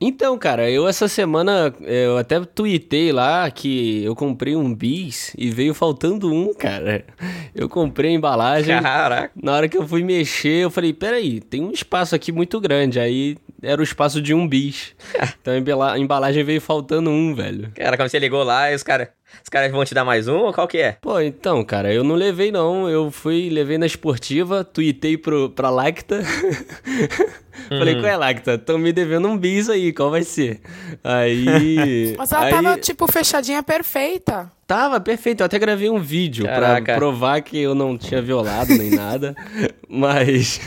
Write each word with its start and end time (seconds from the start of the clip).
Então, 0.00 0.38
cara, 0.38 0.70
eu 0.70 0.86
essa 0.86 1.08
semana, 1.08 1.74
eu 1.80 2.16
até 2.18 2.38
tuitei 2.40 3.10
lá 3.10 3.50
que 3.50 4.04
eu 4.04 4.14
comprei 4.14 4.54
um 4.54 4.72
bis 4.72 5.32
e 5.36 5.50
veio 5.50 5.74
faltando 5.74 6.32
um, 6.32 6.54
cara. 6.54 7.04
Eu 7.54 7.68
comprei 7.68 8.12
a 8.12 8.14
embalagem. 8.14 8.80
Caraca. 8.80 9.32
Na 9.34 9.54
hora 9.54 9.68
que 9.68 9.76
eu 9.76 9.86
fui 9.86 10.04
mexer, 10.04 10.62
eu 10.64 10.70
falei, 10.70 10.92
peraí, 10.92 11.40
tem 11.40 11.62
um 11.64 11.72
espaço 11.72 12.14
aqui 12.14 12.30
muito 12.30 12.60
grande. 12.60 13.00
Aí 13.00 13.36
era 13.60 13.80
o 13.80 13.84
espaço 13.84 14.22
de 14.22 14.32
um 14.32 14.46
bis. 14.46 14.94
Então 15.40 15.54
a 15.54 15.58
embala- 15.58 15.92
a 15.94 15.98
embalagem 15.98 16.44
veio 16.44 16.60
faltando 16.60 17.10
um, 17.10 17.34
velho. 17.34 17.72
Cara, 17.74 17.96
quando 17.96 18.08
você 18.08 18.18
ligou 18.20 18.42
lá, 18.44 18.72
os 18.72 18.82
caras 18.84 19.08
os 19.42 19.48
caras 19.48 19.70
vão 19.70 19.84
te 19.84 19.94
dar 19.94 20.04
mais 20.04 20.28
um 20.28 20.38
ou 20.38 20.52
qual 20.52 20.68
que 20.68 20.78
é? 20.78 20.92
Pô, 21.00 21.20
então, 21.20 21.64
cara, 21.64 21.92
eu 21.92 22.04
não 22.04 22.14
levei 22.14 22.50
não. 22.50 22.88
Eu 22.88 23.10
fui, 23.10 23.48
levei 23.50 23.78
na 23.78 23.86
esportiva, 23.86 24.64
tuitei 24.64 25.16
pro, 25.16 25.50
pra 25.50 25.70
Lacta. 25.70 26.22
Falei, 27.68 27.94
qual 27.96 28.06
é, 28.06 28.16
Lacta? 28.16 28.56
Tão 28.56 28.78
me 28.78 28.92
devendo 28.92 29.28
um 29.28 29.36
bis 29.36 29.68
aí, 29.68 29.92
qual 29.92 30.10
vai 30.10 30.22
ser? 30.22 30.60
Aí. 31.02 32.14
Mas 32.18 32.32
ela 32.32 32.44
aí, 32.44 32.50
tava, 32.50 32.78
tipo, 32.78 33.10
fechadinha 33.10 33.62
perfeita. 33.62 34.50
Tava 34.66 35.00
perfeito, 35.00 35.40
eu 35.40 35.46
até 35.46 35.58
gravei 35.58 35.88
um 35.88 35.98
vídeo 35.98 36.44
Caraca. 36.44 36.84
pra 36.84 36.96
provar 36.96 37.40
que 37.40 37.58
eu 37.58 37.74
não 37.74 37.96
tinha 37.96 38.20
violado 38.20 38.74
nem 38.74 38.90
nada. 38.90 39.34
Mas. 39.88 40.60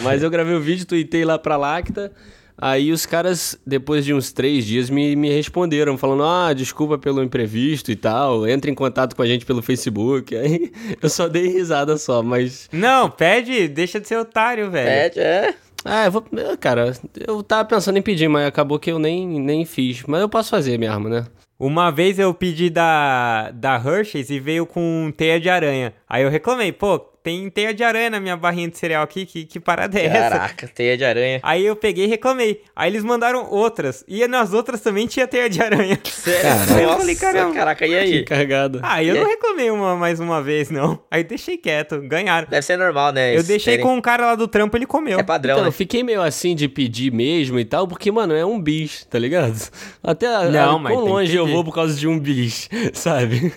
Mas 0.00 0.22
eu 0.22 0.30
gravei 0.30 0.54
o 0.54 0.60
vídeo, 0.60 0.86
tuitei 0.86 1.24
lá 1.24 1.38
pra 1.38 1.56
Lacta. 1.56 2.12
Aí 2.58 2.90
os 2.90 3.04
caras, 3.04 3.58
depois 3.66 4.04
de 4.04 4.14
uns 4.14 4.32
três 4.32 4.64
dias, 4.64 4.88
me, 4.88 5.14
me 5.14 5.30
responderam, 5.30 5.98
falando: 5.98 6.24
Ah, 6.24 6.52
desculpa 6.52 6.96
pelo 6.96 7.22
imprevisto 7.22 7.90
e 7.90 7.96
tal, 7.96 8.46
entre 8.46 8.70
em 8.70 8.74
contato 8.74 9.14
com 9.14 9.22
a 9.22 9.26
gente 9.26 9.44
pelo 9.44 9.62
Facebook. 9.62 10.34
Aí 10.36 10.72
eu 11.02 11.08
só 11.08 11.28
dei 11.28 11.48
risada 11.48 11.96
só, 11.98 12.22
mas. 12.22 12.68
Não, 12.72 13.10
pede, 13.10 13.68
deixa 13.68 14.00
de 14.00 14.08
ser 14.08 14.16
otário, 14.16 14.70
velho. 14.70 14.88
É, 14.88 15.22
é. 15.22 15.54
Ah, 15.84 16.06
eu 16.06 16.10
vou. 16.10 16.24
Cara, 16.58 16.92
eu 17.26 17.42
tava 17.42 17.64
pensando 17.68 17.98
em 17.98 18.02
pedir, 18.02 18.28
mas 18.28 18.46
acabou 18.46 18.78
que 18.78 18.90
eu 18.90 18.98
nem, 18.98 19.40
nem 19.40 19.64
fiz. 19.64 20.02
Mas 20.06 20.20
eu 20.20 20.28
posso 20.28 20.50
fazer 20.50 20.78
mesmo, 20.78 21.08
né? 21.08 21.26
Uma 21.58 21.90
vez 21.90 22.18
eu 22.18 22.34
pedi 22.34 22.68
da, 22.68 23.50
da 23.50 23.76
Hershey's 23.76 24.28
e 24.28 24.38
veio 24.38 24.66
com 24.66 25.10
teia 25.16 25.40
de 25.40 25.48
aranha. 25.48 25.94
Aí 26.06 26.22
eu 26.22 26.28
reclamei, 26.28 26.70
pô, 26.70 26.98
tem 27.26 27.50
teia 27.50 27.74
de 27.74 27.82
aranha 27.82 28.08
na 28.10 28.20
minha 28.20 28.36
barrinha 28.36 28.68
de 28.68 28.78
cereal 28.78 29.02
aqui, 29.02 29.26
que, 29.26 29.44
que 29.44 29.58
parada 29.58 29.98
é 29.98 30.06
essa? 30.06 30.30
Caraca, 30.30 30.68
teia 30.72 30.96
de 30.96 31.04
aranha. 31.04 31.40
Aí 31.42 31.66
eu 31.66 31.74
peguei 31.74 32.04
e 32.04 32.06
reclamei. 32.06 32.62
Aí 32.76 32.88
eles 32.88 33.02
mandaram 33.02 33.48
outras. 33.50 34.04
E 34.06 34.24
nas 34.28 34.52
outras 34.52 34.80
também 34.80 35.08
tinha 35.08 35.26
teia 35.26 35.50
de 35.50 35.60
aranha. 35.60 35.98
Sério? 36.06 36.82
Eu 36.84 36.96
falei, 36.98 37.16
caramba. 37.16 37.52
caraca, 37.52 37.84
e 37.84 37.88
Que 37.88 37.94
aí? 37.96 38.24
carregada. 38.24 38.78
Ah, 38.80 39.02
eu 39.02 39.16
E 39.16 39.18
não 39.18 39.26
aí? 39.26 39.32
reclamei 39.32 39.70
uma, 39.72 39.96
mais 39.96 40.20
uma 40.20 40.40
vez, 40.40 40.70
não. 40.70 41.02
Aí 41.10 41.24
deixei 41.24 41.56
quieto, 41.58 42.00
ganharam. 42.02 42.46
Deve 42.48 42.62
ser 42.62 42.76
normal, 42.76 43.10
né? 43.12 43.36
Eu 43.36 43.42
deixei 43.42 43.72
terem- 43.74 43.84
com 43.84 43.96
um 43.96 44.00
cara 44.00 44.24
lá 44.26 44.34
do 44.36 44.46
trampo, 44.46 44.76
ele 44.76 44.86
comeu. 44.86 45.18
É 45.18 45.22
padrão, 45.24 45.54
Então, 45.54 45.64
né? 45.64 45.68
eu 45.68 45.72
fiquei 45.72 46.04
meio 46.04 46.22
assim 46.22 46.54
de 46.54 46.68
pedir 46.68 47.10
mesmo 47.12 47.58
e 47.58 47.64
tal, 47.64 47.88
porque, 47.88 48.12
mano, 48.12 48.34
é 48.36 48.46
um 48.46 48.60
bis, 48.60 49.04
tá 49.04 49.18
ligado? 49.18 49.56
Até 50.00 50.28
Não, 50.48 50.76
a, 50.76 50.78
mas 50.78 50.92
quão 50.94 51.04
que 51.04 51.10
longe 51.10 51.36
eu 51.36 51.46
vou 51.48 51.64
por 51.64 51.74
causa 51.74 51.98
de 51.98 52.06
um 52.06 52.20
bis, 52.20 52.68
sabe? 52.94 53.52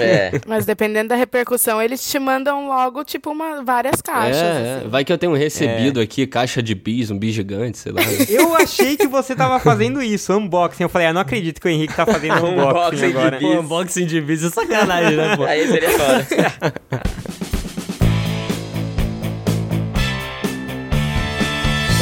É. 0.00 0.30
Mas 0.46 0.64
dependendo 0.64 1.08
da 1.08 1.16
repercussão, 1.16 1.80
eles 1.80 2.08
te 2.08 2.18
mandam 2.18 2.68
logo, 2.68 2.91
tipo, 3.04 3.30
uma, 3.30 3.62
várias 3.64 4.00
caixas. 4.02 4.36
é, 4.42 4.50
assim. 4.76 4.86
é. 4.86 4.88
vai 4.88 5.04
que 5.04 5.12
eu 5.12 5.18
tenho 5.18 5.32
um 5.32 5.36
recebido 5.36 6.00
É. 6.00 6.04
aqui, 6.04 6.26
caixa 6.26 6.62
de 6.62 6.74
bis, 6.74 7.10
um 7.10 7.18
bis 7.18 7.34
gigante, 7.34 7.78
sei 7.78 7.92
lá. 7.92 8.02
Eu 8.28 8.54
achei 8.56 8.96
que 8.96 9.06
você 9.06 9.34
tava 9.34 9.58
fazendo 9.60 10.02
isso, 10.02 10.32
unboxing. 10.36 10.82
Eu 10.82 10.88
falei, 10.88 11.06
ah, 11.08 11.12
não 11.12 11.20
acredito 11.20 11.60
que 11.60 11.66
o 11.66 11.70
Henrique 11.70 11.94
tá 11.94 12.04
fazendo 12.06 12.34
unboxing 12.44 12.68
Unboxing 12.68 12.96
de 12.96 13.04
agora. 13.04 13.38
bis. 13.38 13.48
Pô, 13.48 13.60
unboxing 13.60 14.06
de 14.06 14.20
bis 14.20 14.44
é 14.44 14.50
sacanagem, 14.50 15.16
né, 15.16 15.36
pô? 15.36 15.44
Aí 15.46 15.66
seria 15.68 15.90
foda. 15.90 16.26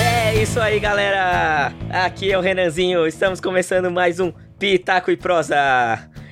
É 0.03 0.43
isso 0.43 0.61
aí, 0.61 0.79
galera! 0.81 1.73
Aqui 1.91 2.33
é 2.33 2.39
o 2.39 2.41
Renanzinho, 2.41 3.07
estamos 3.07 3.41
começando 3.41 3.91
mais 3.91 4.21
um 4.21 4.33
Pitaco 4.59 5.11
e 5.11 5.17
Prosa. 5.17 5.57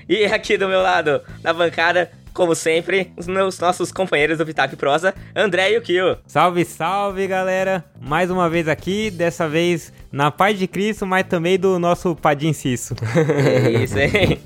E 0.09 0.25
aqui 0.25 0.57
do 0.57 0.69
meu 0.69 0.81
lado, 0.81 1.21
na 1.43 1.53
bancada, 1.53 2.11
como 2.39 2.55
sempre, 2.55 3.13
os 3.17 3.27
meus 3.27 3.59
nossos 3.59 3.91
companheiros 3.91 4.39
do 4.39 4.47
Pitaco 4.47 4.73
e 4.73 4.77
Prosa, 4.77 5.13
André 5.35 5.73
e 5.73 5.77
o 5.77 5.83
Kio. 5.83 6.17
Salve, 6.25 6.65
salve, 6.65 7.27
galera! 7.27 7.85
Mais 8.01 8.31
uma 8.31 8.49
vez 8.49 8.69
aqui, 8.69 9.11
dessa 9.11 9.49
vez 9.49 9.93
na 10.13 10.31
paz 10.31 10.57
de 10.57 10.69
Cristo, 10.69 11.05
mas 11.05 11.27
também 11.27 11.59
do 11.59 11.81
nosso 11.81 12.15
Padim 12.15 12.53
Cisso. 12.53 12.95
É 13.59 13.71
isso, 13.83 13.99
hein? 13.99 14.39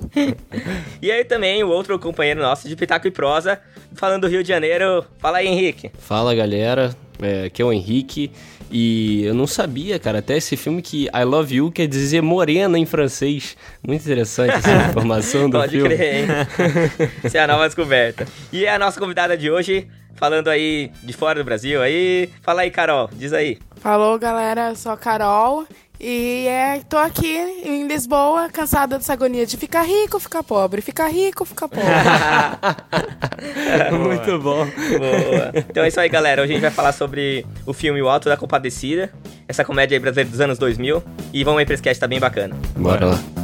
e 1.03 1.13
aí 1.13 1.23
também 1.23 1.63
o 1.63 1.69
outro 1.69 1.99
companheiro 1.99 2.41
nosso 2.41 2.67
de 2.67 2.75
Pitaco 2.75 3.07
e 3.07 3.11
Prosa, 3.11 3.61
falando 3.95 4.23
do 4.23 4.29
Rio 4.29 4.43
de 4.43 4.49
Janeiro. 4.49 5.05
Fala 5.19 5.39
aí, 5.39 5.47
Henrique. 5.47 5.91
Fala, 5.99 6.35
galera. 6.35 6.97
É, 7.23 7.45
aqui 7.47 7.63
é 7.63 7.65
o 7.65 7.73
Henrique. 7.73 8.31
E 8.71 9.23
eu 9.25 9.35
não 9.35 9.47
sabia, 9.47 9.99
cara, 9.99 10.21
até 10.21 10.37
esse 10.37 10.57
filme 10.57 10.81
que 10.81 11.05
I 11.15 11.25
Love 11.25 11.57
You 11.57 11.71
quer 11.71 11.87
dizer 11.87 12.23
morena 12.23 12.79
em 12.79 12.87
francês. 12.87 13.57
Muito 13.87 14.01
interessante 14.03 14.55
essa 14.55 14.73
informação 14.89 15.49
do 15.51 15.59
Pode 15.59 15.73
filme. 15.73 15.95
crer, 15.95 16.15
hein? 16.21 16.27
Essa 17.23 17.39
é 17.39 17.41
a 17.43 17.47
nova 17.47 17.67
descoberta. 17.67 18.27
E 18.51 18.67
a 18.67 18.79
nossa 18.79 18.99
convidada 18.99 19.37
de 19.37 19.51
hoje, 19.51 19.87
falando 20.15 20.49
aí 20.49 20.91
de 21.03 21.13
fora 21.13 21.39
do 21.39 21.45
Brasil, 21.45 21.83
aí. 21.83 22.31
Fala 22.41 22.63
aí, 22.63 22.71
Carol, 22.71 23.11
diz 23.13 23.35
aí. 23.35 23.59
Falou, 23.77 24.19
galera, 24.19 24.71
eu 24.71 24.77
sou 24.77 24.93
a 24.93 24.97
Carol. 24.97 25.67
E 26.05 26.49
é, 26.49 26.81
tô 26.89 26.99
aqui 26.99 27.37
em 27.65 27.87
Lisboa, 27.87 28.49
cansada 28.49 28.99
dessa 28.99 29.13
agonia 29.13 29.47
de 29.47 29.57
ficar 29.57 29.83
rico, 29.83 30.19
ficar 30.19 30.43
pobre, 30.43 30.83
ficar 30.83 31.07
rico, 31.07 31.45
ficar 31.45 31.69
pobre. 31.69 31.87
Muito 33.97 34.37
bom. 34.41 34.67
Boa. 34.67 35.53
Então 35.55 35.85
é 35.85 35.89
isso 35.89 36.01
aí, 36.01 36.09
galera. 36.09 36.43
Hoje 36.43 36.51
a 36.51 36.55
gente 36.55 36.63
vai 36.63 36.73
falar 36.73 36.91
sobre 36.91 37.47
o 37.65 37.73
filme 37.73 38.03
O 38.03 38.09
Alto 38.09 38.29
da 38.29 38.37
Compadecida, 38.37 39.13
essa 39.47 39.65
comédia 39.65 39.95
aí 39.95 40.01
brasileira 40.01 40.29
dos 40.29 40.41
anos 40.41 40.59
2000. 40.59 41.01
E 41.33 41.45
vamos 41.45 41.61
aí 41.61 41.67
pra 41.67 41.75
esse 41.75 41.83
cast, 41.83 42.01
tá 42.01 42.09
bem 42.09 42.19
bacana. 42.19 42.57
Bora 42.77 43.07
lá. 43.07 43.42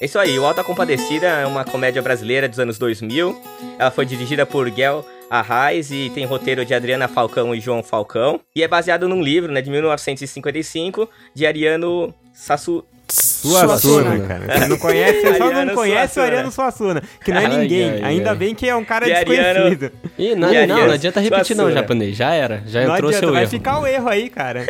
É 0.00 0.04
isso 0.04 0.18
aí, 0.18 0.38
O 0.38 0.44
Alto 0.44 0.58
da 0.58 0.64
Compadecida 0.64 1.26
é 1.26 1.46
uma 1.46 1.64
comédia 1.64 2.00
brasileira 2.00 2.48
dos 2.48 2.58
anos 2.60 2.78
2000. 2.78 3.40
Ela 3.78 3.90
foi 3.90 4.06
dirigida 4.06 4.46
por 4.46 4.70
Guel 4.70 5.04
Arraes 5.28 5.90
e 5.90 6.10
tem 6.14 6.24
roteiro 6.24 6.64
de 6.64 6.72
Adriana 6.72 7.08
Falcão 7.08 7.52
e 7.54 7.60
João 7.60 7.82
Falcão. 7.82 8.40
E 8.54 8.62
é 8.62 8.68
baseado 8.68 9.08
num 9.08 9.20
livro, 9.20 9.50
né, 9.52 9.60
de 9.60 9.70
1955, 9.70 11.08
de 11.34 11.46
Ariano 11.46 12.14
Sassu... 12.32 12.84
Suassuna, 13.10 13.78
Suassuna. 13.78 14.26
cara. 14.28 14.58
Você 14.58 14.66
não 14.68 14.78
conhece, 14.78 15.20
só 15.38 15.44
Ariano 15.44 15.64
não 15.64 15.74
conhece 15.74 15.98
o 15.98 16.06
Suassuna. 16.14 16.26
Ariano 16.26 16.50
Suassuna, 16.52 17.02
que 17.24 17.32
não 17.32 17.40
é 17.40 17.46
Ai, 17.46 17.56
ninguém. 17.56 17.90
ai, 17.90 18.02
Ainda 18.02 18.30
ai. 18.30 18.36
bem 18.36 18.54
que 18.54 18.68
é 18.68 18.76
um 18.76 18.84
cara 18.84 19.08
E 19.08 19.12
Ariano- 19.14 19.70
desconhecido. 19.70 19.92
Ih, 20.18 20.34
não, 20.34 20.52
E 20.52 20.66
não, 20.66 20.86
não 20.86 20.92
adianta 20.92 21.18
repetir 21.20 21.56
não, 21.56 21.64
Suassuna. 21.64 21.80
japonês. 21.80 22.16
Já 22.16 22.34
era. 22.34 22.62
Já 22.66 22.84
Não 22.84 22.92
entrou 22.94 23.08
adianta, 23.08 23.26
seu 23.26 23.32
vai 23.32 23.42
erro. 23.42 23.50
ficar 23.50 23.78
o 23.80 23.86
erro 23.86 24.08
aí, 24.10 24.28
cara. 24.28 24.66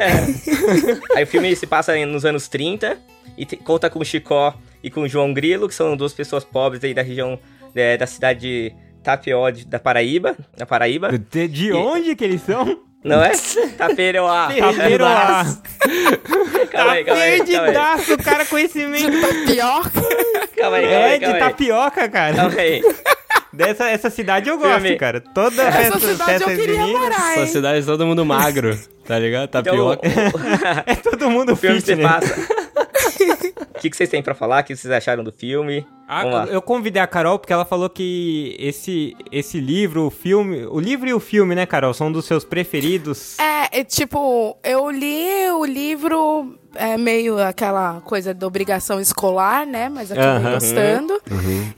Aí 1.16 1.24
o 1.24 1.26
filme 1.26 1.54
se 1.56 1.66
passa 1.66 1.94
nos 2.06 2.24
anos 2.24 2.46
30 2.46 2.96
e 3.38 3.44
te- 3.46 3.56
conta 3.56 3.88
com 3.88 3.98
o 4.00 4.04
Chicó 4.04 4.54
e 4.82 4.90
com 4.90 5.02
o 5.02 5.08
João 5.08 5.32
Grilo, 5.32 5.68
que 5.68 5.74
são 5.74 5.96
duas 5.96 6.12
pessoas 6.12 6.44
pobres 6.44 6.82
aí 6.84 6.92
da 6.94 7.02
região 7.02 7.38
é, 7.74 7.96
da 7.96 8.06
cidade 8.06 8.40
de 8.40 8.74
Tapió 9.02 9.48
de- 9.50 9.64
da 9.66 9.78
Paraíba. 9.78 10.36
Da 10.56 10.66
Paraíba. 10.66 11.10
De, 11.30 11.48
de 11.48 11.72
onde 11.72 12.14
que 12.16 12.24
eles 12.24 12.42
são? 12.42 12.80
Não 13.04 13.22
é? 13.22 13.30
Taperoá. 13.76 14.48
Taperoá. 14.58 15.44
Calma 16.70 16.92
aí, 16.92 17.04
calma 17.04 17.22
aí. 17.22 17.36
Perdidaço, 17.42 18.14
o 18.14 18.22
cara 18.22 18.44
conhecimento. 18.44 19.10
Pior. 19.46 19.82
Calma 20.56 20.76
aí, 20.76 20.82
calma 20.86 20.86
É, 20.86 21.04
aí, 21.12 21.18
de 21.18 21.24
calma 21.24 21.34
aí. 21.36 21.40
tapioca, 21.42 22.08
cara. 22.08 22.36
Calma 22.36 22.60
aí. 22.60 22.82
Dessa 23.52 23.88
essa 23.88 24.10
cidade 24.10 24.48
eu 24.50 24.58
gosto, 24.58 24.80
Filme. 24.82 24.96
cara. 24.96 25.20
Toda 25.20 25.62
Essa 25.62 25.72
festa, 25.72 25.98
cidade 26.00 26.24
festa 26.24 26.50
eu 26.52 26.56
queria 26.58 26.86
morar, 26.86 27.38
hein? 27.38 27.46
cidade 27.46 27.78
é 27.80 27.82
todo 27.82 28.06
mundo 28.06 28.24
magro, 28.24 28.78
tá 29.06 29.18
ligado? 29.18 29.44
Então, 29.48 29.62
Tapioca. 29.62 30.06
É 30.86 30.94
todo 30.96 31.30
mundo 31.30 31.52
o 31.54 31.56
filme 31.56 31.80
se 31.80 31.86
fitness. 31.96 32.06
passa. 32.10 32.48
O 33.24 33.78
que, 33.80 33.90
que 33.90 33.96
vocês 33.96 34.08
têm 34.08 34.22
pra 34.22 34.34
falar? 34.34 34.62
O 34.62 34.66
que 34.66 34.76
vocês 34.76 34.92
acharam 34.92 35.22
do 35.24 35.32
filme? 35.32 35.86
Ah, 36.10 36.46
eu 36.50 36.62
convidei 36.62 37.02
a 37.02 37.06
Carol 37.06 37.38
porque 37.38 37.52
ela 37.52 37.66
falou 37.66 37.90
que 37.90 38.56
esse, 38.58 39.14
esse 39.30 39.60
livro, 39.60 40.06
o 40.06 40.10
filme. 40.10 40.64
O 40.64 40.80
livro 40.80 41.06
e 41.06 41.12
o 41.12 41.20
filme, 41.20 41.54
né, 41.54 41.66
Carol? 41.66 41.92
São 41.92 42.10
dos 42.10 42.24
seus 42.24 42.44
preferidos. 42.44 43.38
É, 43.38 43.80
é, 43.80 43.84
tipo, 43.84 44.56
eu 44.64 44.90
li 44.90 45.50
o 45.50 45.66
livro, 45.66 46.58
é 46.74 46.96
meio 46.96 47.38
aquela 47.38 48.00
coisa 48.00 48.32
da 48.32 48.46
obrigação 48.46 48.98
escolar, 48.98 49.66
né? 49.66 49.90
Mas 49.90 50.10
eu 50.10 50.16
acabei 50.18 50.46
Aham. 50.46 50.54
gostando. 50.54 51.22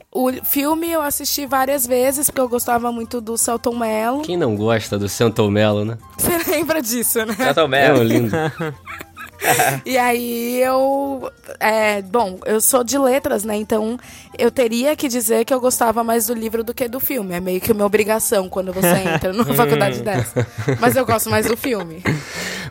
O 0.09 0.31
filme 0.45 0.89
eu 0.89 1.01
assisti 1.01 1.45
várias 1.45 1.85
vezes, 1.85 2.27
porque 2.27 2.39
eu 2.39 2.47
gostava 2.47 2.89
muito 2.89 3.19
do 3.19 3.37
Celton 3.37 3.75
Mello. 3.75 4.21
Quem 4.21 4.37
não 4.37 4.55
gosta 4.55 4.97
do 4.97 5.09
Santo 5.09 5.51
Melo, 5.51 5.83
né? 5.83 5.97
Você 6.17 6.37
lembra 6.49 6.81
disso, 6.81 7.25
né? 7.25 7.33
Celton 7.35 7.65
É 7.65 7.67
Mello. 7.67 7.99
um 7.99 8.03
lindo. 8.03 8.31
e 9.85 9.97
aí 9.97 10.61
eu. 10.61 11.31
É, 11.59 12.01
bom, 12.01 12.39
eu 12.45 12.61
sou 12.61 12.83
de 12.83 12.97
letras, 12.97 13.43
né? 13.43 13.55
Então 13.55 13.97
eu 14.37 14.51
teria 14.51 14.95
que 14.95 15.07
dizer 15.07 15.45
que 15.45 15.53
eu 15.53 15.59
gostava 15.59 16.03
mais 16.03 16.27
do 16.27 16.33
livro 16.33 16.63
do 16.63 16.73
que 16.73 16.87
do 16.87 16.99
filme. 16.99 17.33
É 17.35 17.39
meio 17.39 17.59
que 17.59 17.71
uma 17.71 17.85
obrigação 17.85 18.49
quando 18.49 18.71
você 18.71 18.87
entra 19.13 19.33
numa 19.33 19.53
faculdade 19.53 20.01
dessa. 20.01 20.47
Mas 20.79 20.95
eu 20.95 21.05
gosto 21.05 21.29
mais 21.29 21.45
do 21.45 21.57
filme. 21.57 22.03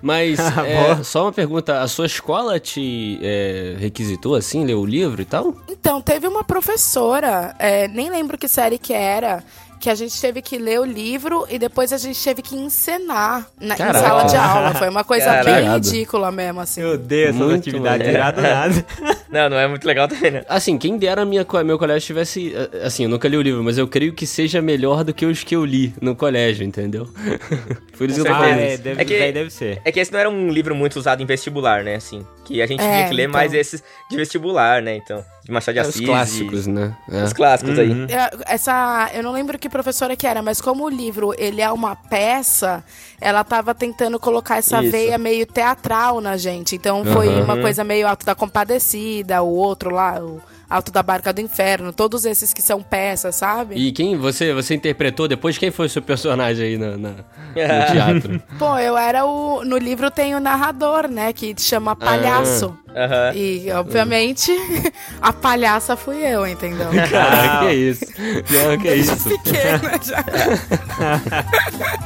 Mas, 0.02 0.38
é, 0.40 1.02
só 1.02 1.25
uma 1.25 1.32
pergunta: 1.32 1.81
a 1.81 1.88
sua 1.88 2.06
escola 2.06 2.58
te 2.58 3.19
é, 3.22 3.76
requisitou 3.78 4.34
assim, 4.34 4.64
ler 4.64 4.75
o 4.75 4.87
livro 4.87 5.20
e 5.20 5.25
tal? 5.25 5.55
Então, 5.69 6.00
teve 6.00 6.26
uma 6.26 6.43
professora, 6.43 7.55
é, 7.58 7.87
nem 7.88 8.11
lembro 8.11 8.38
que 8.38 8.49
série 8.49 8.78
que 8.78 8.93
era 8.94 9.44
que 9.81 9.88
a 9.91 9.94
gente 9.94 10.21
teve 10.21 10.43
que 10.43 10.59
ler 10.59 10.79
o 10.79 10.85
livro 10.85 11.47
e 11.50 11.59
depois 11.59 11.93
a 11.93 11.97
gente 11.99 12.23
teve 12.23 12.43
que 12.43 12.55
encenar 12.55 13.47
na, 13.61 13.75
em 13.75 13.79
sala 13.79 14.25
de 14.25 14.37
aula. 14.37 14.75
Foi 14.75 14.88
uma 14.88 15.03
coisa 15.05 15.25
Caraca. 15.27 15.50
bem 15.53 15.71
ridícula 15.75 16.31
mesmo, 16.31 16.61
assim. 16.61 16.82
Eu 16.82 16.91
odeio 16.94 17.29
essas 17.29 17.41
Muito 17.41 17.61
atividades, 17.61 18.06
irado 18.06 18.41
nada. 18.43 18.87
Não, 19.31 19.49
não 19.49 19.56
é 19.56 19.69
muito 19.69 19.87
legal 19.87 20.09
também, 20.09 20.32
né? 20.32 20.44
Assim, 20.49 20.77
quem 20.77 20.99
dera 20.99 21.25
minha, 21.25 21.47
meu 21.65 21.79
colégio 21.79 22.05
tivesse. 22.05 22.53
eh, 22.53 22.85
Assim, 22.85 23.05
eu 23.05 23.09
nunca 23.09 23.29
li 23.29 23.37
o 23.37 23.43
livro, 23.43 23.62
mas 23.62 23.79
eu 23.79 23.87
creio 23.87 24.12
que 24.12 24.27
seja 24.27 24.61
melhor 24.61 25.05
do 25.05 25.15
que 25.15 25.25
os 25.25 25.44
que 25.44 25.55
eu 25.55 25.65
li 25.65 25.94
no 26.03 26.17
colégio, 26.17 26.67
entendeu? 26.67 27.06
Por 27.97 28.11
isso 28.11 28.25
que 28.25 28.29
eu. 28.29 28.35
Ah, 28.35 28.38
falando 28.41 28.59
é, 28.59 28.77
deve, 28.77 29.00
É 29.00 29.05
que- 29.05 29.17
daí 29.21 29.32
deve 29.32 29.50
ser. 29.50 29.81
É 29.85 29.93
que 29.93 30.00
esse 30.00 30.12
não 30.12 30.19
era 30.19 30.29
um 30.29 30.49
livro 30.50 30.75
muito 30.75 30.99
usado 30.99 31.23
em 31.23 31.27
vestibular, 31.27 31.85
né? 31.85 31.94
Assim, 31.94 32.27
que 32.44 32.61
a 32.61 32.67
gente 32.67 32.82
É, 32.82 32.91
tinha 32.93 33.09
que 33.09 33.15
ler 33.15 33.23
então. 33.29 33.32
mais 33.35 33.55
esses 33.55 33.85
de 34.11 34.17
vestibular, 34.17 34.82
né? 34.82 34.97
Então, 34.97 35.25
de 35.44 35.53
Machado 35.53 35.75
de 35.75 35.79
É, 35.79 35.82
Assis. 35.82 36.00
Os 36.00 36.06
clássicos, 36.06 36.67
né? 36.67 36.97
É. 37.09 37.21
e- 37.21 37.23
Os 37.23 37.32
clássicos 37.32 37.79
aí. 37.79 37.88
Uhum. 37.88 38.06
É, 38.11 38.31
Essa, 38.53 39.12
eu 39.15 39.23
não 39.23 39.31
lembro 39.32 39.56
que 39.61 39.69
professora 39.70 40.17
que 40.17 40.26
era, 40.26 40.43
mas 40.43 40.61
como 40.61 40.84
o 40.84 40.88
livro 40.88 41.32
ele 41.38 41.61
é 41.61 41.70
uma 41.70 41.96
peça, 41.96 42.84
ela 43.20 43.43
tava 43.44 43.75
tentando 43.75 44.19
colocar 44.19 44.58
essa 44.58 44.82
Isso. 44.82 44.93
veia 44.93 45.17
meio 45.17 45.46
teatral 45.46 46.20
na 46.20 46.37
gente. 46.37 46.76
Então 46.76 47.05
foi 47.05 47.28
Aham. 47.28 47.44
uma 47.44 47.56
coisa 47.58 47.82
meio 47.82 48.06
Alto 48.06 48.26
da 48.26 48.34
Compadecida, 48.34 49.43
o 49.43 49.55
outro 49.55 49.90
lá, 49.90 50.20
o 50.20 50.40
Alto 50.70 50.93
da 50.93 51.02
Barca 51.02 51.32
do 51.32 51.40
Inferno, 51.40 51.93
todos 51.93 52.25
esses 52.25 52.55
que 52.55 52.62
são 52.62 52.81
peças, 52.81 53.34
sabe? 53.34 53.75
E 53.75 53.90
quem 53.90 54.17
você, 54.17 54.55
você 54.55 54.72
interpretou 54.76 55.26
depois? 55.26 55.58
Quem 55.58 55.72
foi 55.72 55.87
o 55.87 55.90
seu 55.90 56.00
personagem 56.00 56.64
aí 56.64 56.78
na, 56.78 56.96
na- 56.96 57.11
no 57.11 57.17
teatro? 57.93 58.40
Pô, 58.56 58.78
eu 58.78 58.96
era 58.96 59.25
o. 59.26 59.64
No 59.64 59.76
livro 59.76 60.11
tem 60.12 60.37
o 60.37 60.40
narrador, 60.40 61.08
né? 61.08 61.32
Que 61.32 61.55
chama 61.58 61.96
Palhaço. 61.96 62.78
Aham. 62.94 63.32
E, 63.34 63.70
obviamente, 63.72 64.50
a 65.20 65.32
palhaça 65.32 65.96
fui 65.96 66.19
eu, 66.25 66.46
entendeu? 66.46 66.88
Cara, 67.11 67.67
que 67.67 67.72
isso? 67.72 68.05
Não, 68.50 68.78
que 68.78 68.94
isso? 68.94 69.28
Pequena 69.28 69.90
já. 70.02 70.25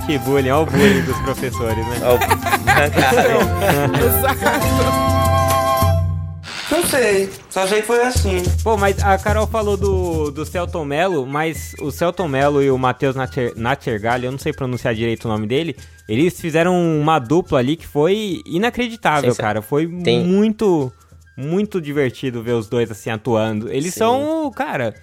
Que 0.07 0.19
bullying, 0.19 0.51
olha 0.51 0.63
o 0.63 0.67
bullying 0.67 1.03
dos 1.03 1.17
professores, 1.19 1.87
né? 1.87 1.97
Exato. 4.07 5.44
Não 6.75 6.83
sei, 6.85 7.31
só 7.49 7.65
sei 7.69 7.83
que 7.83 7.87
foi 7.87 8.03
assim. 8.03 8.43
Pô, 8.65 8.77
mas 8.77 9.01
a 9.01 9.17
Carol 9.17 9.47
falou 9.47 9.77
do, 9.77 10.33
do 10.33 10.45
Celton 10.45 10.85
Mello, 10.85 11.25
mas 11.25 11.73
o 11.81 11.93
Celton 11.93 12.27
Mello 12.27 12.61
e 12.61 12.69
o 12.69 12.77
Matheus 12.77 13.15
Nacher- 13.15 13.53
eu 14.25 14.33
não 14.33 14.39
sei 14.41 14.53
pronunciar 14.53 14.93
direito 14.93 15.27
o 15.27 15.29
nome 15.29 15.47
dele, 15.47 15.77
eles 16.09 16.41
fizeram 16.41 16.75
uma 17.01 17.21
dupla 17.21 17.61
ali 17.61 17.77
que 17.77 17.87
foi 17.87 18.43
inacreditável, 18.45 19.33
cara. 19.37 19.63
Foi 19.63 19.87
Tem- 19.87 20.25
muito, 20.25 20.93
muito 21.37 21.81
divertido 21.81 22.43
ver 22.43 22.55
os 22.55 22.69
dois 22.69 22.91
assim 22.91 23.09
atuando. 23.11 23.71
Eles 23.71 23.95
Sim. 23.95 24.01
são, 24.01 24.51
cara... 24.51 24.95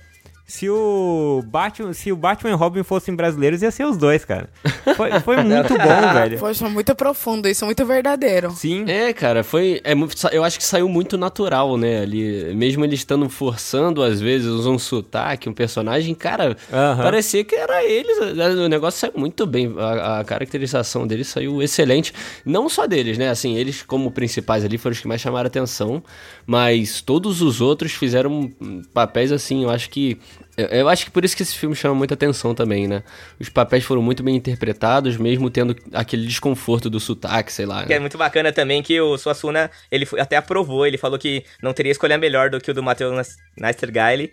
Se 0.52 0.70
o 0.70 1.42
Batman, 1.48 1.94
se 1.94 2.12
o 2.12 2.16
Batman 2.18 2.50
e 2.50 2.54
Robin 2.54 2.84
fossem 2.84 3.16
brasileiros, 3.16 3.62
ia 3.62 3.72
ser 3.72 3.86
os 3.86 3.96
dois, 3.96 4.26
cara. 4.26 4.50
Foi, 4.98 5.18
foi 5.22 5.38
muito 5.42 5.70
bom, 5.78 6.02
velho. 6.14 6.38
Poxa, 6.38 6.68
muito 6.68 6.94
profundo, 6.94 7.48
isso 7.48 7.64
muito 7.64 7.86
verdadeiro. 7.86 8.52
Sim. 8.52 8.84
É, 8.86 9.14
cara, 9.14 9.46
foi. 9.46 9.80
É, 9.82 9.94
eu 10.34 10.44
acho 10.44 10.58
que 10.58 10.66
saiu 10.66 10.90
muito 10.90 11.18
natural, 11.18 11.78
né? 11.78 12.02
Ali, 12.02 12.54
mesmo 12.54 12.84
eles 12.84 13.00
estando 13.00 13.30
forçando, 13.30 14.04
às 14.04 14.20
vezes, 14.20 14.50
um 14.66 14.78
sotaque, 14.78 15.48
um 15.48 15.54
personagem, 15.54 16.14
cara, 16.14 16.58
Aham. 16.72 17.02
parecia 17.02 17.46
que 17.46 17.56
era 17.56 17.82
eles. 17.86 18.18
O 18.58 18.68
negócio 18.68 19.00
saiu 19.00 19.14
muito 19.16 19.48
bem. 19.48 19.74
A, 19.78 20.20
a 20.20 20.24
caracterização 20.26 21.08
deles 21.08 21.28
saiu 21.28 21.64
excelente. 21.64 22.14
Não 22.46 22.68
só 22.68 22.86
deles, 22.86 23.18
né? 23.18 23.30
Assim, 23.30 23.56
eles, 23.56 23.84
como 23.84 24.12
principais 24.12 24.66
ali, 24.66 24.78
foram 24.78 24.92
os 24.92 25.00
que 25.00 25.08
mais 25.08 25.22
chamaram 25.22 25.48
atenção. 25.48 26.04
Mas 26.46 27.00
todos 27.00 27.42
os 27.42 27.62
outros 27.62 27.94
fizeram 27.94 28.52
papéis 28.94 29.32
assim, 29.32 29.64
eu 29.64 29.70
acho 29.70 29.90
que. 29.90 30.20
Eu 30.58 30.66
eu 30.68 30.90
acho 30.90 31.06
que 31.06 31.12
por 31.12 31.24
isso 31.26 31.36
que 31.36 31.44
esse 31.44 31.56
filme 31.56 31.76
chama 31.76 31.94
muita 31.96 32.14
atenção 32.14 32.54
também, 32.56 32.88
né? 32.88 33.04
Os 33.40 33.50
papéis 33.50 33.84
foram 33.84 34.02
muito 34.02 34.24
bem 34.24 34.36
interpretados, 34.36 35.18
mesmo 35.18 35.50
tendo 35.50 35.76
aquele 35.94 36.26
desconforto 36.26 36.90
do 36.90 37.00
sotaque, 37.00 37.52
sei 37.52 37.66
lá. 37.66 37.86
Que 37.86 37.94
é 37.94 37.96
né? 37.96 38.00
muito 38.02 38.18
bacana 38.18 38.52
também 38.52 38.82
que 38.84 39.00
o 39.00 39.18
Suassuna, 39.18 39.70
ele 39.92 40.06
foi- 40.06 40.20
até 40.20 40.36
aprovou, 40.38 40.86
ele 40.86 40.98
falou 40.98 41.18
que 41.20 41.44
não 41.62 41.74
teria 41.74 41.92
escolha 41.92 42.18
melhor 42.18 42.50
do 42.50 42.60
que 42.60 42.72
o 42.72 42.74
do 42.74 42.82
Matheus 42.84 43.14
Nas- 43.16 43.38
Nastergaile 43.58 44.32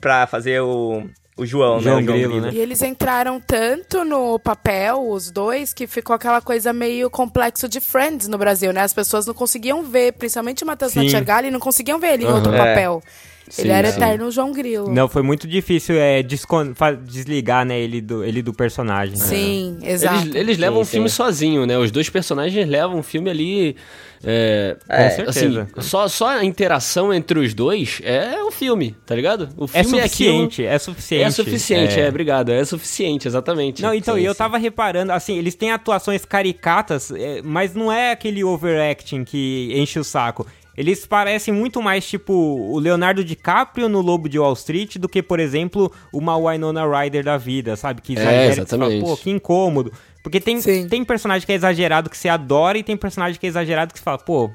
pra 0.00 0.26
fazer 0.26 0.60
o, 0.60 1.04
o 1.36 1.44
João, 1.46 1.80
João 1.80 1.96
né? 2.00 2.02
O 2.02 2.06
Grilo, 2.06 2.40
né? 2.40 2.50
E 2.52 2.58
eles 2.58 2.80
entraram 2.82 3.40
tanto 3.40 4.04
no 4.04 4.38
papel, 4.38 5.08
os 5.08 5.30
dois, 5.30 5.72
que 5.74 5.86
ficou 5.86 6.14
aquela 6.14 6.40
coisa 6.40 6.72
meio 6.72 7.10
complexo 7.10 7.68
de 7.68 7.80
Friends 7.80 8.28
no 8.28 8.38
Brasil, 8.38 8.72
né? 8.72 8.80
As 8.82 8.92
pessoas 8.94 9.26
não 9.26 9.34
conseguiam 9.34 9.82
ver, 9.82 10.12
principalmente 10.14 10.64
o 10.64 10.66
Matheus 10.66 10.92
Sim. 10.92 11.04
Nachergali, 11.04 11.50
não 11.50 11.60
conseguiam 11.60 11.98
ver 11.98 12.14
ele 12.14 12.24
em 12.24 12.28
outro 12.32 12.54
É. 12.54 12.58
papel. 12.58 13.02
Sim, 13.48 13.62
ele 13.62 13.70
era 13.72 13.90
sim. 13.90 13.96
eterno 13.96 14.30
João 14.30 14.52
Grilo. 14.52 14.92
Não, 14.92 15.08
foi 15.08 15.22
muito 15.22 15.46
difícil 15.46 15.96
é, 15.96 16.22
desligar, 17.04 17.64
né, 17.64 17.78
ele 17.78 18.00
do, 18.00 18.24
ele 18.24 18.42
do 18.42 18.52
personagem. 18.52 19.16
Sim, 19.16 19.78
exato. 19.82 20.22
Eles, 20.26 20.34
eles 20.34 20.58
levam 20.58 20.82
Sim, 20.82 20.88
o 20.88 20.90
filme 20.92 21.08
sim. 21.08 21.16
sozinho, 21.16 21.66
né? 21.66 21.78
Os 21.78 21.90
dois 21.90 22.08
personagens 22.10 22.66
levam 22.68 22.98
o 22.98 23.02
filme 23.02 23.30
ali. 23.30 23.76
É, 24.24 24.76
É, 24.88 25.08
Com 25.10 25.22
assim, 25.28 25.32
certeza. 25.40 25.68
só, 25.78 26.08
só 26.08 26.28
a 26.28 26.44
interação 26.44 27.12
entre 27.12 27.38
os 27.38 27.52
dois 27.54 28.00
é 28.02 28.42
o 28.42 28.50
filme, 28.50 28.96
tá 29.04 29.14
ligado? 29.14 29.48
O 29.56 29.64
É 29.72 29.82
filme 29.84 30.00
suficiente, 30.02 30.64
é 30.64 30.74
aquilo- 30.74 30.80
suficiente. 30.80 31.22
É 31.24 31.30
suficiente, 31.30 32.00
é. 32.00 32.08
obrigado. 32.08 32.50
É 32.50 32.64
suficiente, 32.64 33.28
exatamente. 33.28 33.82
Não, 33.82 33.94
então, 33.94 34.14
Sim, 34.16 34.22
e 34.22 34.24
eu 34.24 34.32
sim. 34.32 34.38
tava 34.38 34.56
reparando, 34.58 35.12
assim, 35.12 35.36
eles 35.38 35.54
têm 35.54 35.70
atuações 35.70 36.24
caricatas, 36.24 37.10
é, 37.12 37.40
mas 37.44 37.74
não 37.74 37.92
é 37.92 38.10
aquele 38.12 38.42
overacting 38.42 39.22
que 39.22 39.70
enche 39.74 39.98
o 39.98 40.04
saco. 40.04 40.46
Eles 40.76 41.06
parecem 41.06 41.54
muito 41.54 41.80
mais, 41.80 42.06
tipo, 42.06 42.32
o 42.34 42.78
Leonardo 42.78 43.24
DiCaprio 43.24 43.88
no 43.88 44.00
Lobo 44.00 44.28
de 44.28 44.38
Wall 44.38 44.52
Street 44.52 44.98
do 44.98 45.08
que, 45.08 45.22
por 45.22 45.40
exemplo, 45.40 45.90
uma 46.12 46.36
Winona 46.36 46.86
Ryder 46.86 47.24
da 47.24 47.38
vida, 47.38 47.76
sabe? 47.76 48.02
Que 48.02 48.12
exagera, 48.12 48.64
que 48.64 48.70
você 48.70 48.76
fala, 48.76 48.92
exatamente. 48.92 49.04
pô, 49.04 49.16
que 49.16 49.30
incômodo. 49.30 49.92
Porque 50.22 50.40
tem, 50.40 50.60
Sim. 50.60 50.86
tem 50.88 51.04
personagem 51.04 51.46
que 51.46 51.52
é 51.52 51.54
exagerado 51.54 52.10
que 52.10 52.18
você 52.18 52.28
adora 52.28 52.76
e 52.76 52.82
tem 52.82 52.96
personagem 52.96 53.40
que 53.40 53.46
é 53.46 53.48
exagerado 53.48 53.92
que 53.92 53.98
você 53.98 54.04
fala, 54.04 54.18
pô, 54.18 54.50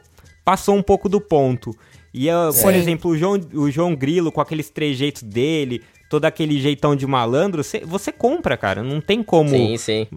passou 0.46 0.76
um 0.76 0.84
pouco 0.84 1.10
do 1.10 1.20
ponto. 1.20 1.76
E, 2.14 2.30
uh, 2.30 2.54
por 2.62 2.74
Sim. 2.74 2.80
exemplo, 2.80 3.12
o 3.12 3.18
João, 3.18 3.40
o 3.54 3.72
João 3.72 3.96
Grilo 3.96 4.32
com 4.32 4.42
aqueles 4.42 4.70
trejeitos 4.70 5.24
dele, 5.24 5.82
todo 6.12 6.26
aquele 6.26 6.60
jeitão 6.60 6.94
de 6.94 7.08
malandro, 7.08 7.64
você, 7.64 7.80
você 7.86 8.12
compra, 8.12 8.58
cara. 8.58 8.84
Não 8.84 9.00
tem 9.00 9.24
como 9.24 9.48
Sim, 9.50 9.78
sim. 9.78 10.08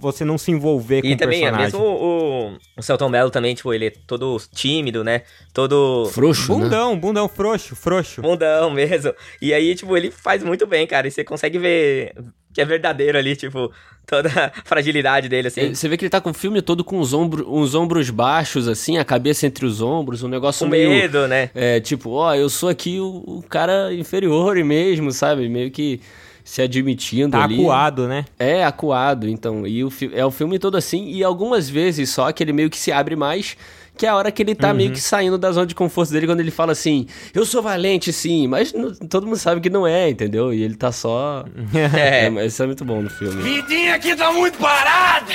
você 0.00 0.24
não 0.24 0.38
se 0.38 0.50
envolver 0.50 1.02
com 1.02 1.08
E 1.08 1.12
o 1.12 1.16
também, 1.18 1.40
é 1.44 1.50
personagem. 1.50 1.78
mesmo 1.78 1.84
o, 1.84 2.56
o 2.78 2.82
Celton 2.82 3.10
Mello 3.10 3.30
também, 3.30 3.54
tipo, 3.54 3.70
ele 3.74 3.88
é 3.88 3.90
todo 3.90 4.38
tímido, 4.50 5.04
né? 5.04 5.20
Todo 5.52 6.06
Frouxo, 6.10 6.54
né? 6.56 6.62
Bundão, 6.64 6.98
bundão 6.98 7.28
frouxo, 7.28 7.76
frouxo. 7.76 8.22
mundão 8.22 8.70
mesmo. 8.70 9.12
E 9.42 9.52
aí, 9.52 9.74
tipo, 9.74 9.94
ele 9.94 10.10
faz 10.10 10.42
muito 10.42 10.66
bem, 10.66 10.86
cara. 10.86 11.06
E 11.06 11.10
você 11.10 11.22
consegue 11.22 11.58
ver 11.58 12.14
que 12.52 12.60
é 12.60 12.64
verdadeiro 12.64 13.16
ali, 13.18 13.34
tipo, 13.36 13.72
toda 14.06 14.28
a 14.28 14.50
fragilidade 14.64 15.28
dele, 15.28 15.48
assim. 15.48 15.60
É, 15.60 15.74
Você 15.74 15.88
vê 15.88 15.96
que 15.96 16.04
ele 16.04 16.10
tá 16.10 16.20
com 16.20 16.30
o 16.30 16.34
filme 16.34 16.60
todo 16.62 16.84
com 16.84 16.98
os, 16.98 17.12
ombro, 17.12 17.46
uns 17.52 17.74
ombros 17.74 18.10
baixos, 18.10 18.68
assim, 18.68 18.98
a 18.98 19.04
cabeça 19.04 19.46
entre 19.46 19.64
os 19.64 19.80
ombros, 19.80 20.22
um 20.22 20.28
negócio 20.28 20.66
Com 20.66 20.70
meio. 20.70 20.90
medo, 20.90 21.26
né? 21.28 21.50
É, 21.54 21.80
tipo, 21.80 22.10
ó, 22.10 22.34
eu 22.34 22.48
sou 22.48 22.68
aqui 22.68 23.00
o, 23.00 23.22
o 23.26 23.44
cara 23.48 23.92
inferior 23.94 24.56
mesmo, 24.64 25.12
sabe? 25.12 25.48
Meio 25.48 25.70
que 25.70 26.00
se 26.44 26.60
admitindo 26.60 27.30
Tá 27.38 27.44
ali. 27.44 27.54
acuado, 27.60 28.08
né? 28.08 28.24
É, 28.38 28.64
acuado, 28.64 29.28
então. 29.28 29.64
E 29.66 29.84
o, 29.84 29.92
é 30.12 30.26
o 30.26 30.30
filme 30.30 30.58
todo 30.58 30.76
assim, 30.76 31.08
e 31.08 31.22
algumas 31.22 31.70
vezes 31.70 32.10
só 32.10 32.32
que 32.32 32.42
ele 32.42 32.52
meio 32.52 32.68
que 32.68 32.76
se 32.78 32.90
abre 32.90 33.14
mais, 33.14 33.56
que 33.96 34.06
é 34.06 34.08
a 34.08 34.16
hora 34.16 34.32
que 34.32 34.42
ele 34.42 34.54
tá 34.54 34.72
meio 34.74 34.90
que 34.92 35.00
saindo 35.00 35.36
da 35.38 35.52
zona 35.52 35.66
de 35.66 35.74
conforto 35.74 36.12
dele, 36.12 36.26
quando 36.26 36.40
ele 36.40 36.50
fala 36.50 36.72
assim, 36.72 37.06
eu 37.34 37.44
sou 37.46 37.62
valente 37.62 38.12
sim, 38.12 38.46
mas 38.48 38.72
não- 38.72 38.92
todo 38.94 39.26
mundo 39.26 39.36
sabe 39.38 39.60
que 39.60 39.70
não 39.70 39.86
é, 39.86 40.08
entendeu? 40.10 40.52
E 40.52 40.62
ele 40.62 40.74
tá 40.74 40.90
só... 40.90 41.44
É. 41.96 42.26
é, 42.26 42.30
mas 42.30 42.52
isso 42.52 42.62
é 42.62 42.66
muito 42.66 42.84
bom 42.84 43.02
no 43.02 43.10
filme. 43.10 43.42
Vidinha 43.42 43.94
aqui 43.94 44.14
tá 44.16 44.32
muito 44.32 44.58
parada! 44.58 45.32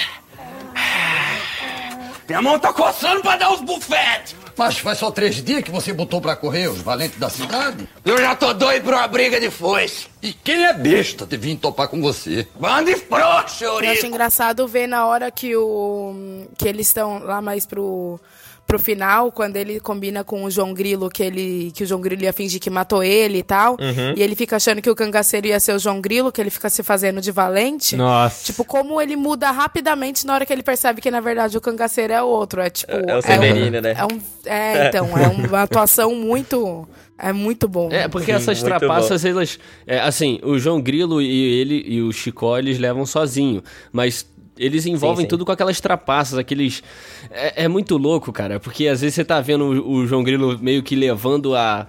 Minha 2.27 2.41
mão 2.41 2.59
tá 2.59 2.73
coçando 2.73 3.21
pra 3.21 3.37
dar 3.37 3.53
os 3.53 3.61
bufetes! 3.61 4.35
Mas 4.57 4.77
faz 4.79 4.97
só 4.97 5.11
três 5.11 5.35
dias 5.35 5.63
que 5.63 5.71
você 5.71 5.93
botou 5.93 6.19
pra 6.19 6.35
correr 6.35 6.67
os 6.67 6.81
valentes 6.81 7.17
da 7.17 7.29
cidade? 7.29 7.87
Eu 8.03 8.17
já 8.17 8.35
tô 8.35 8.53
doido 8.53 8.83
pra 8.83 8.97
uma 8.97 9.07
briga 9.07 9.39
de 9.39 9.49
foice! 9.49 10.07
E 10.21 10.33
quem 10.33 10.65
é 10.65 10.73
besta 10.73 11.25
de 11.25 11.37
vir 11.37 11.55
topar 11.57 11.87
com 11.87 12.01
você? 12.01 12.45
Bande 12.59 12.95
frouxo, 12.95 13.63
Eu 13.63 13.77
acho 13.91 14.05
engraçado 14.07 14.67
ver 14.67 14.87
na 14.87 15.05
hora 15.05 15.31
que 15.31 15.55
o 15.55 16.47
que 16.57 16.67
eles 16.67 16.87
estão 16.87 17.19
lá 17.23 17.41
mais 17.41 17.65
pro 17.65 18.19
pro 18.67 18.77
final, 18.77 19.31
quando 19.31 19.55
ele 19.55 19.79
combina 19.79 20.25
com 20.25 20.43
o 20.43 20.51
João 20.51 20.73
Grilo, 20.73 21.09
que 21.09 21.23
ele 21.23 21.71
que 21.73 21.83
o 21.83 21.87
João 21.87 22.01
Grilo 22.01 22.23
ia 22.23 22.33
fingir 22.33 22.59
que 22.59 22.69
matou 22.69 23.01
ele 23.01 23.37
e 23.37 23.43
tal, 23.43 23.77
Uhum. 23.79 24.13
e 24.15 24.21
ele 24.21 24.35
fica 24.35 24.57
achando 24.57 24.81
que 24.81 24.89
o 24.89 24.95
cangaceiro 24.95 25.47
ia 25.47 25.59
ser 25.59 25.71
o 25.73 25.79
João 25.79 26.01
Grilo, 26.01 26.31
que 26.31 26.41
ele 26.41 26.49
fica 26.49 26.69
se 26.69 26.83
fazendo 26.83 27.21
de 27.21 27.31
valente. 27.31 27.95
Nossa. 27.95 28.43
Tipo, 28.43 28.65
como 28.65 29.01
ele 29.01 29.15
muda 29.15 29.49
rapidamente 29.51 30.27
na 30.27 30.33
hora 30.33 30.45
que 30.45 30.51
ele 30.51 30.63
percebe 30.63 30.99
que, 31.01 31.09
na 31.09 31.21
verdade, 31.21 31.57
o 31.57 31.61
cangaceiro 31.61 32.11
é 32.11 32.21
o 32.21 32.27
outro. 32.27 32.59
É 32.61 32.69
tipo. 32.69 32.91
É 32.91 33.15
o 33.15 33.19
um- 33.19 33.21
Severino, 33.21 33.79
né? 33.81 33.93
É, 33.97 34.03
um, 34.05 34.19
é 34.45 34.87
então, 34.89 35.17
é 35.17 35.27
uma 35.27 35.61
atuação 35.63 36.13
muito. 36.13 36.87
É 37.17 37.33
muito 37.33 37.67
bom. 37.67 37.89
É, 37.91 38.07
porque 38.07 38.27
Sim, 38.27 38.33
essas 38.37 38.61
trapaças, 38.61 39.25
elas. 39.25 39.57
é, 39.87 39.99
assim, 40.01 40.39
o 40.43 40.59
João 40.59 40.79
Grilo 40.79 41.19
e 41.19 41.59
ele 41.61 41.83
e 41.87 42.01
o 42.03 42.11
Chicó, 42.11 42.59
eles 42.59 42.77
levam 42.77 43.05
sozinho. 43.07 43.63
Mas 43.91 44.23
eles 44.57 44.85
envolvem 44.85 45.25
sim. 45.25 45.29
tudo 45.29 45.45
com 45.45 45.51
aquelas 45.51 45.79
trapaças, 45.79 46.37
aqueles. 46.37 46.83
É, 47.31 47.65
é 47.65 47.67
muito 47.67 47.97
louco, 47.97 48.31
cara. 48.31 48.59
Porque 48.59 48.87
às 48.87 49.01
vezes 49.01 49.15
você 49.15 49.25
tá 49.25 49.39
vendo 49.41 49.65
o, 49.65 49.91
o 49.91 50.07
João 50.07 50.23
Grilo 50.23 50.57
meio 50.59 50.83
que 50.83 50.95
levando 50.95 51.55
a. 51.55 51.87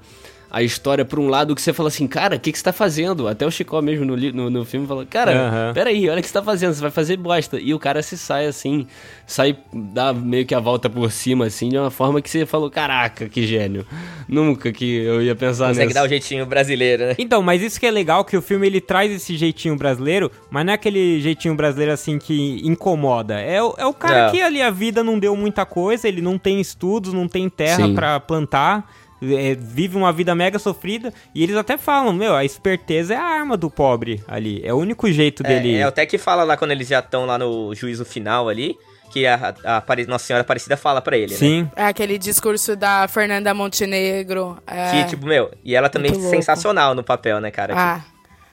A 0.51 0.63
história 0.63 1.05
pra 1.05 1.21
um 1.21 1.29
lado 1.29 1.55
que 1.55 1.61
você 1.61 1.73
fala 1.73 1.89
assim, 1.89 2.07
cara, 2.07 2.37
o 2.37 2.41
que, 2.41 2.51
que 2.51 2.59
você 2.59 2.65
tá 2.65 2.73
fazendo? 2.73 3.29
Até 3.29 3.47
o 3.47 3.51
Chicó 3.51 3.83
mesmo 3.83 4.05
no, 4.07 4.15
li- 4.15 4.33
no, 4.33 4.49
no 4.49 4.65
filme 4.65 4.87
fala, 4.87 5.05
cara, 5.05 5.33
Aham. 5.33 5.73
peraí, 5.75 6.09
olha 6.09 6.19
o 6.21 6.23
que 6.23 6.29
você 6.29 6.33
tá 6.35 6.43
fazendo, 6.43 6.73
você 6.73 6.81
vai 6.81 6.91
fazer 6.91 7.17
bosta. 7.19 7.61
E 7.61 7.75
o 7.75 7.79
cara 7.79 8.03
se 8.03 8.17
sai 8.17 8.47
assim, 8.47 8.87
sai, 9.27 9.57
dá 9.73 10.13
meio 10.13 10.47
que 10.47 10.55
a 10.55 10.61
volta 10.61 10.89
por 10.89 11.13
cima, 11.13 11.45
assim, 11.47 11.69
de 11.69 11.77
uma 11.77 11.91
forma 11.91 12.23
que 12.23 12.31
você 12.31 12.47
falou, 12.47 12.71
caraca, 12.71 13.29
que 13.29 13.47
gênio. 13.47 13.85
Nunca 14.27 14.73
que 14.73 14.85
eu 15.03 15.21
ia 15.23 15.35
pensar 15.35 15.69
Consegue 15.69 15.87
nisso. 15.89 15.95
dar 15.95 16.05
o 16.07 16.09
jeitinho 16.09 16.47
brasileiro, 16.47 17.07
né? 17.07 17.15
Então, 17.19 17.43
mas 17.43 17.63
isso 17.63 17.79
que 17.79 17.87
é 17.87 17.91
legal, 17.91 18.25
que 18.25 18.37
o 18.37 18.43
filme 18.43 18.67
ele 18.67 18.81
traz 18.81 19.13
esse 19.13 19.37
jeitinho 19.37 19.77
brasileiro, 19.77 20.31
mas 20.51 20.65
não 20.65 20.73
é 20.73 20.75
aquele 20.75 21.21
jeitinho 21.21 21.55
brasileiro 21.55 21.93
assim 21.93 22.19
que 22.19 22.61
incomoda. 22.67 23.41
É, 23.41 23.63
o- 23.63 23.75
é 23.77 23.85
o 23.87 23.93
cara 23.93 24.27
Não. 24.27 24.33
que 24.33 24.41
ali 24.41 24.63
a 24.63 24.71
vida 24.71 25.05
não 25.05 25.19
deu 25.19 25.37
muita 25.37 25.67
coisa, 25.67 26.09
ele 26.09 26.23
não 26.23 26.39
tem 26.39 26.61
estudos, 26.61 27.13
não 27.13 27.29
tem 27.29 27.49
terra 27.49 27.89
pra 27.95 28.19
plantar, 28.21 28.91
é, 29.23 29.55
vive 29.55 29.97
uma 29.97 30.13
vida 30.13 30.35
mega 30.35 30.59
sofrida, 30.59 31.13
e 31.35 31.43
eles 31.43 31.57
até 31.57 31.77
falam, 31.77 32.13
meu, 32.13 32.35
a 32.35 32.45
esperteza 32.45 33.15
é 33.15 33.17
a 33.17 33.23
arma 33.23 33.57
do 33.57 33.71
pobre 33.71 34.23
ali, 34.27 34.61
é 34.65 34.73
o 34.73 34.77
único 34.77 35.11
jeito 35.11 35.43
dele... 35.43 35.77
É, 35.77 35.81
é 35.81 35.83
até 35.85 36.07
que 36.07 36.19
fala 36.19 36.45
lá 36.45 36.57
quando 36.57 36.71
eles 36.73 36.89
já 36.89 37.01
estão 37.01 37.27
lá 37.27 37.39
no 37.39 37.75
juízo 37.75 38.05
final 38.05 38.49
ali, 38.49 38.77
que 39.11 39.27
a, 39.27 39.55
a 39.65 39.77
Apare- 39.79 40.07
Nossa 40.07 40.27
Senhora 40.27 40.43
Aparecida 40.43 40.77
fala 40.77 41.01
pra 41.01 41.17
ele, 41.17 41.33
né? 41.33 41.39
Sim, 41.39 41.71
É 41.75 41.87
aquele 41.87 42.19
discurso 42.19 42.77
da 42.77 43.09
Fernanda 43.09 43.55
Montenegro. 43.55 44.59
É... 44.67 44.91
Que, 44.91 45.11
tipo, 45.11 45.27
meu, 45.27 45.51
e 45.65 45.75
ela 45.75 45.89
também 45.89 46.13
louco. 46.13 46.29
sensacional 46.29 46.95
no 46.95 47.03
papel, 47.03 47.41
né, 47.41 47.51
cara? 47.51 47.75
Ah. 47.77 48.01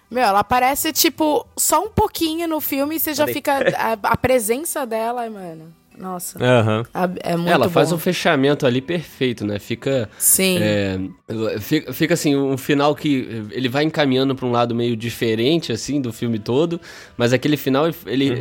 Meu, 0.09 0.23
ela 0.23 0.39
aparece, 0.39 0.93
tipo, 0.93 1.45
só 1.57 1.83
um 1.83 1.89
pouquinho 1.89 2.47
no 2.47 2.61
filme 2.61 2.95
e 2.95 2.99
você 2.99 3.13
já 3.13 3.23
Cadê? 3.25 3.33
fica. 3.33 3.53
A, 3.77 4.11
a 4.13 4.15
presença 4.15 4.85
dela, 4.85 5.27
mano. 5.29 5.73
Nossa. 5.97 6.37
a- 6.93 7.09
É 7.23 7.35
muito 7.35 7.49
Ela 7.49 7.69
faz 7.69 7.89
bom. 7.89 7.95
um 7.95 7.99
fechamento 7.99 8.65
ali 8.65 8.81
perfeito, 8.81 9.45
né? 9.45 9.59
Fica. 9.59 10.09
Sim. 10.17 10.57
é, 10.59 10.99
fica, 11.59 11.93
fica 11.93 12.13
assim, 12.13 12.35
um 12.35 12.57
final 12.57 12.95
que 12.95 13.45
ele 13.51 13.67
vai 13.69 13.83
encaminhando 13.83 14.35
pra 14.35 14.45
um 14.45 14.51
lado 14.51 14.73
meio 14.75 14.95
diferente, 14.95 15.71
assim, 15.71 15.99
do 16.01 16.11
filme 16.13 16.37
todo, 16.39 16.79
mas 17.17 17.33
aquele 17.33 17.57
final, 17.57 17.85
ele. 18.05 18.31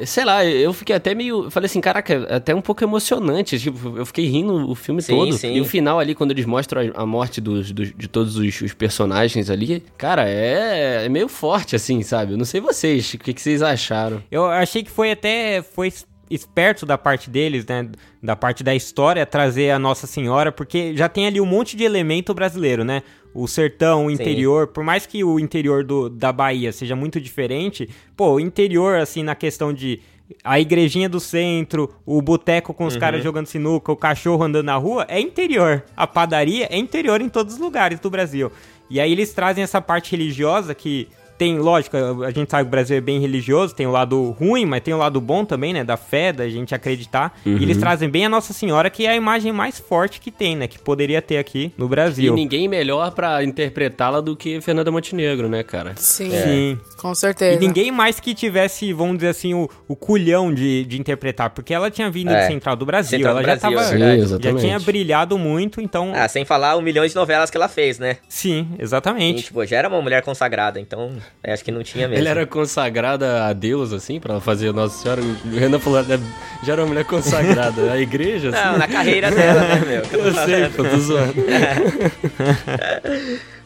eh, 0.00 0.06
Sei 0.06 0.24
lá, 0.24 0.44
eu 0.44 0.72
fiquei 0.72 0.94
até 0.96 1.14
meio. 1.14 1.50
Falei 1.50 1.66
assim, 1.66 1.80
caraca, 1.80 2.26
é 2.28 2.34
até 2.36 2.54
um 2.54 2.60
pouco 2.60 2.82
emocionante. 2.84 3.58
Tipo, 3.58 3.98
eu 3.98 4.06
fiquei 4.06 4.26
rindo 4.26 4.70
o 4.70 4.74
filme 4.74 5.02
Sim, 5.02 5.16
todo. 5.16 5.32
sim. 5.34 5.54
E 5.54 5.60
o 5.60 5.64
final 5.64 5.98
ali, 5.98 6.14
quando 6.14 6.30
eles 6.30 6.46
mostram 6.46 6.82
a, 6.94 7.02
a 7.02 7.06
morte 7.06 7.40
dos, 7.40 7.72
dos- 7.72 7.92
de 7.96 8.08
todos 8.08 8.36
os, 8.36 8.60
os 8.60 8.72
personagens 8.74 9.50
ali, 9.50 9.82
cara, 9.98 10.28
é, 10.28 11.04
é 11.04 11.08
meio 11.08 11.28
forte, 11.28 11.74
assim, 11.76 12.02
sabe? 12.02 12.32
Eu 12.32 12.38
não 12.38 12.44
sei 12.44 12.60
vocês, 12.60 13.14
o 13.14 13.18
que, 13.18 13.32
que 13.34 13.40
vocês 13.40 13.62
acharam? 13.62 14.22
Eu 14.30 14.46
achei 14.46 14.82
que 14.82 14.90
foi 14.90 15.10
até 15.12 15.62
foi 15.62 15.92
esperto 16.30 16.86
da 16.86 16.96
parte 16.96 17.28
deles, 17.28 17.66
né, 17.66 17.88
da 18.22 18.36
parte 18.36 18.62
da 18.62 18.74
história 18.74 19.26
trazer 19.26 19.70
a 19.70 19.78
Nossa 19.78 20.06
Senhora, 20.06 20.52
porque 20.52 20.96
já 20.96 21.08
tem 21.08 21.26
ali 21.26 21.40
um 21.40 21.46
monte 21.46 21.76
de 21.76 21.84
elemento 21.84 22.32
brasileiro, 22.32 22.84
né? 22.84 23.02
O 23.34 23.46
sertão, 23.46 24.06
o 24.06 24.10
interior, 24.10 24.68
por 24.68 24.82
mais 24.82 25.06
que 25.06 25.22
o 25.22 25.38
interior 25.38 25.84
do, 25.84 26.08
da 26.08 26.32
Bahia 26.32 26.72
seja 26.72 26.96
muito 26.96 27.20
diferente, 27.20 27.88
pô, 28.16 28.34
o 28.34 28.40
interior 28.40 28.98
assim 28.98 29.22
na 29.22 29.34
questão 29.34 29.72
de 29.72 30.00
a 30.44 30.60
igrejinha 30.60 31.08
do 31.08 31.18
centro, 31.18 31.92
o 32.06 32.22
boteco 32.22 32.72
com 32.72 32.86
os 32.86 32.96
caras 32.96 33.22
jogando 33.22 33.46
sinuca, 33.46 33.90
o 33.90 33.96
cachorro 33.96 34.44
andando 34.44 34.66
na 34.66 34.76
rua, 34.76 35.04
é 35.08 35.20
interior. 35.20 35.82
A 35.96 36.06
padaria 36.06 36.68
é 36.70 36.78
interior 36.78 37.20
em 37.20 37.28
todos 37.28 37.54
os 37.54 37.60
lugares 37.60 37.98
do 37.98 38.08
Brasil. 38.10 38.50
E 38.88 39.00
aí 39.00 39.10
eles 39.10 39.32
trazem 39.32 39.62
essa 39.62 39.80
parte 39.80 40.12
religiosa 40.12 40.74
que 40.74 41.08
tem, 41.40 41.58
lógico, 41.58 41.96
a 42.22 42.30
gente 42.30 42.50
sabe 42.50 42.64
que 42.64 42.68
o 42.68 42.70
Brasil 42.70 42.98
é 42.98 43.00
bem 43.00 43.18
religioso, 43.18 43.74
tem 43.74 43.86
o 43.86 43.90
lado 43.90 44.32
ruim, 44.38 44.66
mas 44.66 44.82
tem 44.82 44.92
o 44.92 44.98
lado 44.98 45.18
bom 45.22 45.42
também, 45.42 45.72
né? 45.72 45.82
Da 45.82 45.96
fé, 45.96 46.34
da 46.34 46.46
gente 46.50 46.74
acreditar. 46.74 47.40
E 47.46 47.50
eles 47.62 47.78
trazem 47.78 48.10
bem 48.10 48.26
a 48.26 48.28
Nossa 48.28 48.52
Senhora, 48.52 48.90
que 48.90 49.06
é 49.06 49.10
a 49.12 49.16
imagem 49.16 49.50
mais 49.50 49.78
forte 49.78 50.20
que 50.20 50.30
tem, 50.30 50.54
né? 50.54 50.68
Que 50.68 50.78
poderia 50.78 51.22
ter 51.22 51.38
aqui 51.38 51.72
no 51.78 51.86
E 51.86 51.88
Brasil. 51.88 52.34
ninguém 52.34 52.68
melhor 52.68 53.12
pra 53.12 53.42
interpretá-la 53.42 54.20
do 54.20 54.36
que 54.36 54.60
Fernanda 54.60 54.90
Montenegro, 54.90 55.48
né, 55.48 55.62
cara? 55.62 55.94
Sim. 55.96 56.30
Sim. 56.30 56.78
Com 56.98 57.14
certeza. 57.14 57.56
E 57.56 57.66
ninguém 57.66 57.90
mais 57.90 58.20
que 58.20 58.34
tivesse, 58.34 58.92
vamos 58.92 59.16
dizer 59.16 59.28
assim, 59.28 59.54
o, 59.54 59.66
o 59.88 59.96
culhão 59.96 60.52
de, 60.52 60.84
de 60.84 61.00
interpretar, 61.00 61.48
porque 61.48 61.72
ela 61.72 61.90
tinha 61.90 62.10
vindo 62.10 62.30
É. 62.30 62.42
de 62.42 62.46
Central 62.48 62.76
do 62.76 62.84
Brasil, 62.84 63.18
Central 63.18 63.32
ela 63.38 63.40
do 63.42 63.46
já 63.46 63.56
Brasil, 63.56 63.78
tava. 63.78 63.88
é. 63.88 63.92
Sim, 63.92 63.98
já 63.98 64.14
exatamente. 64.16 64.60
tinha 64.60 64.78
brilhado 64.78 65.38
muito, 65.38 65.80
então. 65.80 66.12
Ah, 66.14 66.28
sem 66.28 66.44
falar 66.44 66.76
o 66.76 66.82
milhões 66.82 67.12
de 67.12 67.16
novelas 67.16 67.50
que 67.50 67.56
ela 67.56 67.68
fez, 67.68 67.98
né? 67.98 68.18
Sim, 68.28 68.68
E, 68.78 68.82
exatamente. 68.82 69.44
tipo, 69.44 69.64
já 69.64 69.78
era 69.78 69.88
uma 69.88 70.02
mulher 70.02 70.22
consagrada, 70.22 70.78
então 70.78 71.12
é, 71.42 71.52
acho 71.52 71.64
que 71.64 71.70
não 71.70 71.82
tinha 71.82 72.06
mesmo. 72.06 72.20
Ela 72.20 72.30
era 72.30 72.46
consagrada 72.46 73.46
a 73.46 73.52
Deus, 73.52 73.92
assim, 73.92 74.20
pra 74.20 74.40
fazer 74.40 74.72
Nossa 74.72 75.02
Senhora. 75.02 75.22
O 75.22 75.58
Renan 75.58 75.78
falou, 75.78 76.02
né, 76.02 76.18
já 76.62 76.74
era 76.74 76.82
uma 76.82 76.88
mulher 76.88 77.04
consagrada. 77.04 77.92
A 77.92 77.98
igreja, 77.98 78.50
assim. 78.50 78.58
Não, 78.62 78.78
na 78.78 78.86
carreira 78.86 79.30
dela, 79.30 79.60
né, 79.60 79.82
meu? 79.86 80.02
Eu 80.12 80.26
Eu 80.26 80.34
sei, 80.34 80.68
pô, 80.68 80.84
tô 80.84 80.98
zoando. 80.98 81.34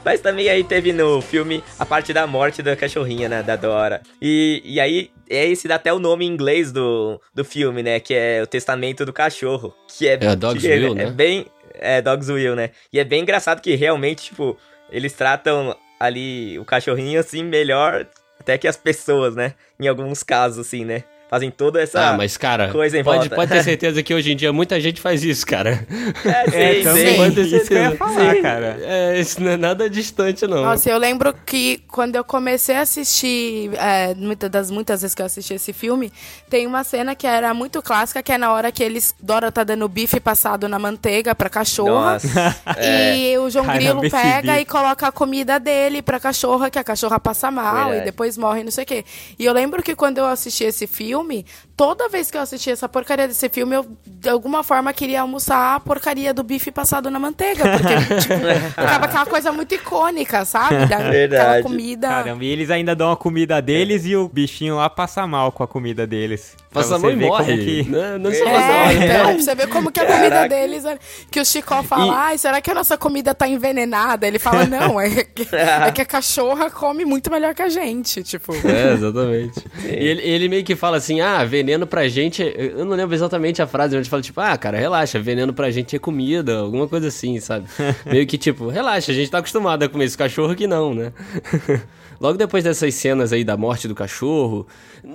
Mas 0.04 0.20
também 0.20 0.48
aí 0.50 0.62
teve 0.62 0.92
no 0.92 1.20
filme 1.22 1.64
a 1.78 1.86
parte 1.86 2.12
da 2.12 2.26
morte 2.26 2.62
da 2.62 2.76
cachorrinha, 2.76 3.28
né, 3.28 3.42
da 3.42 3.56
Dora. 3.56 4.02
E, 4.20 4.60
e 4.64 4.78
aí, 4.78 5.10
é 5.28 5.46
esse 5.46 5.66
dá 5.66 5.76
até 5.76 5.92
o 5.92 5.98
nome 5.98 6.26
em 6.26 6.28
inglês 6.28 6.70
do, 6.70 7.20
do 7.34 7.44
filme, 7.44 7.82
né, 7.82 7.98
que 7.98 8.12
é 8.14 8.42
o 8.42 8.46
Testamento 8.46 9.04
do 9.06 9.12
Cachorro. 9.12 9.74
Que 9.88 10.06
é, 10.06 10.18
É, 10.20 10.28
a 10.28 10.34
Dog's 10.34 10.64
é, 10.64 10.74
Will, 10.74 10.92
é 10.92 10.94
né? 10.94 11.10
bem... 11.10 11.46
É, 11.76 12.00
Dog's 12.00 12.28
Will, 12.28 12.54
né? 12.54 12.70
E 12.92 13.00
é 13.00 13.04
bem 13.04 13.22
engraçado 13.22 13.60
que 13.60 13.74
realmente, 13.74 14.26
tipo, 14.26 14.56
eles 14.92 15.12
tratam 15.12 15.76
ali 15.98 16.58
o 16.58 16.64
cachorrinho, 16.64 17.20
assim, 17.20 17.42
melhor 17.44 18.06
até 18.38 18.58
que 18.58 18.68
as 18.68 18.76
pessoas, 18.76 19.34
né? 19.34 19.54
Em 19.78 19.88
alguns 19.88 20.22
casos, 20.22 20.66
assim, 20.66 20.84
né? 20.84 21.04
Fazem 21.34 21.50
toda 21.50 21.82
essa 21.82 22.10
Ah, 22.10 22.16
mas 22.16 22.36
cara, 22.36 22.68
coisa 22.68 22.96
em 22.96 23.02
pode, 23.02 23.28
volta. 23.28 23.34
pode 23.34 23.50
ter 23.50 23.62
certeza 23.64 24.00
que 24.04 24.14
hoje 24.14 24.30
em 24.30 24.36
dia 24.36 24.52
muita 24.52 24.78
gente 24.80 25.00
faz 25.00 25.24
isso, 25.24 25.44
cara. 25.44 25.84
É, 26.24 26.44
sim, 26.84 26.88
É, 26.88 27.10
sim. 27.10 27.16
Pode 27.16 27.34
ter 27.34 27.40
isso 27.42 27.66
que 27.66 27.74
eu 27.74 27.78
ia 27.78 27.88
certeza. 27.90 27.96
falar, 27.96 28.34
Sim. 28.36 28.42
cara. 28.42 28.78
É, 28.82 29.18
isso 29.18 29.42
não 29.42 29.50
é 29.50 29.56
nada 29.56 29.90
distante, 29.90 30.46
não. 30.46 30.62
Nossa, 30.62 30.88
eu 30.88 30.96
lembro 30.96 31.34
que 31.44 31.82
quando 31.88 32.14
eu 32.14 32.22
comecei 32.22 32.76
a 32.76 32.82
assistir, 32.82 33.70
é, 33.74 34.14
muitas 34.14 34.48
das 34.50 34.70
muitas 34.70 35.00
vezes 35.02 35.12
que 35.14 35.22
eu 35.22 35.26
assisti 35.26 35.54
esse 35.54 35.72
filme, 35.72 36.12
tem 36.48 36.66
uma 36.68 36.84
cena 36.84 37.14
que 37.16 37.26
era 37.26 37.52
muito 37.52 37.82
clássica, 37.82 38.22
que 38.22 38.30
é 38.30 38.38
na 38.38 38.52
hora 38.52 38.70
que 38.70 38.82
eles 38.84 39.12
Dora 39.20 39.50
tá 39.50 39.64
dando 39.64 39.88
bife 39.88 40.20
passado 40.20 40.68
na 40.68 40.78
manteiga 40.78 41.34
pra 41.34 41.50
cachorra. 41.50 42.12
Nossa. 42.12 42.56
é. 42.76 43.16
E 43.16 43.38
o 43.38 43.50
João 43.50 43.66
Grilo 43.66 44.02
pega 44.08 44.60
e 44.60 44.64
coloca 44.64 45.08
a 45.08 45.12
comida 45.12 45.58
dele 45.58 46.00
pra 46.00 46.20
cachorra, 46.20 46.70
que 46.70 46.78
a 46.78 46.84
cachorra 46.84 47.18
passa 47.18 47.50
mal 47.50 47.86
Verdade. 47.86 48.02
e 48.02 48.04
depois 48.04 48.36
morre, 48.38 48.62
não 48.62 48.70
sei 48.70 48.84
o 48.84 48.86
quê. 48.86 49.04
E 49.38 49.44
eu 49.44 49.52
lembro 49.52 49.82
que 49.82 49.96
quando 49.96 50.18
eu 50.18 50.26
assisti 50.26 50.64
esse 50.64 50.86
filme, 50.86 51.23
Me. 51.26 51.44
Toda 51.76 52.08
vez 52.08 52.30
que 52.30 52.36
eu 52.36 52.40
assisti 52.40 52.70
essa 52.70 52.88
porcaria 52.88 53.26
desse 53.28 53.48
filme, 53.48 53.74
eu 53.76 53.86
de 54.06 54.28
alguma 54.28 54.62
forma 54.62 54.92
queria 54.92 55.20
almoçar 55.20 55.74
a 55.76 55.80
porcaria 55.80 56.32
do 56.32 56.42
bife 56.42 56.70
passado 56.70 57.10
na 57.10 57.18
manteiga. 57.18 57.62
Porque, 57.62 57.94
tipo, 58.22 58.70
ficava 58.70 59.04
aquela 59.04 59.26
coisa 59.26 59.52
muito 59.52 59.74
icônica, 59.74 60.44
sabe? 60.44 60.86
Da, 60.86 60.98
Verdade. 60.98 61.42
Aquela 61.42 61.62
comida. 61.62 62.08
Caramba, 62.08 62.44
e 62.44 62.48
eles 62.48 62.70
ainda 62.70 62.94
dão 62.94 63.10
a 63.12 63.16
comida 63.16 63.60
deles 63.60 64.06
e 64.06 64.16
o 64.16 64.28
bichinho 64.28 64.76
lá 64.76 64.88
passa 64.88 65.26
mal 65.26 65.52
com 65.52 65.62
a 65.62 65.68
comida 65.68 66.06
deles. 66.06 66.56
Passa 66.72 66.98
mal 66.98 67.10
e 67.10 67.16
morre. 67.16 67.58
que- 67.58 67.88
Não, 67.90 68.18
não 68.18 68.32
só 68.32 68.44
É. 68.48 68.52
passa 68.52 68.66
mal. 68.68 68.90
É, 68.90 68.94
né? 68.94 69.04
então, 69.06 69.24
pra 69.26 69.34
você 69.42 69.54
ver 69.54 69.68
como 69.68 69.92
que 69.92 70.00
a 70.00 70.06
comida 70.06 70.30
Caraca. 70.30 70.48
deles. 70.48 70.84
é- 70.84 70.98
Que 71.30 71.40
o 71.40 71.44
Chicó 71.44 71.82
fala, 71.82 72.16
ai, 72.26 72.38
será 72.38 72.60
que 72.60 72.70
a 72.70 72.74
nossa 72.74 72.96
comida 72.96 73.34
tá 73.34 73.46
envenenada? 73.46 74.26
Ele 74.26 74.38
fala, 74.38 74.64
não, 74.66 75.00
é 75.00 75.24
que, 75.24 75.46
é 75.54 75.90
que 75.92 76.00
a 76.00 76.04
cachorra 76.06 76.70
come 76.70 77.04
muito 77.04 77.30
melhor 77.30 77.54
que 77.54 77.62
a 77.62 77.68
gente. 77.68 78.22
Tipo. 78.22 78.52
É, 78.66 78.92
exatamente. 78.94 79.64
E 79.84 79.88
ele, 79.88 80.22
ele 80.22 80.48
meio 80.48 80.64
que 80.64 80.74
fala 80.74 80.96
assim: 80.96 81.20
ah, 81.20 81.44
veneno 81.44 81.63
pra 81.86 82.08
gente. 82.08 82.42
Eu 82.56 82.84
não 82.84 82.96
lembro 82.96 83.14
exatamente 83.14 83.60
a 83.60 83.66
frase, 83.66 83.96
ele 83.96 84.04
fala 84.04 84.22
tipo: 84.22 84.40
ah, 84.40 84.56
cara, 84.56 84.78
relaxa, 84.78 85.18
veneno 85.20 85.52
pra 85.52 85.70
gente 85.70 85.96
é 85.96 85.98
comida, 85.98 86.58
alguma 86.58 86.88
coisa 86.88 87.08
assim, 87.08 87.38
sabe? 87.40 87.66
meio 88.06 88.26
que 88.26 88.38
tipo, 88.38 88.68
relaxa, 88.68 89.12
a 89.12 89.14
gente 89.14 89.30
tá 89.30 89.38
acostumado 89.38 89.82
a 89.82 89.88
comer 89.88 90.04
esse 90.04 90.18
cachorro 90.18 90.54
que 90.54 90.66
não, 90.66 90.94
né? 90.94 91.12
Logo 92.20 92.38
depois 92.38 92.64
dessas 92.64 92.94
cenas 92.94 93.32
aí 93.32 93.44
da 93.44 93.56
morte 93.56 93.88
do 93.88 93.94
cachorro, 93.94 94.66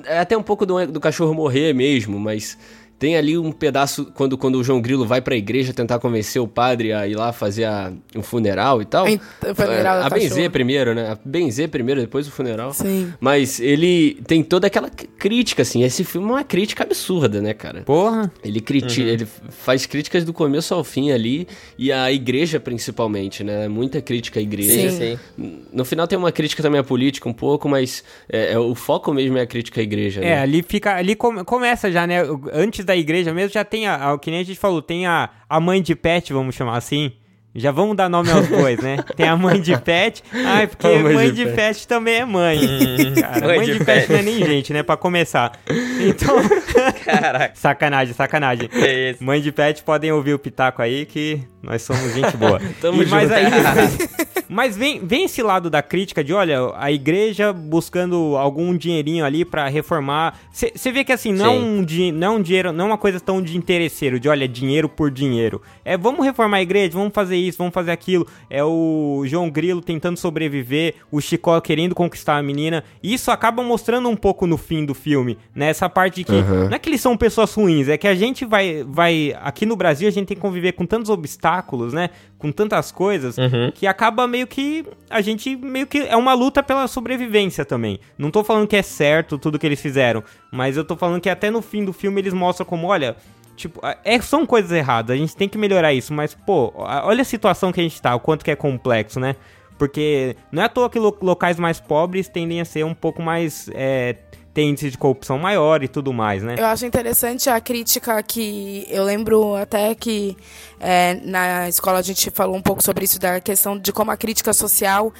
é 0.06 0.20
até 0.20 0.38
um 0.38 0.44
pouco 0.44 0.66
do, 0.66 0.86
do 0.88 1.00
cachorro 1.00 1.34
morrer 1.34 1.74
mesmo, 1.74 2.20
mas 2.20 2.58
Tem 3.00 3.16
ali 3.16 3.38
um 3.38 3.52
pedaço 3.52 4.12
quando, 4.14 4.38
quando 4.38 4.56
o 4.56 4.64
João 4.64 4.82
Grilo 4.82 5.06
vai 5.06 5.22
pra 5.22 5.36
igreja 5.36 5.74
tentar 5.74 6.00
convencer 6.00 6.42
o 6.42 6.48
padre 6.48 6.92
a 6.92 7.08
ir 7.08 7.16
lá 7.16 7.32
fazer 7.32 7.64
a, 7.64 7.94
um 8.14 8.22
funeral 8.22 8.82
e 8.82 8.86
tal. 8.86 9.06
O 9.08 9.56
funeral 9.56 9.98
É, 9.98 10.00
da 10.02 10.06
a 10.08 10.10
benzer 10.10 10.52
primeiro, 10.52 10.94
né? 10.94 11.12
A 11.12 11.18
benzer 11.24 11.70
primeiro, 11.70 12.02
depois 12.02 12.28
o 12.28 12.32
funeral. 12.32 12.74
Sim. 12.74 13.14
Mas 13.20 13.60
ele 13.60 14.20
tem 14.28 14.44
toda 14.44 14.68
aquela 14.68 14.90
crítica, 14.90 15.62
assim. 15.62 15.82
Esse 15.84 16.04
filme 16.04 16.28
é 16.28 16.32
uma 16.34 16.44
crítica 16.44 16.84
absurda, 16.84 17.42
né, 17.42 17.54
cara? 17.54 17.82
Porra. 17.84 18.30
Ele, 18.44 18.60
criti 18.60 19.02
ele 19.02 19.26
faz 19.50 19.86
críticas 19.86 20.26
do 20.26 20.34
começo 20.34 20.74
ao 20.74 20.84
fim 20.84 21.12
ali, 21.12 21.48
e 21.78 21.92
a 21.92 22.12
igreja 22.12 22.60
principalmente, 22.60 23.44
né? 23.44 23.68
Muita 23.70 24.02
crítica 24.02 24.40
à 24.40 24.44
igreja. 24.44 24.90
Sim. 24.92 25.18
Sim. 25.38 25.60
No 25.72 25.86
final 25.86 26.06
tem 26.06 26.18
uma 26.18 26.32
crítica 26.32 26.62
também 26.62 26.80
à 26.80 26.84
política 26.84 27.30
um 27.30 27.34
pouco, 27.34 27.70
mas 27.70 28.04
é, 28.30 28.54
é, 28.54 28.60
o 28.60 28.76
foco 28.76 29.14
mesmo 29.14 29.38
é 29.38 29.42
a 29.42 29.48
crítica 29.48 29.80
à 29.80 29.84
igreja. 29.84 30.20
É, 30.22 30.36
né? 30.36 30.42
ali 30.42 30.62
fica. 30.62 30.96
Ali 30.96 31.16
come- 31.16 31.44
começa 31.46 31.90
já, 31.92 32.06
né? 32.06 32.18
Antes 32.54 32.84
da 32.90 32.96
igreja 32.98 33.34
mesmo, 33.34 33.54
já 33.54 33.64
tem 33.64 33.88
a. 33.88 34.12
a- 34.14 34.20
que 34.20 34.30
nem 34.32 34.40
a 34.42 34.44
gente 34.44 34.60
falou, 34.60 34.82
tem 34.82 35.06
a, 35.06 35.30
a 35.48 35.60
mãe 35.60 35.82
de 35.82 35.96
pet, 35.96 36.34
vamos 36.34 36.56
chamar 36.56 36.78
assim. 36.78 37.12
Já 37.56 37.72
vamos 37.72 37.98
dar 37.98 38.08
nome 38.08 38.30
aos 38.32 38.48
bois, 38.48 38.80
né? 38.80 38.98
Tem 39.18 39.28
a 39.28 39.36
mãe 39.36 39.60
de 39.60 39.76
pet. 39.82 40.24
Ai, 40.32 40.68
porque 40.68 40.86
A 40.86 41.00
mãe 41.00 41.14
mãe, 41.16 41.32
de 41.34 41.46
de, 41.46 41.52
pet. 41.52 41.88
também 41.88 42.18
é 42.18 42.24
mãe. 42.26 42.60
Cara, 43.20 43.48
Mãe 43.48 43.58
mãe, 43.58 43.66
de 43.66 43.80
de, 43.80 43.84
pet. 43.84 44.02
pet. 44.08 44.12
não 44.12 44.20
é 44.20 44.22
nem 44.22 44.38
gente, 44.46 44.72
né? 44.72 44.84
Pra 44.84 44.96
começar. 44.96 45.54
Então. 46.00 46.36
Caraca, 47.04 47.56
sacanagem, 47.56 48.14
sacanagem. 48.14 48.70
é 48.72 49.12
isso. 49.12 49.24
Mãe 49.24 49.42
de 49.42 49.52
pet, 49.52 49.82
podem 49.84 50.12
ouvir 50.12 50.36
o 50.36 50.40
Pitaco 50.40 50.80
aí, 50.80 51.08
que 51.08 51.42
nós 51.62 51.82
somos 51.82 52.14
gente 52.14 52.36
boa. 52.38 52.60
Tamo 52.82 53.04
E- 53.04 53.06
mas 53.08 53.24
junto. 53.30 53.34
aí, 53.34 53.46
mas 54.48 54.78
vem, 54.78 55.00
vem 55.06 55.26
esse 55.26 55.42
lado 55.44 55.70
da 55.70 55.82
crítica 55.82 56.24
de, 56.24 56.34
olha, 56.34 56.72
a 56.76 56.92
igreja 56.92 57.52
buscando 57.54 58.36
algum 58.38 58.76
dinheirinho 58.76 59.24
ali 59.26 59.44
pra 59.46 59.68
reformar. 59.68 60.40
Você 60.52 60.92
vê 60.92 61.04
que 61.04 61.12
assim, 61.12 61.32
não 61.34 61.46
é, 61.46 61.50
um, 61.50 61.86
não 62.14 62.36
um 62.38 62.42
dinheiro, 62.42 62.72
não 62.72 62.88
uma 62.88 62.98
coisa 62.98 63.20
tão 63.20 63.42
de 63.42 63.58
interesseiro, 63.58 64.20
de 64.20 64.28
olha, 64.30 64.48
dinheiro 64.48 64.88
por 64.90 65.12
dinheiro. 65.12 65.62
É, 65.84 65.98
vamos 65.98 66.26
reformar 66.26 66.58
a 66.58 66.62
igreja, 66.62 66.92
vamos 66.94 67.14
fazer 67.14 67.36
isso, 67.36 67.58
vamos 67.58 67.74
fazer 67.74 67.92
aquilo. 67.92 68.26
É 68.50 68.64
o 68.64 69.24
João 69.26 69.50
Grilo 69.50 69.82
tentando 69.82 70.18
sobreviver, 70.18 70.96
o 71.12 71.20
Chicó 71.22 71.60
querendo 71.62 71.94
conquistar 71.94 72.38
a 72.38 72.44
menina. 72.44 72.84
Isso 73.04 73.32
acaba 73.32 73.62
mostrando 73.64 74.08
um 74.10 74.16
pouco 74.16 74.48
no 74.48 74.58
fim 74.58 74.86
do 74.86 74.94
filme, 74.94 75.38
né? 75.54 75.70
Essa 75.70 75.90
parte 75.90 76.16
de 76.18 76.24
que 76.24 76.32
não 76.42 76.74
é 76.74 76.80
que 76.80 76.90
eles 76.90 77.02
são 77.02 77.16
pessoas 77.18 77.54
ruins, 77.54 77.88
é 77.88 77.98
que 77.98 78.08
a 78.08 78.16
gente 78.16 78.46
vai, 78.46 78.84
vai. 78.88 79.36
Aqui 79.42 79.66
no 79.66 79.76
Brasil 79.76 80.08
a 80.08 80.12
gente 80.12 80.28
tem 80.28 80.36
que 80.38 80.42
conviver 80.42 80.72
com 80.74 80.86
tantos 80.86 81.10
obstáculos, 81.10 81.49
né? 81.94 82.10
Com 82.38 82.52
tantas 82.52 82.92
coisas, 82.92 83.36
que 83.74 83.86
acaba 83.88 84.28
meio 84.28 84.48
que. 84.48 84.86
A 85.10 85.22
gente 85.22 85.56
meio 85.56 85.86
que. 85.88 86.00
É 86.00 86.16
uma 86.16 86.34
luta 86.34 86.62
pela 86.64 86.88
sobrevivência 86.88 87.66
também. 87.66 88.00
Não 88.18 88.32
tô 88.32 88.44
falando 88.44 88.68
que 88.68 88.76
é 88.76 88.82
certo 88.82 89.38
tudo 89.38 89.58
que 89.60 89.66
eles 89.66 89.82
fizeram, 89.82 90.24
mas 90.52 90.78
eu 90.78 90.84
tô 90.86 90.96
falando 90.96 91.20
que 91.22 91.30
até 91.30 91.50
no 91.52 91.62
fim 91.62 91.84
do 91.84 91.92
filme 91.94 92.22
eles 92.22 92.34
mostram 92.34 92.66
como, 92.66 92.88
olha. 92.88 93.16
Tipo, 93.56 93.82
é, 94.06 94.22
são 94.22 94.46
coisas 94.46 94.72
erradas, 94.72 95.14
a 95.14 95.18
gente 95.20 95.36
tem 95.36 95.50
que 95.50 95.58
melhorar 95.58 95.92
isso, 95.92 96.14
mas, 96.14 96.34
pô, 96.34 96.72
olha 96.78 97.24
a 97.24 97.26
situação 97.26 97.74
que 97.74 97.82
a 97.82 97.84
gente 97.84 98.02
tá, 98.02 98.16
o 98.16 98.20
quanto 98.22 98.46
que 98.46 98.50
é 98.50 98.56
complexo, 98.56 99.20
né? 99.20 99.36
Porque 99.78 100.38
não 100.50 100.62
é 100.62 100.66
à 100.66 100.70
toa 100.70 100.90
que 100.90 100.98
lo- 100.98 101.18
locais 101.22 101.60
mais 101.60 101.78
pobres 101.78 102.30
tendem 102.30 102.62
a 102.62 102.66
ser 102.66 102.86
um 102.86 102.94
pouco 102.94 103.22
mais. 103.22 103.70
É, 103.74 104.16
tem 104.60 104.70
índice 104.72 104.92
de 104.92 104.98
corrupção 104.98 105.38
maior 105.38 105.82
e 105.82 105.88
tudo 105.88 106.12
mais, 106.12 106.44
né? 106.44 106.56
Eu 106.58 106.66
acho 106.66 106.86
interessante 106.86 107.50
a 107.50 107.62
crítica 107.62 108.22
que 108.22 108.86
eu 108.90 109.06
lembro 109.06 109.56
até 109.56 109.96
que 109.96 110.36
é, 110.82 111.18
na 111.24 111.70
escola 111.70 112.00
a 112.00 112.02
gente 112.02 112.30
falou 112.30 112.58
um 112.58 112.62
pouco 112.62 112.84
sobre 112.84 113.06
isso 113.06 113.18
da 113.18 113.40
questão 113.40 113.78
de 113.78 113.94
como 113.94 114.12
a 114.12 114.18
crítica 114.18 114.52
social 114.52 115.14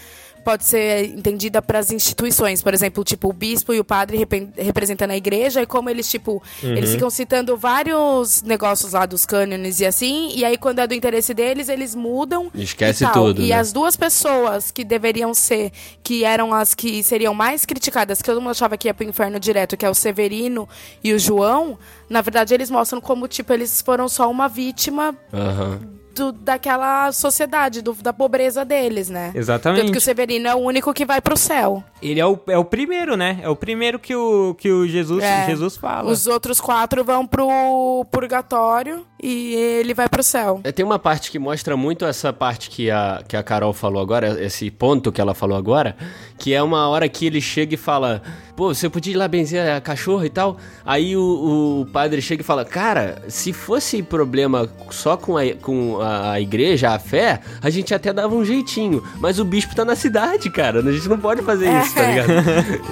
pode 0.44 0.66
ser 0.66 1.06
entendida 1.06 1.62
para 1.62 1.80
as 1.80 1.92
instituições, 1.92 2.62
por 2.62 2.74
exemplo, 2.74 3.04
tipo 3.04 3.30
o 3.30 3.34
bispo 3.34 3.74
e 3.74 3.80
o 3.80 3.84
padre 3.84 4.18
repen- 4.18 4.52
representando 4.58 5.12
a 5.12 5.18
igreja 5.18 5.62
e 5.62 5.66
como 5.66 5.90
eles 5.90 6.10
tipo 6.10 6.42
eles 6.64 6.92
ficam 6.92 7.10
citando 7.10 7.56
vários 7.58 8.42
negócios 8.42 8.94
lá 8.94 9.06
dos 9.06 9.26
cânones 9.26 9.80
e 9.80 9.86
assim 9.86 10.32
e 10.36 10.44
aí 10.44 10.58
quando 10.58 10.80
é 10.80 10.88
do 10.88 10.94
interesse 10.94 11.34
deles 11.34 11.70
eles 11.70 11.96
mudam 11.96 12.50
Esquece 12.56 13.04
e 13.06 13.12
tudo, 13.12 13.42
E 13.42 13.50
né? 13.50 13.56
as 13.56 13.72
duas 13.72 13.96
pessoas 13.96 14.72
que 14.72 14.84
deveriam 14.84 15.34
ser, 15.34 15.72
que 16.04 16.24
eram 16.24 16.54
as 16.54 16.74
que 16.74 17.04
seriam 17.04 17.34
mais 17.34 17.66
criticadas, 17.66 18.22
que 18.22 18.26
todo 18.30 18.42
mundo 18.42 18.52
achava 18.52 18.78
que 18.78 18.88
ia 18.88 18.94
pro 18.94 19.06
inferno 19.08 19.40
direto, 19.40 19.78
que 19.78 19.86
é 19.86 19.90
o 19.90 19.94
Severino 19.94 20.68
e 21.04 21.14
o 21.14 21.20
João, 21.20 21.78
na 22.10 22.22
verdade 22.22 22.54
eles 22.54 22.70
mostram 22.72 23.00
como, 23.00 23.28
tipo, 23.28 23.54
eles 23.54 23.82
foram 23.82 24.08
só 24.10 24.30
uma 24.30 24.48
vítima 24.48 25.16
Aham. 25.34 25.80
do- 26.16 26.32
daquela 26.32 27.12
sociedade, 27.12 27.82
do- 27.82 27.94
da 27.94 28.12
pobreza 28.12 28.66
deles, 28.66 29.10
né? 29.10 29.32
Exatamente. 29.36 29.82
Tanto 29.82 29.92
que 29.92 29.98
o 29.98 30.02
Severino 30.02 30.48
é 30.48 30.56
o 30.56 30.58
único 30.60 30.94
que 30.94 31.06
vai 31.06 31.22
pro 31.22 31.38
céu. 31.38 31.84
Ele 32.02 32.20
é 32.20 32.26
o, 32.26 32.38
é 32.48 32.58
o 32.58 32.66
primeiro, 32.66 33.16
né? 33.16 33.40
É 33.42 33.48
o 33.50 33.56
primeiro 33.56 33.98
que 34.00 34.16
o, 34.16 34.54
que 34.56 34.70
o 34.72 34.88
Jesus, 34.88 35.24
É. 35.24 35.46
Jesus 35.46 35.78
fala. 35.78 36.12
Os 36.12 36.28
outros 36.28 36.60
quatro 36.60 37.04
vão 37.06 37.26
pro 37.28 38.06
purgatório 38.12 39.06
e 39.22 39.56
ele 39.56 39.94
vai 39.94 40.08
pro 40.08 40.24
céu. 40.24 40.62
É, 40.64 40.72
Tem 40.72 40.86
uma 40.86 40.98
parte 41.00 41.30
que 41.30 41.38
mostra 41.38 41.76
muito 41.76 42.06
essa 42.06 42.32
parte 42.32 42.70
que 42.70 42.90
a, 42.90 43.22
que 43.28 43.36
a 43.36 43.44
Carol 43.44 43.74
falou 43.74 44.02
agora, 44.02 44.44
esse 44.44 44.72
ponto 44.72 45.12
que 45.12 45.20
ela 45.20 45.34
falou 45.34 45.58
agora, 45.58 45.96
que 46.38 46.54
é 46.54 46.64
uma 46.64 46.88
hora 46.88 47.08
que 47.10 47.26
ele 47.26 47.42
chega 47.42 47.74
e 47.74 47.78
fala, 47.78 48.22
pô, 48.56 48.74
você 48.74 48.90
podia 48.90 49.14
ir 49.14 49.18
lá 49.18 49.28
benzer 49.28 49.76
a 49.76 49.82
cachorra 49.82 50.26
e 50.26 50.30
tal? 50.30 50.58
Aí 50.86 51.16
o, 51.18 51.82
o 51.82 51.86
padre 51.92 52.22
chega 52.22 52.42
e 52.42 52.46
fala, 52.46 52.64
cara, 52.64 53.22
se 53.28 53.52
fosse 53.52 54.02
problema 54.02 54.70
só 54.90 55.18
com, 55.18 55.38
a, 55.38 55.54
com 55.62 56.00
a, 56.02 56.40
igreja, 56.40 56.92
a 56.92 57.00
fé, 57.00 57.42
a 57.62 57.70
gente 57.70 57.94
até 57.94 58.14
dava 58.14 58.34
um 58.34 58.46
jeitinho, 58.46 59.04
mas 59.20 59.40
o 59.40 59.46
bispo 59.46 59.76
tá 59.76 59.84
na 59.84 59.96
cidade, 59.96 60.50
cara, 60.50 60.80
a 60.80 60.92
gente 60.92 61.10
não 61.10 61.20
pode 61.20 61.42
fazer 61.42 61.70
isso, 61.82 61.94
tá 61.94 62.02
ligado? 62.08 62.32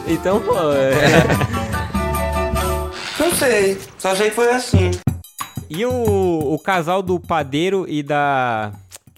então, 0.08 0.42
pô, 0.42 0.54
é... 0.74 1.78
Não 3.20 3.32
sei, 3.34 3.78
só 3.98 4.16
sei 4.16 4.30
que 4.30 4.36
foi 4.36 4.50
assim. 4.52 4.92
E 5.69 5.86
o, 5.86 6.53
o 6.53 6.60
casal 6.60 7.01
do 7.01 7.19
padeiro 7.19 7.86
e 7.88 8.01
da. 8.01 8.71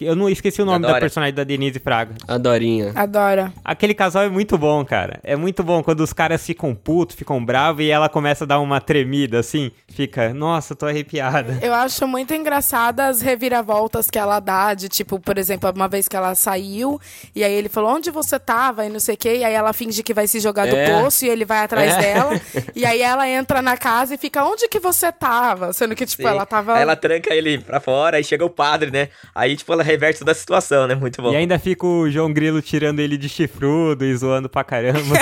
Eu 0.04 0.16
não 0.16 0.28
esqueci 0.28 0.60
o 0.62 0.64
nome 0.64 0.82
da, 0.82 0.88
Dora. 0.88 1.00
personagem 1.00 1.34
da 1.34 1.44
Denise 1.44 1.78
Fraga. 1.78 2.14
a 2.26 2.38
Dorinha. 2.38 2.92
Adora. 2.94 3.52
Aquele 3.64 3.94
casal 3.94 4.22
é 4.24 4.28
muito 4.28 4.56
bom, 4.58 4.84
cara. 4.84 5.20
É 5.22 5.36
muito 5.36 5.62
bom 5.62 5.82
quando 5.82 6.00
os 6.00 6.12
caras 6.12 6.44
ficam 6.44 6.74
putos, 6.74 7.16
ficam 7.16 7.44
bravos 7.44 7.84
e 7.84 7.90
ela 7.90 8.08
começa 8.08 8.44
a 8.44 8.46
dar 8.46 8.60
uma 8.60 8.80
tremida 8.80 9.38
assim. 9.38 9.70
Fica, 9.88 10.32
nossa, 10.34 10.74
tô 10.74 10.86
arrepiada. 10.86 11.58
Eu 11.62 11.74
acho 11.74 12.06
muito 12.06 12.32
engraçada 12.34 13.06
as 13.08 13.20
reviravoltas 13.20 14.10
que 14.10 14.18
ela 14.18 14.40
dá, 14.40 14.74
de 14.74 14.88
tipo, 14.88 15.18
por 15.18 15.36
exemplo, 15.38 15.70
uma 15.74 15.88
vez 15.88 16.08
que 16.08 16.16
ela 16.16 16.34
saiu, 16.34 17.00
e 17.34 17.42
aí 17.44 17.52
ele 17.52 17.68
falou, 17.68 17.90
onde 17.94 18.10
você 18.10 18.38
tava? 18.38 18.84
E 18.86 18.88
não 18.88 19.00
sei 19.00 19.14
o 19.14 19.18
quê, 19.18 19.36
e 19.38 19.44
aí 19.44 19.52
ela 19.54 19.72
finge 19.72 20.02
que 20.02 20.14
vai 20.14 20.26
se 20.26 20.40
jogar 20.40 20.66
do 20.66 20.76
É. 20.76 21.00
poço 21.02 21.24
e 21.24 21.28
ele 21.28 21.44
vai 21.44 21.58
atrás 21.64 21.92
É. 21.94 21.98
dela. 22.00 22.40
E 22.74 22.84
aí 22.84 23.02
ela 23.02 23.28
entra 23.28 23.60
na 23.60 23.76
casa 23.76 24.14
e 24.14 24.18
fica, 24.18 24.44
onde 24.44 24.68
que 24.68 24.78
você 24.78 25.10
tava? 25.12 25.72
Sendo 25.72 25.94
que, 25.94 26.06
tipo, 26.06 26.22
Sim. 26.22 26.28
ela 26.28 26.46
tava. 26.46 26.74
Aí 26.76 26.82
ela 26.82 26.96
tranca 26.96 27.34
ele 27.34 27.58
pra 27.58 27.80
fora, 27.80 28.16
aí 28.16 28.24
chega 28.24 28.44
o 28.44 28.50
padre, 28.50 28.90
né? 28.90 29.08
Aí, 29.34 29.56
tipo, 29.56 29.72
ela 29.72 29.82
reverte 29.90 30.20
toda 30.20 30.32
a 30.32 30.34
situação, 30.34 30.86
né? 30.86 30.94
Muito 30.94 31.20
bom. 31.20 31.32
E 31.32 31.36
ainda 31.36 31.58
fica 31.58 31.86
o 31.86 32.10
João 32.10 32.32
Grilo 32.32 32.62
tirando 32.62 33.00
ele 33.00 33.16
de 33.16 33.28
chifrudo 33.28 34.04
e 34.04 34.16
zoando 34.16 34.48
pra 34.48 34.64
caramba. 34.64 35.00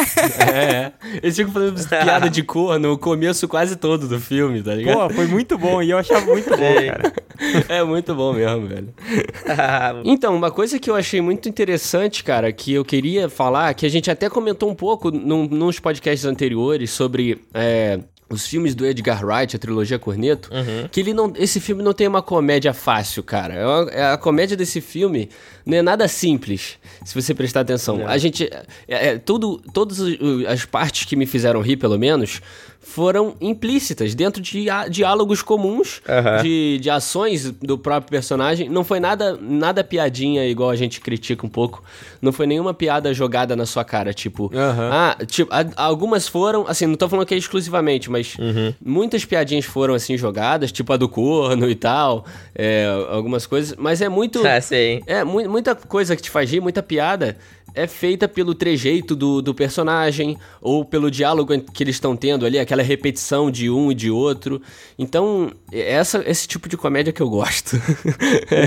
É, 0.49 0.93
eles 1.23 1.37
ficam 1.37 1.53
fazendo 1.53 1.83
piada 1.89 2.29
de 2.31 2.43
cor 2.43 2.79
no 2.79 2.97
começo 2.99 3.47
quase 3.49 3.77
todo 3.77 4.09
do 4.09 4.19
filme, 4.21 4.63
tá 4.63 4.75
ligado? 4.75 4.97
Pô, 4.97 5.15
foi 5.15 5.27
muito 5.27 5.59
bom 5.59 5.83
e 5.83 5.91
eu 5.91 5.99
achava 5.99 6.25
muito 6.27 6.51
bom, 6.51 6.57
cara. 6.57 7.13
É 7.69 7.85
muito 7.85 8.17
bom 8.17 8.33
mesmo, 8.33 8.67
velho. 8.67 8.93
Então, 10.05 10.35
uma 10.35 10.51
coisa 10.51 10.77
que 10.79 10.91
eu 10.91 10.97
achei 10.97 11.21
muito 11.21 11.49
interessante, 11.49 12.25
cara, 12.25 12.53
que 12.53 12.75
eu 12.75 12.85
queria 12.85 13.29
falar, 13.29 13.73
que 13.75 13.87
a 13.87 13.89
gente 13.89 14.11
até 14.11 14.29
comentou 14.29 14.69
um 14.69 14.75
pouco 14.75 15.13
num, 15.13 15.47
nos 15.47 15.79
podcasts 15.79 16.25
anteriores 16.25 16.91
sobre 16.91 17.41
é, 17.55 18.01
os 18.31 18.47
filmes 18.47 18.75
do 18.75 18.85
Edgar 18.87 19.25
Wright, 19.25 19.57
a 19.57 19.59
trilogia 19.59 19.99
Corneto, 19.99 20.51
que 20.93 21.01
ele 21.01 21.15
não, 21.15 21.33
esse 21.37 21.59
filme 21.61 21.83
não 21.83 21.93
tem 21.95 22.07
uma 22.07 22.21
comédia 22.21 22.75
fácil, 22.75 23.23
cara. 23.23 23.55
É 23.55 23.67
uma- 23.67 23.91
é 23.91 24.13
a 24.13 24.19
comédia 24.19 24.57
desse 24.57 24.81
filme 24.83 25.31
não 25.65 25.77
é 25.79 25.83
nada 25.83 26.07
simples, 26.09 26.77
se 27.05 27.15
você 27.15 27.33
prestar 27.35 27.61
atenção. 27.61 28.07
A 28.07 28.19
gente, 28.19 28.45
é, 28.87 29.09
é, 29.09 29.19
tudo, 29.19 29.63
todas 29.73 29.99
as 30.47 30.65
partes 30.65 31.05
que 31.07 31.17
me 31.17 31.25
fizeram 31.27 31.61
rir, 31.63 31.77
pelo 31.77 31.99
menos, 31.99 32.41
foram 32.81 33.35
implícitas 33.41 34.15
dentro 34.15 34.41
de 34.41 34.67
diálogos 34.91 35.43
comuns, 35.43 36.01
Aham. 36.09 36.43
de, 36.43 36.79
de 36.81 36.89
ações 36.91 37.51
do 37.51 37.77
próprio 37.77 38.11
personagem. 38.11 38.69
Não 38.69 38.83
foi 38.83 38.99
nada, 38.99 39.37
nada 39.41 39.85
piadinha 39.85 40.47
igual 40.47 40.71
a 40.71 40.77
gente 40.77 41.01
critica 41.01 41.45
um 41.45 41.49
pouco. 41.49 41.83
Não 42.23 42.33
foi 42.33 42.47
nenhuma 42.47 42.73
piada 42.73 43.13
jogada 43.13 43.55
na 43.55 43.67
sua 43.67 43.85
cara, 43.85 44.15
tipo. 44.15 44.51
Aham. 44.55 44.91
Ah, 44.93 45.17
tipo, 45.27 45.53
a- 45.53 45.67
algumas 45.85 46.27
foram, 46.27 46.67
assim, 46.67 46.87
não 46.87 46.95
tô 46.97 47.09
falando 47.09 47.27
que 47.27 47.35
é 47.35 47.39
exclusivamente, 47.39 48.11
mas 48.11 48.37
muitas 48.85 49.25
piadinhas 49.25 49.65
foram 49.67 49.95
assim 49.95 50.17
jogadas, 50.17 50.73
tipo 50.73 50.93
a 50.93 50.97
do 50.97 51.09
corno 51.09 51.69
e 51.69 51.75
tal, 51.75 52.25
é, 52.55 52.87
algumas 53.11 53.47
coisas, 53.47 53.77
mas 53.79 54.01
é 54.01 54.09
muito. 54.09 54.39
Ah, 54.49 54.61
sim. 54.63 55.01
É, 55.07 55.23
mu- 55.25 55.49
muita 55.51 55.75
coisa 55.75 56.17
que 56.17 56.23
te 56.23 56.31
faz 56.31 56.51
rir, 56.51 56.61
muita 56.61 56.83
piada, 56.83 57.37
é 57.75 57.87
feita 57.87 58.29
pelo 58.29 58.55
trejeito 58.55 59.15
do, 59.15 59.41
do 59.41 59.55
personagem, 59.55 60.37
ou 60.61 60.85
pelo 60.85 61.11
diálogo 61.11 61.59
que 61.73 61.83
eles 61.83 61.97
estão 61.97 62.17
tendo 62.17 62.45
ali, 62.45 62.59
aquela 62.59 62.83
repetição 62.83 63.51
de 63.51 63.71
um 63.71 63.91
e 63.91 63.95
de 63.95 64.11
outro. 64.11 64.61
Então, 64.99 65.51
é 65.73 65.93
essa, 65.93 66.23
esse 66.27 66.47
tipo 66.49 66.69
de 66.69 66.77
comédia 66.77 67.13
que 67.13 67.21
eu 67.21 67.29
gosto. 67.29 67.77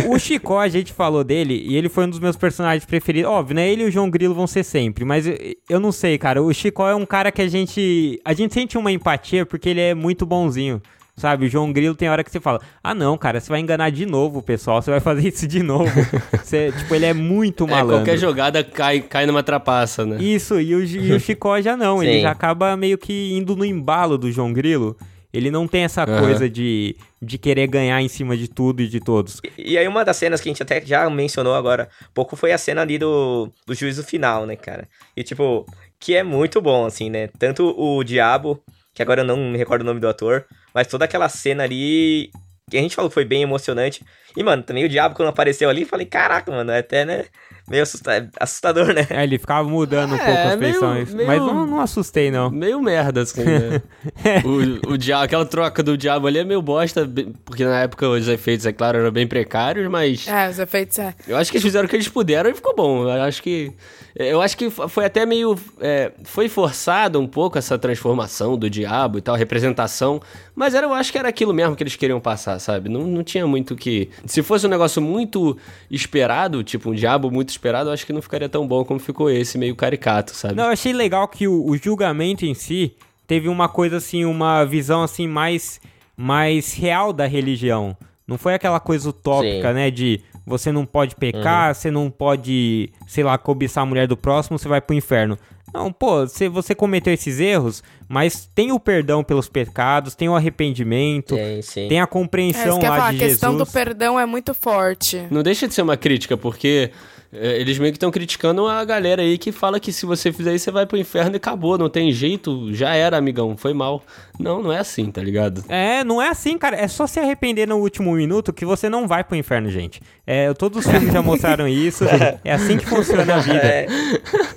O 0.10 0.18
Chicó, 0.20 0.60
a 0.60 0.70
gente 0.70 0.94
falou 0.94 1.24
dele 1.24 1.64
e 1.68 1.76
ele 1.76 1.90
foi 1.90 2.06
um 2.06 2.10
dos 2.10 2.20
meus 2.20 2.36
personagens 2.36 2.86
preferidos. 2.86 3.30
Óbvio, 3.30 3.56
né? 3.56 3.70
Ele 3.70 3.84
e 3.84 3.86
o 3.88 3.92
João 3.92 4.10
Grilo 4.10 4.34
vão 4.34 4.48
ser 4.48 4.64
sempre, 4.64 5.04
mas 5.04 5.28
eu, 5.28 5.38
eu 5.70 5.80
não 5.80 5.92
sei, 5.92 6.18
cara. 6.18 6.42
O 6.42 6.54
Chicó 6.54 6.90
é 6.90 6.96
um 6.96 7.06
cara 7.06 7.32
que 7.32 7.42
a 7.42 7.48
gente. 7.48 8.20
A 8.24 8.34
gente 8.34 8.54
sente 8.54 8.78
uma 8.78 8.92
empatia 8.92 9.46
porque 9.46 9.70
ele 9.70 9.82
é 9.82 9.94
muito 9.94 10.26
bonzinho. 10.26 10.82
Sabe, 11.22 11.46
o 11.46 11.50
João 11.50 11.72
Grilo 11.72 11.94
tem 11.94 12.10
hora 12.10 12.24
que 12.24 12.32
você 12.32 12.40
fala: 12.40 12.60
Ah, 12.84 12.96
não, 12.96 13.16
cara, 13.16 13.40
você 13.40 13.48
vai 13.48 13.60
enganar 13.60 13.92
de 13.92 14.08
novo 14.08 14.40
o 14.40 14.42
pessoal, 14.42 14.82
você 14.82 14.90
vai 14.90 15.00
fazer 15.00 15.28
isso 15.28 15.48
de 15.48 15.62
novo. 15.62 15.92
Você, 16.42 16.72
tipo, 16.72 16.96
ele 16.96 17.06
é 17.06 17.14
muito 17.14 17.64
É, 17.66 17.68
malandro. 17.68 17.98
qualquer 17.98 18.18
jogada 18.18 18.64
cai, 18.64 19.00
cai 19.02 19.28
numa 19.28 19.44
trapaça, 19.44 20.04
né? 20.04 20.18
Isso, 20.20 20.60
e 20.60 20.74
o, 20.74 20.84
e 20.84 21.14
o 21.14 21.20
Chicó 21.20 21.62
já 21.62 21.78
não, 21.78 22.02
ele 22.02 22.22
já 22.22 22.32
acaba 22.32 22.76
meio 22.76 22.98
que 22.98 23.34
indo 23.34 23.56
no 23.56 23.64
embalo 23.64 24.18
do 24.18 24.32
João 24.32 24.52
Grilo. 24.52 24.98
Ele 25.32 25.50
não 25.52 25.68
tem 25.68 25.84
essa 25.84 26.04
Aham. 26.04 26.20
coisa 26.20 26.50
de, 26.50 26.96
de 27.22 27.38
querer 27.38 27.68
ganhar 27.68 28.02
em 28.02 28.08
cima 28.10 28.36
de 28.36 28.48
tudo 28.50 28.82
e 28.82 28.88
de 28.88 29.00
todos. 29.00 29.40
E 29.58 29.78
aí 29.78 29.88
uma 29.88 30.04
das 30.04 30.18
cenas 30.18 30.42
que 30.42 30.50
a 30.50 30.52
gente 30.52 30.64
até 30.64 30.82
já 30.84 31.10
mencionou 31.10 31.54
agora 31.56 31.88
há 32.04 32.08
pouco 32.14 32.36
foi 32.36 32.52
a 32.52 32.58
cena 32.58 32.82
ali 32.82 32.98
do, 32.98 33.50
do 33.66 33.74
juízo 33.74 34.04
final, 34.04 34.46
né, 34.46 34.56
cara? 34.58 34.88
E 35.16 35.24
tipo, 35.24 35.66
que 36.00 36.16
é 36.16 36.24
muito 36.24 36.60
bom, 36.60 36.86
assim, 36.86 37.10
né? 37.10 37.30
Tanto 37.40 37.74
o 37.80 38.04
Diabo, 38.04 38.60
que 38.94 39.02
agora 39.02 39.22
eu 39.22 39.26
não 39.26 39.38
me 39.38 39.58
recordo 39.58 39.84
o 39.84 39.86
nome 39.86 40.02
do 40.02 40.08
ator, 40.10 40.44
mas 40.74 40.88
toda 40.88 41.06
aquela 41.06 41.30
cena 41.30 41.64
ali 41.64 42.32
que 42.70 42.78
a 42.78 42.82
gente 42.82 42.96
falou 42.96 43.12
foi 43.12 43.26
bem 43.26 43.42
emocionante. 43.42 44.04
E, 44.36 44.42
mano, 44.44 44.64
também 44.64 44.86
o 44.86 44.90
Diabo 44.90 45.16
quando 45.16 45.30
apareceu 45.30 45.70
ali, 45.70 45.84
falei, 45.84 46.06
caraca, 46.06 46.52
mano, 46.52 46.72
é 46.72 46.80
até, 46.80 47.04
né, 47.04 47.26
meio 47.72 47.84
assusta- 47.84 48.30
assustador, 48.40 48.94
né? 48.94 49.08
É, 49.10 49.24
ele 49.24 49.40
ficava 49.40 49.68
mudando 49.68 50.12
um 50.12 50.16
É, 50.16 50.26
pouco 50.26 50.48
as 50.50 50.60
meio- 50.60 50.72
feições. 50.74 51.14
meio- 51.14 51.28
Mas 51.28 51.40
não, 51.40 51.66
não 51.66 51.82
assustei, 51.82 52.30
não. 52.30 52.50
Meio 52.52 52.82
merda, 52.82 53.22
assim, 53.22 53.44
né? 53.44 53.82
o, 54.86 54.94
o 54.94 54.98
diabo, 54.98 55.24
aquela 55.24 55.46
troca 55.46 55.82
do 55.82 55.98
diabo 55.98 56.28
ali 56.28 56.40
é 56.40 56.44
meio 56.44 56.62
bosta, 56.62 57.10
porque 57.46 57.64
na 57.66 57.82
época 57.82 58.08
os 58.08 58.28
efeitos, 58.28 58.66
é 58.66 58.72
claro, 58.74 58.98
eram 59.00 59.12
bem 59.12 59.26
precários, 59.28 59.90
mas 59.90 60.28
É, 60.28 60.50
os 60.50 60.60
efeitos 60.60 61.00
é. 61.00 61.14
eu 61.28 61.38
acho 61.38 61.50
que 61.52 61.58
eles 61.58 61.64
fizeram 61.64 61.86
o 61.86 61.90
que 61.90 61.96
eles 61.96 62.08
puderam 62.08 62.50
e 62.50 62.54
ficou 62.54 62.76
bom. 62.76 63.04
Eu 63.04 63.22
acho 63.24 63.42
que. 63.42 63.72
Eu 64.14 64.42
acho 64.42 64.58
que 64.58 64.70
foi 64.70 65.06
até 65.06 65.26
meio. 65.26 65.58
é, 65.80 66.12
foi 66.26 66.50
forçado 66.50 67.18
um 67.20 67.26
pouco 67.28 67.58
essa 67.58 67.78
transformação 67.80 68.58
do 68.58 68.70
diabo 68.70 69.18
e 69.18 69.22
tal, 69.22 69.36
representação. 69.36 70.22
Mas 70.54 70.74
era, 70.76 70.86
eu 70.86 70.94
acho 70.94 71.14
que 71.14 71.18
era 71.18 71.30
aquilo 71.30 71.54
mesmo 71.54 71.78
que 71.78 71.82
eles 71.84 71.96
queriam 71.96 72.20
passar, 72.20 72.60
sabe? 72.60 72.90
Não, 72.90 73.08
não 73.08 73.24
tinha 73.24 73.48
muito 73.48 73.74
que. 73.74 74.10
Se 74.26 74.44
fosse 74.44 74.66
um 74.68 74.70
negócio 74.70 75.02
muito 75.02 75.58
esperado, 75.90 76.62
tipo 76.64 76.90
um 76.90 76.94
diabo 76.94 77.32
muito 77.32 77.50
esperado, 77.62 77.89
eu 77.89 77.93
acho 77.93 78.08
que 78.08 78.12
não 78.12 78.24
ficaria 78.24 78.50
tão 78.50 78.67
bom 78.67 78.84
como 78.84 79.00
ficou 79.00 79.30
esse, 79.30 79.56
meio 79.56 79.76
caricato, 79.76 80.36
sabe? 80.36 80.56
Não, 80.56 80.63
eu 80.65 80.71
achei 80.71 80.91
legal 80.91 81.28
que 81.28 81.47
o, 81.47 81.63
o 81.63 81.78
julgamento 81.78 82.43
em 82.43 82.56
si 82.56 82.95
teve 83.28 83.47
uma 83.47 83.69
coisa 83.69 83.97
assim, 83.97 84.26
uma 84.26 84.65
visão 84.65 85.04
assim 85.04 85.28
mais, 85.28 85.80
mais 86.17 86.74
real 86.74 87.13
da 87.13 87.28
religião. 87.28 87.95
Não 88.28 88.38
foi 88.38 88.56
aquela 88.56 88.80
coisa 88.80 89.10
utópica, 89.10 89.67
Sim. 89.69 89.74
né? 89.76 89.91
De 89.91 90.21
você 90.43 90.71
não 90.71 90.88
pode 90.88 91.15
pecar, 91.15 91.76
você 91.76 91.91
não 91.91 92.10
pode, 92.10 92.89
sei 93.08 93.24
lá, 93.24 93.38
cobiçar 93.38 93.84
a 93.84 93.86
mulher 93.86 94.08
do 94.08 94.17
próximo, 94.17 94.58
você 94.58 94.67
vai 94.67 94.82
pro 94.82 94.95
inferno. 94.95 95.38
Não, 95.71 95.91
pô, 95.93 96.28
você, 96.28 96.50
você 96.50 96.74
cometeu 96.76 97.13
esses 97.13 97.39
erros, 97.39 97.82
mas 98.10 98.50
tem 98.56 98.71
o 98.71 98.80
perdão 98.80 99.24
pelos 99.24 99.47
pecados, 99.47 100.15
tem 100.15 100.28
o 100.28 100.36
arrependimento, 100.36 101.36
Sim, 101.36 101.62
sim. 101.62 101.88
tem 101.88 102.00
a 102.00 102.04
É, 102.04 102.08
compreensão 102.08 102.82
ia 102.82 102.89
lá 102.89 102.97
falar, 102.97 103.12
de 103.12 103.17
a 103.24 103.28
questão 103.28 103.52
Jesus. 103.52 103.69
do 103.69 103.71
perdão 103.71 104.19
é 104.19 104.26
muito 104.26 104.54
forte. 104.54 105.26
Não 105.30 105.41
deixa 105.43 105.67
de 105.67 105.74
ser 105.74 105.84
uma 105.84 105.95
crítica, 105.95 106.36
porque 106.36 106.91
é, 106.91 106.95
eles 107.34 107.80
meio 107.80 107.91
que 107.91 107.98
estão 107.98 108.12
criticando 108.12 108.67
a 108.67 108.84
galera 108.84 109.22
aí 109.22 109.38
que 109.38 109.52
fala 109.52 109.80
que 109.80 109.94
se 109.94 110.06
você 110.06 110.32
fizer 110.34 110.54
isso, 110.54 110.65
você 110.65 110.72
vai 110.72 110.86
pro 110.86 110.98
inferno 110.98 111.36
e 111.36 111.38
acabou, 111.38 111.78
não 111.78 111.89
tem 111.89 112.12
jeito, 112.12 112.74
já 112.74 112.94
era, 112.94 113.17
amigão, 113.17 113.56
foi 113.56 113.74
mal. 113.74 114.04
Não, 114.39 114.62
não 114.63 114.72
é 114.74 114.80
assim, 114.80 115.10
tá 115.12 115.22
ligado? 115.22 115.63
É, 115.70 116.04
não 116.04 116.22
é 116.22 116.30
assim, 116.30 116.58
cara. 116.58 116.76
É 116.76 116.88
só 116.88 117.06
se 117.08 117.20
arrepender 117.20 117.67
no 117.67 117.78
último 117.78 118.12
minuto 118.13 118.52
que 118.52 118.65
você 118.65 118.89
não 118.89 119.08
vai 119.08 119.24
pro 119.24 119.36
inferno, 119.38 119.70
gente. 119.70 120.02
É, 120.26 120.52
todos 120.54 120.84
os 120.86 120.91
filmes 120.91 121.13
já 121.13 121.22
mostraram 121.22 121.67
isso. 121.67 122.04
É 122.44 122.54
assim 122.54 122.78
que 122.78 122.86
funciona 122.86 123.36
a 123.36 123.39
vida. 123.39 123.60
É, 123.60 123.88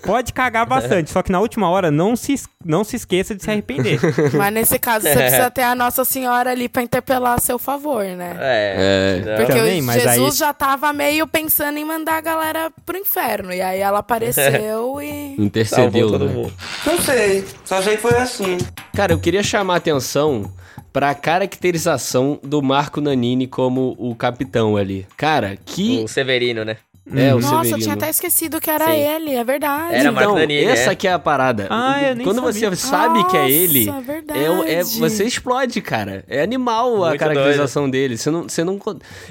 Pode 0.04 0.32
cagar 0.32 0.66
bastante, 0.66 1.10
só 1.10 1.22
que 1.22 1.30
na 1.30 1.40
última 1.40 1.68
hora 1.68 1.90
não 1.90 2.16
se, 2.16 2.34
não 2.64 2.82
se 2.84 2.96
esqueça 2.96 3.34
de 3.34 3.42
se 3.42 3.50
arrepender. 3.50 3.98
Mas 4.34 4.52
nesse 4.52 4.78
caso, 4.78 5.06
você 5.06 5.14
precisa 5.14 5.50
ter 5.52 5.62
a 5.62 5.74
Nossa 5.74 6.04
Senhora 6.04 6.50
ali 6.50 6.68
pra 6.68 6.82
interpelar 6.82 7.34
a 7.34 7.38
seu 7.38 7.58
favor, 7.58 8.04
né? 8.04 8.36
é. 8.38 9.22
É. 9.26 9.36
Porque 9.36 9.52
Também, 9.52 9.82
Jesus 9.82 10.06
aí- 10.06 10.38
já 10.38 10.52
tava 10.52 10.92
meio 10.92 11.26
pensando 11.26 11.78
em 11.78 11.84
mandar 11.84 12.16
a 12.16 12.20
galera 12.20 12.63
pro 12.70 12.96
inferno. 12.96 13.52
E 13.52 13.60
aí 13.60 13.80
ela 13.80 13.98
apareceu 13.98 15.00
e. 15.02 15.34
Intercedeu, 15.38 16.08
Salvou 16.08 16.10
todo 16.10 16.26
né? 16.28 16.34
mundo. 16.34 16.52
Não 16.86 16.98
sei, 17.00 17.44
só 17.64 17.82
sei 17.82 17.96
que 17.96 18.02
foi 18.02 18.16
assim. 18.16 18.58
Cara, 18.94 19.12
eu 19.12 19.18
queria 19.18 19.42
chamar 19.42 19.74
a 19.74 19.76
atenção 19.78 20.50
pra 20.92 21.14
caracterização 21.14 22.38
do 22.42 22.62
Marco 22.62 23.00
Nanini 23.00 23.46
como 23.46 23.96
o 23.98 24.14
capitão 24.14 24.76
ali. 24.76 25.06
Cara, 25.16 25.56
que. 25.64 26.04
O 26.04 26.08
Severino, 26.08 26.64
né? 26.64 26.76
É, 27.12 27.34
o 27.34 27.38
Nossa, 27.38 27.54
eu 27.54 27.58
Severino. 27.64 27.78
tinha 27.82 27.94
até 27.94 28.08
esquecido 28.08 28.58
que 28.58 28.70
era 28.70 28.86
Sim. 28.86 28.92
ele, 28.92 29.34
é 29.34 29.44
verdade. 29.44 29.94
Era 29.94 30.10
Marco 30.10 30.30
então, 30.30 30.40
Nanini, 30.40 30.64
essa 30.64 30.92
é. 30.92 30.94
que 30.94 31.06
é 31.06 31.12
a 31.12 31.18
parada. 31.18 31.66
Ah, 31.68 32.02
eu 32.02 32.14
nem 32.16 32.24
Quando 32.24 32.36
sabia. 32.36 32.70
você 32.70 32.76
sabe 32.76 33.24
que 33.28 33.36
é 33.36 33.50
ele, 33.50 33.84
Nossa, 33.84 34.68
é, 34.68 34.74
é- 34.74 34.84
você 34.84 35.24
explode, 35.24 35.82
cara. 35.82 36.24
É 36.26 36.40
animal 36.42 37.04
a 37.04 37.08
Muito 37.08 37.20
caracterização 37.20 37.90
dele. 37.90 38.16
Você 38.16 38.30
não, 38.30 38.44
você 38.44 38.64
não. 38.64 38.80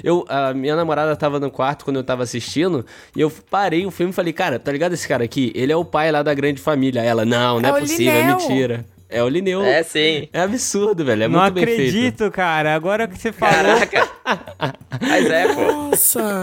Eu, 0.04 0.24
a 0.28 0.54
minha 0.54 0.76
namorada 0.76 1.16
tava 1.16 1.40
no 1.40 1.50
quarto 1.50 1.84
quando 1.84 1.96
eu 1.96 2.04
tava 2.04 2.22
assistindo 2.22 2.86
e 3.16 3.20
eu 3.20 3.30
parei 3.50 3.84
o 3.84 3.90
filme 3.90 4.12
e 4.12 4.14
falei, 4.14 4.32
cara, 4.32 4.58
tá 4.60 4.70
ligado 4.70 4.92
esse 4.92 5.08
cara 5.08 5.24
aqui? 5.24 5.50
Ele 5.52 5.72
é 5.72 5.76
o 5.76 5.84
pai 5.84 6.12
lá 6.12 6.22
da 6.22 6.32
grande 6.32 6.60
família. 6.60 7.00
Ela, 7.00 7.24
não, 7.24 7.60
não 7.60 7.74
é, 7.74 7.78
É 7.78 7.80
possível, 7.80 8.12
é 8.12 8.24
mentira. 8.24 8.84
É 9.08 9.22
o 9.22 9.28
Lineu. 9.28 9.62
É, 9.62 9.82
sim. 9.82 10.28
É 10.32 10.40
absurdo, 10.40 11.04
velho. 11.04 11.24
É 11.24 11.28
não 11.28 11.40
muito 11.40 11.54
bem 11.54 11.64
feito. 11.66 11.80
acredito, 11.80 12.30
cara. 12.30 12.74
Agora 12.74 13.06
que 13.06 13.16
você 13.18 13.30
falou. 13.32 13.54
Caraca. 13.78 14.08
Mas 15.00 15.26
é, 15.30 15.54
pô. 15.54 15.60
Nossa. 15.72 16.42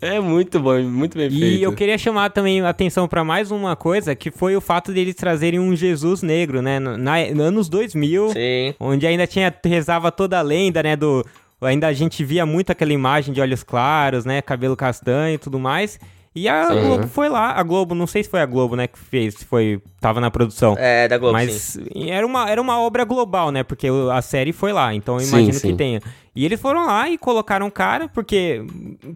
É 0.00 0.18
muito 0.18 0.58
bom, 0.58 0.80
muito 0.82 1.16
bem 1.16 1.30
feito. 1.30 1.44
E 1.44 1.62
eu 1.62 1.72
queria 1.72 1.96
chamar 1.96 2.30
também 2.30 2.60
a 2.60 2.68
atenção 2.68 3.06
pra 3.06 3.22
mais 3.22 3.50
uma 3.50 3.76
coisa, 3.76 4.14
que 4.16 4.30
foi 4.30 4.56
o 4.56 4.60
fato 4.60 4.92
deles 4.92 5.14
trazerem 5.14 5.60
um 5.60 5.76
Jesus 5.76 6.22
negro, 6.22 6.60
né? 6.62 6.80
Na, 6.80 6.96
na- 6.96 7.26
nos 7.30 7.40
anos 7.46 7.68
2000, 7.68 8.30
Sim. 8.30 8.74
onde 8.80 9.06
ainda 9.06 9.26
tinha 9.26 9.54
rezava 9.64 10.10
toda 10.10 10.38
a 10.38 10.42
lenda, 10.42 10.82
né, 10.82 10.96
do 10.96 11.24
ainda 11.60 11.86
a 11.86 11.92
gente 11.92 12.24
via 12.24 12.44
muito 12.44 12.70
aquela 12.72 12.92
imagem 12.92 13.32
de 13.32 13.40
olhos 13.40 13.62
claros, 13.62 14.24
né, 14.24 14.42
cabelo 14.42 14.74
castanho 14.76 15.34
e 15.34 15.38
tudo 15.38 15.60
mais. 15.60 16.00
E 16.34 16.48
a 16.48 16.66
Sim. 16.66 16.80
Globo 16.80 17.06
foi 17.08 17.28
lá, 17.28 17.50
a 17.52 17.62
Globo, 17.62 17.94
não 17.94 18.06
sei 18.06 18.22
se 18.24 18.30
foi 18.30 18.40
a 18.40 18.46
Globo, 18.46 18.74
né, 18.74 18.86
que 18.86 18.98
fez, 18.98 19.34
se 19.34 19.44
foi, 19.44 19.82
tava 20.00 20.18
na 20.18 20.30
produção. 20.30 20.74
É, 20.78 21.06
da 21.06 21.18
Globo, 21.18 21.38
sim. 21.38 21.44
Mas 21.44 21.78
era 22.08 22.26
uma, 22.26 22.50
era 22.50 22.60
uma 22.60 22.80
obra 22.80 23.04
global, 23.04 23.50
né? 23.50 23.62
Porque 23.62 23.86
a 24.10 24.22
série 24.22 24.50
foi 24.52 24.72
lá, 24.72 24.94
então 24.94 25.16
eu 25.16 25.20
Sim, 25.20 25.28
imagino 25.28 25.52
sim. 25.58 25.70
que 25.72 25.74
tenha. 25.76 26.00
E 26.34 26.44
eles 26.46 26.58
foram 26.58 26.86
lá 26.86 27.10
e 27.10 27.18
colocaram 27.18 27.66
o 27.66 27.70
cara, 27.70 28.08
porque, 28.08 28.64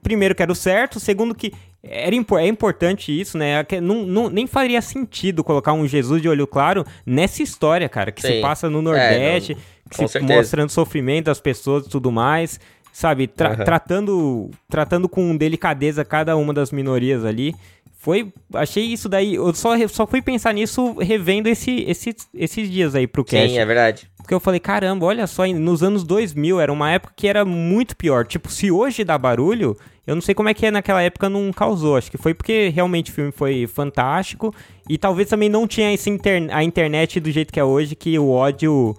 primeiro, 0.02 0.34
que 0.34 0.42
era 0.42 0.52
o 0.52 0.54
certo, 0.54 1.00
segundo, 1.00 1.34
que 1.34 1.54
era, 1.82 2.14
impo- 2.14 2.36
é 2.36 2.46
importante 2.46 3.18
isso, 3.18 3.38
né? 3.38 3.64
Que 3.64 3.80
não, 3.80 4.04
não- 4.04 4.28
nem 4.28 4.46
faria 4.46 4.82
sentido 4.82 5.42
colocar 5.42 5.72
um 5.72 5.86
Jesus 5.88 6.20
de 6.20 6.28
olho 6.28 6.46
claro 6.46 6.84
nessa 7.06 7.42
história, 7.42 7.88
cara, 7.88 8.12
que 8.12 8.20
se 8.20 8.28
Sim. 8.28 8.40
passa 8.42 8.68
no 8.68 8.80
É, 8.80 8.82
Nordeste, 8.82 9.54
não- 9.54 9.60
que 9.88 9.96
com 9.98 10.06
se 10.06 10.12
certeza. 10.14 10.34
mostrando 10.34 10.68
o 10.68 10.72
sofrimento 10.72 11.26
das 11.26 11.40
pessoas 11.40 11.86
e 11.86 11.88
tudo 11.88 12.10
mais. 12.12 12.60
Sabe, 12.96 13.26
Tra- 13.26 13.52
Aham. 13.52 13.62
tratando, 13.62 14.50
tratando 14.70 15.06
com 15.06 15.36
delicadeza 15.36 16.02
cada 16.02 16.34
uma 16.34 16.54
das 16.54 16.72
minorias 16.72 17.26
ali. 17.26 17.54
Foi, 17.98 18.32
achei 18.54 18.84
isso 18.84 19.08
daí, 19.08 19.34
eu 19.34 19.52
só, 19.54 19.70
só 19.88 20.06
fui 20.06 20.22
pensar 20.22 20.52
nisso 20.52 20.96
revendo 21.00 21.48
esse, 21.48 21.82
esse, 21.88 22.14
esses 22.34 22.70
dias 22.70 22.94
aí 22.94 23.06
pro 23.06 23.24
cast. 23.24 23.48
Sim, 23.50 23.58
é 23.58 23.66
verdade. 23.66 24.08
Porque 24.16 24.34
eu 24.34 24.40
falei, 24.40 24.60
caramba, 24.60 25.06
olha 25.06 25.26
só, 25.26 25.46
nos 25.46 25.82
anos 25.82 26.02
2000 26.04 26.60
era 26.60 26.72
uma 26.72 26.90
época 26.90 27.12
que 27.16 27.26
era 27.28 27.44
muito 27.44 27.96
pior. 27.96 28.26
Tipo, 28.26 28.48
se 28.50 28.70
hoje 28.72 29.04
dá 29.04 29.16
barulho, 29.16 29.76
eu 30.04 30.14
não 30.16 30.22
sei 30.22 30.34
como 30.34 30.48
é 30.48 30.54
que 30.54 30.66
é 30.66 30.70
naquela 30.70 31.00
época 31.02 31.28
não 31.28 31.52
causou. 31.52 31.96
Acho 31.96 32.10
que 32.10 32.18
foi 32.18 32.34
porque 32.34 32.68
realmente 32.68 33.10
o 33.10 33.14
filme 33.14 33.30
foi 33.32 33.66
fantástico. 33.68 34.52
E 34.88 34.98
talvez 34.98 35.28
também 35.28 35.48
não 35.48 35.66
tinha 35.66 35.92
esse 35.92 36.10
inter- 36.10 36.48
a 36.52 36.62
internet 36.62 37.18
do 37.20 37.30
jeito 37.30 37.52
que 37.52 37.58
é 37.60 37.64
hoje, 37.64 37.94
que 37.96 38.16
o 38.18 38.30
ódio 38.30 38.96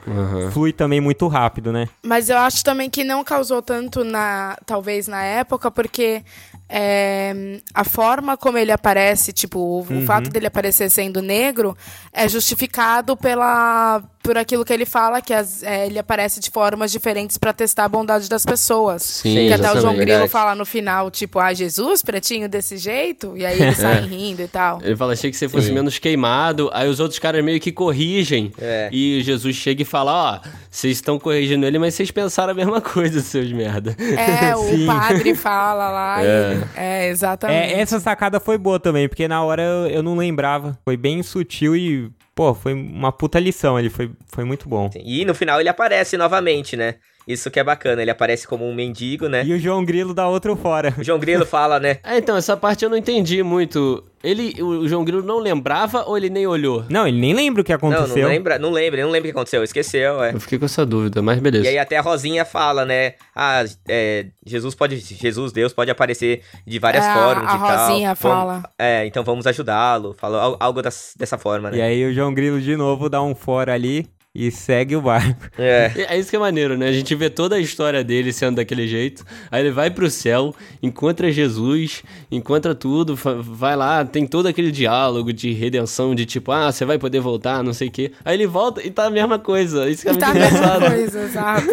flui 0.51 0.71
também 0.73 0.99
muito 1.01 1.27
rápido, 1.27 1.71
né? 1.73 1.87
Mas 2.05 2.29
eu 2.29 2.37
acho 2.37 2.63
também 2.63 2.89
que 2.89 3.03
não 3.03 3.21
causou 3.23 3.61
tanto 3.61 4.03
na. 4.05 4.57
Talvez 4.65 5.07
na 5.09 5.23
época, 5.23 5.69
porque. 5.71 6.23
É, 6.69 7.59
a 7.73 7.83
forma 7.83 8.35
como 8.35 8.57
ele 8.57 8.71
aparece, 8.71 9.31
tipo, 9.31 9.59
o, 9.59 9.79
o 9.81 10.05
fato 10.05 10.29
dele 10.29 10.47
aparecer 10.47 10.89
sendo 10.89 11.21
negro 11.21 11.77
é 12.11 12.27
justificado 12.27 13.15
pela, 13.15 14.01
por 14.27 14.37
aquilo 14.37 14.65
que 14.65 14.73
ele 14.73 14.85
fala, 14.85 15.21
que 15.21 15.33
as- 15.33 15.63
é, 15.63 15.85
ele 15.87 15.97
aparece 15.97 16.41
de 16.41 16.51
formas 16.51 16.91
diferentes 16.91 17.37
pra 17.37 17.53
testar 17.53 17.85
a 17.85 17.87
bondade 17.89 18.27
das 18.27 18.45
pessoas. 18.45 19.01
Sim, 19.03 19.47
que 19.47 19.53
até 19.53 19.71
o 19.71 19.79
João. 19.79 19.93
Grilo 19.93 20.05
Verdade. 20.07 20.29
fala 20.31 20.53
no 20.53 20.65
final, 20.65 21.09
tipo, 21.09 21.39
ah, 21.39 21.53
Jesus, 21.53 22.01
pretinho 22.01 22.49
desse 22.49 22.75
jeito? 22.77 23.37
E 23.37 23.45
aí 23.45 23.61
eles 23.61 23.77
saem 23.79 24.05
rindo 24.05 24.41
e 24.41 24.47
tal. 24.49 24.79
Ele 24.83 24.95
fala, 24.97 25.13
achei 25.13 25.31
que 25.31 25.37
você 25.37 25.47
fosse 25.47 25.71
menos 25.71 25.97
queimado. 25.97 26.69
Aí 26.73 26.89
os 26.89 26.99
outros 26.99 27.19
caras 27.19 27.41
meio 27.43 27.57
que 27.61 27.71
corrigem. 27.71 28.51
É. 28.59 28.89
E 28.91 29.21
Jesus 29.23 29.55
chega 29.55 29.81
e 29.81 29.85
fala, 29.85 30.11
ó, 30.43 30.49
vocês 30.69 30.97
estão 30.97 31.17
corrigindo 31.17 31.65
ele, 31.65 31.79
mas 31.79 31.93
vocês 31.93 32.11
pensaram 32.11 32.51
a 32.51 32.55
mesma 32.55 32.81
coisa, 32.81 33.21
seus 33.21 33.49
merda. 33.53 33.95
É, 33.97 34.53
o 34.57 34.63
Sim. 34.67 34.85
padre 34.85 35.33
fala 35.35 35.89
lá. 35.89 36.17
e- 36.21 36.67
É, 36.75 37.07
exatamente. 37.07 37.73
É, 37.73 37.79
essa 37.79 37.99
sacada 37.99 38.39
foi 38.41 38.57
boa 38.57 38.77
também, 38.79 39.07
porque 39.07 39.25
na 39.27 39.41
hora 39.41 39.61
eu, 39.61 39.87
eu 39.87 40.03
não 40.03 40.17
lembrava. 40.17 40.77
Foi 40.83 40.97
bem 40.97 41.23
sutil 41.23 41.75
e, 41.77 42.09
pô, 42.37 42.53
foi 42.53 42.71
uma 42.73 43.11
puta 43.11 43.39
lição 43.39 43.75
ali. 43.75 43.89
Foi, 43.89 44.11
foi 44.27 44.43
muito 44.43 44.69
bom. 44.69 44.91
E 44.95 45.25
no 45.25 45.33
final 45.33 45.59
ele 45.59 45.67
aparece 45.67 46.15
novamente, 46.15 46.77
né? 46.77 46.95
Isso 47.27 47.51
que 47.51 47.59
é 47.59 47.63
bacana, 47.63 48.01
ele 48.01 48.09
aparece 48.11 48.47
como 48.47 48.65
um 48.65 48.73
mendigo, 48.73 49.27
né? 49.27 49.43
E 49.45 49.53
o 49.53 49.59
João 49.59 49.83
Grilo 49.83 50.13
dá 50.13 50.27
outro 50.29 50.55
fora. 50.55 50.93
O 50.97 51.03
João 51.03 51.19
Grilo 51.19 51.45
fala, 51.45 51.79
né? 51.79 51.97
É, 52.07 52.17
então, 52.17 52.37
essa 52.37 52.55
parte 52.55 52.85
eu 52.85 52.89
não 52.89 52.95
entendi 52.97 53.43
muito. 53.43 54.01
Ele, 54.23 54.61
o 54.63 54.87
João 54.87 55.03
Grilo 55.03 55.21
não 55.21 55.37
lembrava 55.39 56.03
ou 56.05 56.17
ele 56.17 56.29
nem 56.29 56.47
olhou? 56.47 56.85
Não, 56.89 57.07
ele 57.07 57.19
nem 57.19 57.33
lembra 57.33 57.61
o 57.61 57.65
que 57.65 57.71
Não, 57.71 57.77
aconteceu. 57.77 58.23
não 58.23 58.29
lembra, 58.29 58.57
não 58.57 58.71
lembra, 58.71 58.99
ele 58.99 59.03
não 59.05 59.11
lembra 59.11 59.27
o 59.29 59.31
que 59.31 59.37
aconteceu, 59.37 59.63
esqueceu, 59.63 60.23
é. 60.23 60.33
Eu 60.33 60.39
fiquei 60.39 60.57
com 60.57 60.65
essa 60.65 60.85
dúvida, 60.85 61.21
mas 61.21 61.39
beleza. 61.39 61.65
E 61.65 61.67
aí 61.67 61.77
até 61.77 61.97
a 61.97 62.01
Rosinha 62.01 62.43
fala, 62.45 62.85
né? 62.85 63.13
Ah, 63.35 63.63
é, 63.87 64.27
Jesus 64.45 64.73
pode, 64.73 64.97
Jesus, 64.97 65.51
Deus 65.51 65.73
pode 65.73 65.91
aparecer 65.91 66.41
de 66.65 66.79
várias 66.79 67.05
É, 67.05 67.09
a- 67.09 67.13
formas 67.13 67.51
a 67.51 67.55
e 67.55 67.59
tal. 67.59 67.87
Rosinha 67.89 68.13
Vamos- 68.15 68.37
fala. 68.37 68.63
É, 68.79 69.05
então 69.05 69.23
vamos 69.23 69.45
ajudá-lo. 69.45 70.15
Fala 70.17 70.41
al- 70.41 70.57
algo 70.59 70.81
das- 70.81 71.13
dessa 71.17 71.37
forma, 71.37 71.69
E 71.69 71.77
né? 71.77 71.83
aí 71.83 72.05
o 72.05 72.13
João 72.13 72.33
Grilo 72.33 72.59
de 72.61 72.75
novo 72.75 73.09
dá 73.09 73.21
um 73.21 73.35
fora 73.35 73.73
ali 73.73 74.07
e 74.39 74.51
segue 74.51 74.95
o 74.95 75.01
barco. 75.01 75.49
É. 75.57 75.91
É 75.95 76.15
é 76.15 76.19
isso 76.19 76.29
que 76.29 76.35
é 76.35 76.39
maneiro, 76.39 76.77
né? 76.77 76.87
A 76.87 76.91
gente 76.91 77.15
vê 77.15 77.27
toda 77.27 77.55
a 77.55 77.59
história 77.59 78.03
dele 78.03 78.31
sendo 78.31 78.57
daquele 78.57 78.87
jeito. 78.87 79.25
Aí 79.49 79.63
ele 79.63 79.71
vai 79.71 79.89
pro 79.89 80.07
céu, 80.11 80.53
encontra 80.81 81.31
Jesus, 81.31 82.03
encontra 82.31 82.75
tudo, 82.75 83.15
vai 83.15 83.75
lá, 83.75 84.05
tem 84.05 84.27
todo 84.27 84.45
aquele 84.47 84.71
diálogo 84.71 85.33
de 85.33 85.51
redenção, 85.53 86.13
de 86.13 86.23
tipo, 86.27 86.51
ah, 86.51 86.71
você 86.71 86.85
vai 86.85 86.99
poder 86.99 87.19
voltar, 87.19 87.63
não 87.63 87.73
sei 87.73 87.87
o 87.87 87.91
quê. 87.91 88.11
Aí 88.23 88.35
ele 88.35 88.45
volta 88.45 88.85
e 88.85 88.91
tá 88.91 89.05
a 89.05 89.09
mesma 89.09 89.39
coisa. 89.39 89.89
Isso 89.89 90.03
que 90.03 90.09
é 90.09 90.11
E 90.11 90.13
muito 90.13 90.23
tá 90.25 90.29
a 90.29 90.33
mesma 90.35 90.57
engraçado. 90.57 90.85
coisa, 90.91 91.23
exato. 91.23 91.67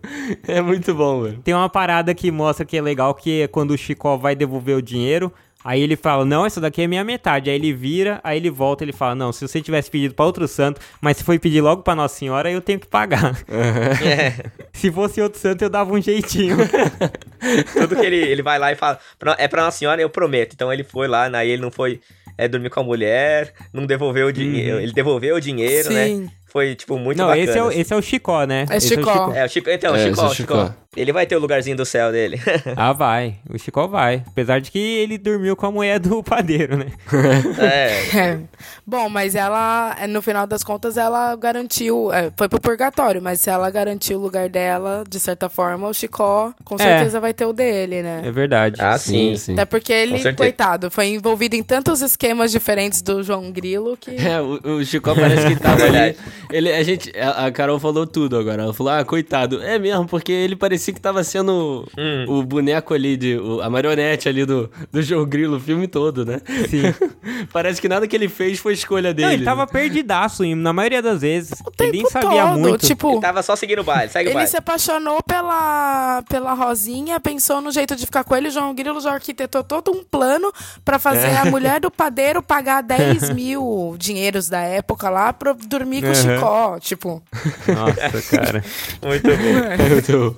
É 0.46 0.60
muito 0.60 0.92
bom, 0.94 1.22
velho. 1.22 1.38
Tem 1.44 1.54
uma 1.54 1.68
parada 1.68 2.12
que 2.14 2.30
mostra 2.30 2.64
que 2.64 2.76
é 2.76 2.82
legal, 2.82 3.14
que 3.14 3.42
é 3.42 3.46
quando 3.48 3.70
o 3.72 3.78
Chicó 3.78 4.16
vai 4.16 4.34
devolver 4.34 4.76
o 4.76 4.82
dinheiro, 4.82 5.32
aí 5.64 5.80
ele 5.80 5.96
fala, 5.96 6.24
não, 6.24 6.44
essa 6.46 6.60
daqui 6.60 6.82
é 6.82 6.86
minha 6.86 7.04
metade. 7.04 7.50
Aí 7.50 7.56
ele 7.56 7.72
vira, 7.72 8.20
aí 8.24 8.36
ele 8.38 8.50
volta, 8.50 8.84
ele 8.84 8.92
fala, 8.92 9.14
não, 9.14 9.32
se 9.32 9.46
você 9.46 9.60
tivesse 9.60 9.90
pedido 9.90 10.14
pra 10.14 10.24
outro 10.24 10.46
santo, 10.48 10.80
mas 11.00 11.16
se 11.18 11.24
foi 11.24 11.38
pedir 11.38 11.60
logo 11.60 11.82
pra 11.82 11.94
Nossa 11.94 12.16
Senhora, 12.16 12.50
eu 12.50 12.60
tenho 12.60 12.78
que 12.80 12.86
pagar. 12.86 13.36
É. 13.48 14.50
se 14.72 14.90
fosse 14.90 15.20
outro 15.20 15.38
santo, 15.40 15.62
eu 15.62 15.70
dava 15.70 15.92
um 15.92 16.00
jeitinho. 16.00 16.56
Tudo 17.72 17.96
que 17.96 18.06
ele, 18.06 18.16
ele 18.16 18.42
vai 18.42 18.58
lá 18.58 18.72
e 18.72 18.76
fala, 18.76 18.98
"Pra- 19.18 19.36
é 19.38 19.48
pra 19.48 19.62
Nossa 19.64 19.78
Senhora, 19.78 20.00
eu 20.00 20.10
prometo. 20.10 20.52
Então 20.54 20.72
ele 20.72 20.84
foi 20.84 21.08
lá, 21.08 21.28
aí 21.36 21.50
ele 21.50 21.62
não 21.62 21.70
foi 21.70 22.00
é, 22.36 22.48
dormir 22.48 22.70
com 22.70 22.80
a 22.80 22.82
mulher, 22.82 23.52
não 23.72 23.84
devolveu 23.86 24.28
o 24.28 24.32
dinheiro. 24.32 24.80
Ele 24.80 24.92
devolveu 24.92 25.36
o 25.36 25.40
dinheiro, 25.40 25.92
né? 25.92 26.06
Sim. 26.06 26.30
Foi, 26.46 26.74
tipo, 26.74 26.98
muito 26.98 27.16
não, 27.18 27.26
bacana. 27.28 27.44
esse 27.44 27.58
é, 27.58 27.62
o, 27.62 27.68
assim. 27.68 27.80
esse 27.80 27.92
é 27.92 27.96
o 27.96 28.02
Chicó, 28.02 28.44
né? 28.44 28.66
É 28.68 28.76
Esse 28.78 28.88
Chicó. 28.88 29.32
É, 29.32 29.44
o 29.44 29.48
Chico, 29.48 29.70
então, 29.70 29.94
É, 29.94 29.98
o 29.98 30.08
Chicó, 30.08 30.10
esse 30.12 30.20
é 30.20 30.24
o 30.24 30.26
o 30.30 30.34
Chicó. 30.34 30.56
Chicó. 30.66 30.74
Ele 30.96 31.12
vai 31.12 31.24
ter 31.24 31.36
o 31.36 31.38
lugarzinho 31.38 31.76
do 31.76 31.84
céu 31.86 32.10
dele. 32.10 32.40
Ah, 32.76 32.92
vai. 32.92 33.36
O 33.48 33.58
Chicó 33.58 33.86
vai. 33.86 34.22
Apesar 34.26 34.60
de 34.60 34.70
que 34.70 34.78
ele 34.78 35.18
dormiu 35.18 35.54
com 35.54 35.66
a 35.66 35.70
mulher 35.72 35.98
do 35.98 36.22
padeiro, 36.22 36.76
né? 36.76 36.86
é. 37.58 38.18
É. 38.18 38.38
Bom, 38.86 39.08
mas 39.08 39.34
ela, 39.34 39.94
é, 40.00 40.06
no 40.06 40.20
final 40.22 40.46
das 40.46 40.64
contas, 40.64 40.96
ela 40.96 41.36
garantiu. 41.36 42.12
é, 42.12 42.30
foi 42.36 42.48
pro 42.48 42.60
purgatório, 42.60 43.20
mas 43.22 43.40
se 43.40 43.50
ela 43.50 43.70
garantiu 43.70 44.18
o 44.18 44.22
lugar 44.22 44.48
dela, 44.48 45.04
de 45.08 45.20
certa 45.20 45.48
forma, 45.48 45.88
o 45.88 45.94
Chicó 45.94 46.52
com 46.64 46.74
É. 46.76 46.78
certeza 46.78 47.20
vai 47.20 47.32
ter 47.34 47.44
o 47.44 47.52
dele, 47.52 48.02
né? 48.02 48.22
É 48.24 48.30
verdade. 48.30 48.76
Ah, 48.80 48.96
sim. 48.98 49.34
Até 49.52 49.64
porque 49.64 49.92
ele, 49.92 50.32
coitado, 50.34 50.90
foi 50.90 51.08
envolvido 51.08 51.54
em 51.54 51.62
tantos 51.62 52.00
esquemas 52.02 52.50
diferentes 52.50 53.02
do 53.02 53.22
João 53.22 53.50
Grilo 53.52 53.96
que. 53.96 54.10
É, 54.30 54.40
o, 54.40 54.76
o 54.78 54.84
Chico 54.84 55.14
parece 55.14 55.46
que 55.48 55.56
tava 55.60 55.82
ali. 55.82 55.92
Verdade. 55.92 56.16
Ele, 56.50 56.72
a, 56.72 56.82
gente, 56.82 57.12
a, 57.18 57.46
a 57.46 57.52
Carol 57.52 57.78
falou 57.78 58.06
tudo 58.06 58.36
agora. 58.36 58.62
Ela 58.62 58.74
falou, 58.74 58.92
ah, 58.92 59.04
coitado. 59.04 59.62
É 59.62 59.78
mesmo, 59.78 60.06
porque 60.06 60.32
ele 60.32 60.56
parecia 60.56 60.79
que 60.92 61.00
tava 61.00 61.22
sendo 61.24 61.86
Hum. 61.96 62.24
o 62.28 62.42
boneco 62.42 62.94
ali, 62.94 63.16
de, 63.16 63.36
o- 63.36 63.60
a 63.60 63.68
marionete 63.70 64.28
ali 64.28 64.44
do, 64.44 64.70
do 64.92 65.02
João 65.02 65.24
Grilo 65.26 65.56
o 65.56 65.60
filme 65.60 65.86
todo, 65.86 66.24
né? 66.24 66.40
Sim. 66.68 66.94
Parece 67.52 67.80
que 67.80 67.88
nada 67.88 68.06
que 68.08 68.14
ele 68.16 68.28
fez 68.28 68.58
foi 68.58 68.72
escolha 68.74 69.12
dele. 69.12 69.26
Não, 69.26 69.32
ele 69.34 69.44
tava 69.44 69.62
né? 69.62 69.68
perdidaço, 69.70 70.44
na 70.56 70.72
maioria 70.72 71.02
das 71.02 71.20
vezes. 71.20 71.52
O 71.60 71.82
Ele 71.82 71.92
nem 71.92 72.06
sabia 72.10 72.42
todo, 72.46 72.58
muito. 72.58 72.86
tipo. 72.86 73.12
Ele 73.12 73.20
tava 73.20 73.42
só 73.42 73.54
seguindo 73.56 73.80
o 73.80 73.84
baile, 73.84 74.10
segue 74.10 74.28
o 74.28 74.30
Ele 74.30 74.34
baile. 74.34 74.48
se 74.50 74.56
apaixonou 74.56 75.22
pela, 75.22 76.22
pela 76.28 76.54
Rosinha, 76.54 77.18
pensou 77.20 77.60
no 77.60 77.70
jeito 77.70 77.94
de 77.96 78.06
ficar 78.06 78.24
com 78.24 78.34
ele. 78.36 78.48
O 78.48 78.50
João 78.50 78.74
Grilo 78.74 79.00
já 79.00 79.12
arquitetou 79.12 79.62
todo 79.64 79.90
um 79.90 80.02
plano 80.04 80.52
pra 80.84 80.98
fazer 80.98 81.28
É. 81.28 81.36
a 81.38 81.44
mulher 81.46 81.80
do 81.80 81.90
padeiro 81.92 82.42
pagar 82.42 82.82
10 82.82 83.30
mil 83.30 83.94
dinheiros 83.98 84.48
da 84.48 84.60
época 84.60 85.08
lá 85.10 85.32
pra 85.32 85.52
dormir 85.52 86.00
com 86.02 86.08
o 86.08 86.10
Uhum. 86.10 86.14
Chicó. 86.14 86.78
Tipo, 86.80 87.22
Nossa, 87.68 88.36
cara. 88.36 88.64
Muito 89.04 89.26
bom. 89.26 89.84
Eu 89.84 90.02
tô- 90.02 90.36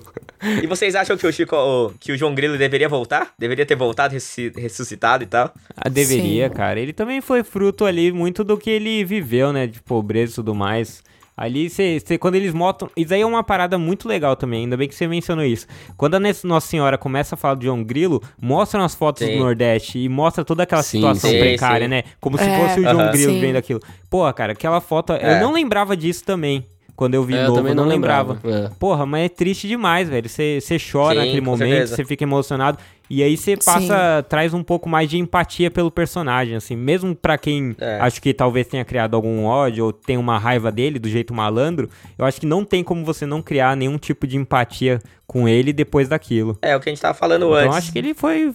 E 0.62 0.66
vocês 0.66 0.94
acham 0.94 1.16
que 1.16 1.26
o 1.26 1.32
Chico, 1.32 1.94
que 2.00 2.12
o 2.12 2.16
João 2.18 2.34
Grilo 2.34 2.58
deveria 2.58 2.88
voltar? 2.88 3.32
Deveria 3.38 3.64
ter 3.64 3.76
voltado, 3.76 4.12
ressusci- 4.14 4.52
ressuscitado 4.56 5.22
e 5.22 5.26
tal? 5.26 5.52
Ah, 5.76 5.88
deveria, 5.88 6.48
Sim. 6.48 6.54
cara. 6.54 6.80
Ele 6.80 6.92
também 6.92 7.20
foi 7.20 7.42
fruto 7.44 7.84
ali 7.84 8.10
muito 8.12 8.42
do 8.42 8.56
que 8.58 8.70
ele 8.70 9.04
viveu, 9.04 9.52
né? 9.52 9.66
De 9.66 9.80
pobreza 9.80 10.32
e 10.32 10.34
tudo 10.36 10.54
mais. 10.54 11.02
Ali, 11.34 11.70
cê, 11.70 11.98
cê- 12.04 12.18
quando 12.18 12.34
eles 12.34 12.52
mostram. 12.52 12.90
Isso 12.94 13.14
aí 13.14 13.22
é 13.22 13.26
uma 13.26 13.42
parada 13.42 13.78
muito 13.78 14.06
legal 14.06 14.36
também, 14.36 14.64
ainda 14.64 14.76
bem 14.76 14.86
que 14.86 14.94
você 14.94 15.06
mencionou 15.08 15.44
isso. 15.44 15.66
Quando 15.96 16.14
a 16.16 16.20
Nossa 16.44 16.66
Senhora 16.68 16.98
começa 16.98 17.34
a 17.34 17.38
falar 17.38 17.54
do 17.54 17.64
João 17.64 17.82
Grilo, 17.82 18.22
mostram 18.40 18.84
as 18.84 18.94
fotos 18.94 19.24
Sim. 19.26 19.38
do 19.38 19.38
Nordeste 19.42 19.98
e 19.98 20.08
mostra 20.10 20.44
toda 20.44 20.64
aquela 20.64 20.82
Sim, 20.82 20.98
situação 20.98 21.30
sim. 21.30 21.38
precária, 21.38 21.86
Sim, 21.86 21.90
né? 21.90 22.02
Como 22.20 22.36
se 22.36 22.44
É. 22.44 22.58
fosse 22.58 22.80
o 22.80 22.82
João 22.82 23.00
Aham. 23.00 23.12
Grilo 23.12 23.32
Sim. 23.32 23.40
vendo 23.40 23.56
aquilo. 23.56 23.80
Porra, 24.10 24.32
cara, 24.34 24.52
aquela 24.52 24.80
foto. 24.80 25.14
É. 25.14 25.36
Eu 25.36 25.40
não 25.40 25.52
lembrava 25.54 25.96
disso 25.96 26.22
também. 26.22 26.66
Quando 26.94 27.14
eu 27.14 27.24
vi 27.24 27.34
É, 27.34 27.38
eu 27.38 27.48
novo, 27.48 27.56
também 27.56 27.70
eu 27.72 27.76
não 27.76 27.84
não 27.84 27.90
lembrava. 27.90 28.34
lembrava, 28.34 28.66
é. 28.66 28.70
Porra, 28.78 29.04
mas 29.06 29.24
é 29.24 29.28
triste 29.28 29.66
demais, 29.66 30.08
velho. 30.08 30.28
Você 30.28 30.60
chora 30.92 31.14
Sim, 31.14 31.20
naquele 31.26 31.40
momento, 31.40 31.88
você 31.88 32.04
fica 32.04 32.22
emocionado. 32.24 32.78
E 33.10 33.22
aí 33.22 33.36
você 33.36 33.56
passa, 33.56 34.24
traz 34.28 34.54
um 34.54 34.62
pouco 34.62 34.88
mais 34.88 35.10
de 35.10 35.18
empatia 35.18 35.70
pelo 35.70 35.90
personagem, 35.90 36.54
assim. 36.56 36.76
Mesmo 36.76 37.14
pra 37.14 37.36
quem 37.36 37.74
É. 37.80 37.98
acho 38.00 38.22
que 38.22 38.32
talvez 38.32 38.66
tenha 38.66 38.84
criado 38.84 39.14
algum 39.14 39.44
ódio 39.44 39.86
ou 39.86 39.92
tenha 39.92 40.20
uma 40.20 40.38
raiva 40.38 40.70
dele, 40.72 40.98
do 40.98 41.08
jeito 41.08 41.34
malandro, 41.34 41.88
eu 42.16 42.24
acho 42.24 42.40
que 42.40 42.46
não 42.46 42.64
tem 42.64 42.82
como 42.84 43.04
você 43.04 43.26
não 43.26 43.42
criar 43.42 43.76
nenhum 43.76 43.98
tipo 43.98 44.26
de 44.26 44.36
empatia 44.36 45.00
com 45.26 45.48
ele 45.48 45.72
depois 45.72 46.08
daquilo. 46.08 46.56
É 46.62 46.76
o 46.76 46.80
que 46.80 46.88
a 46.88 46.92
gente 46.92 47.02
tava 47.02 47.14
falando 47.14 47.46
Então 47.46 47.54
antes. 47.54 47.76
acho 47.78 47.92
que 47.92 47.98
ele 47.98 48.14
foi, 48.14 48.52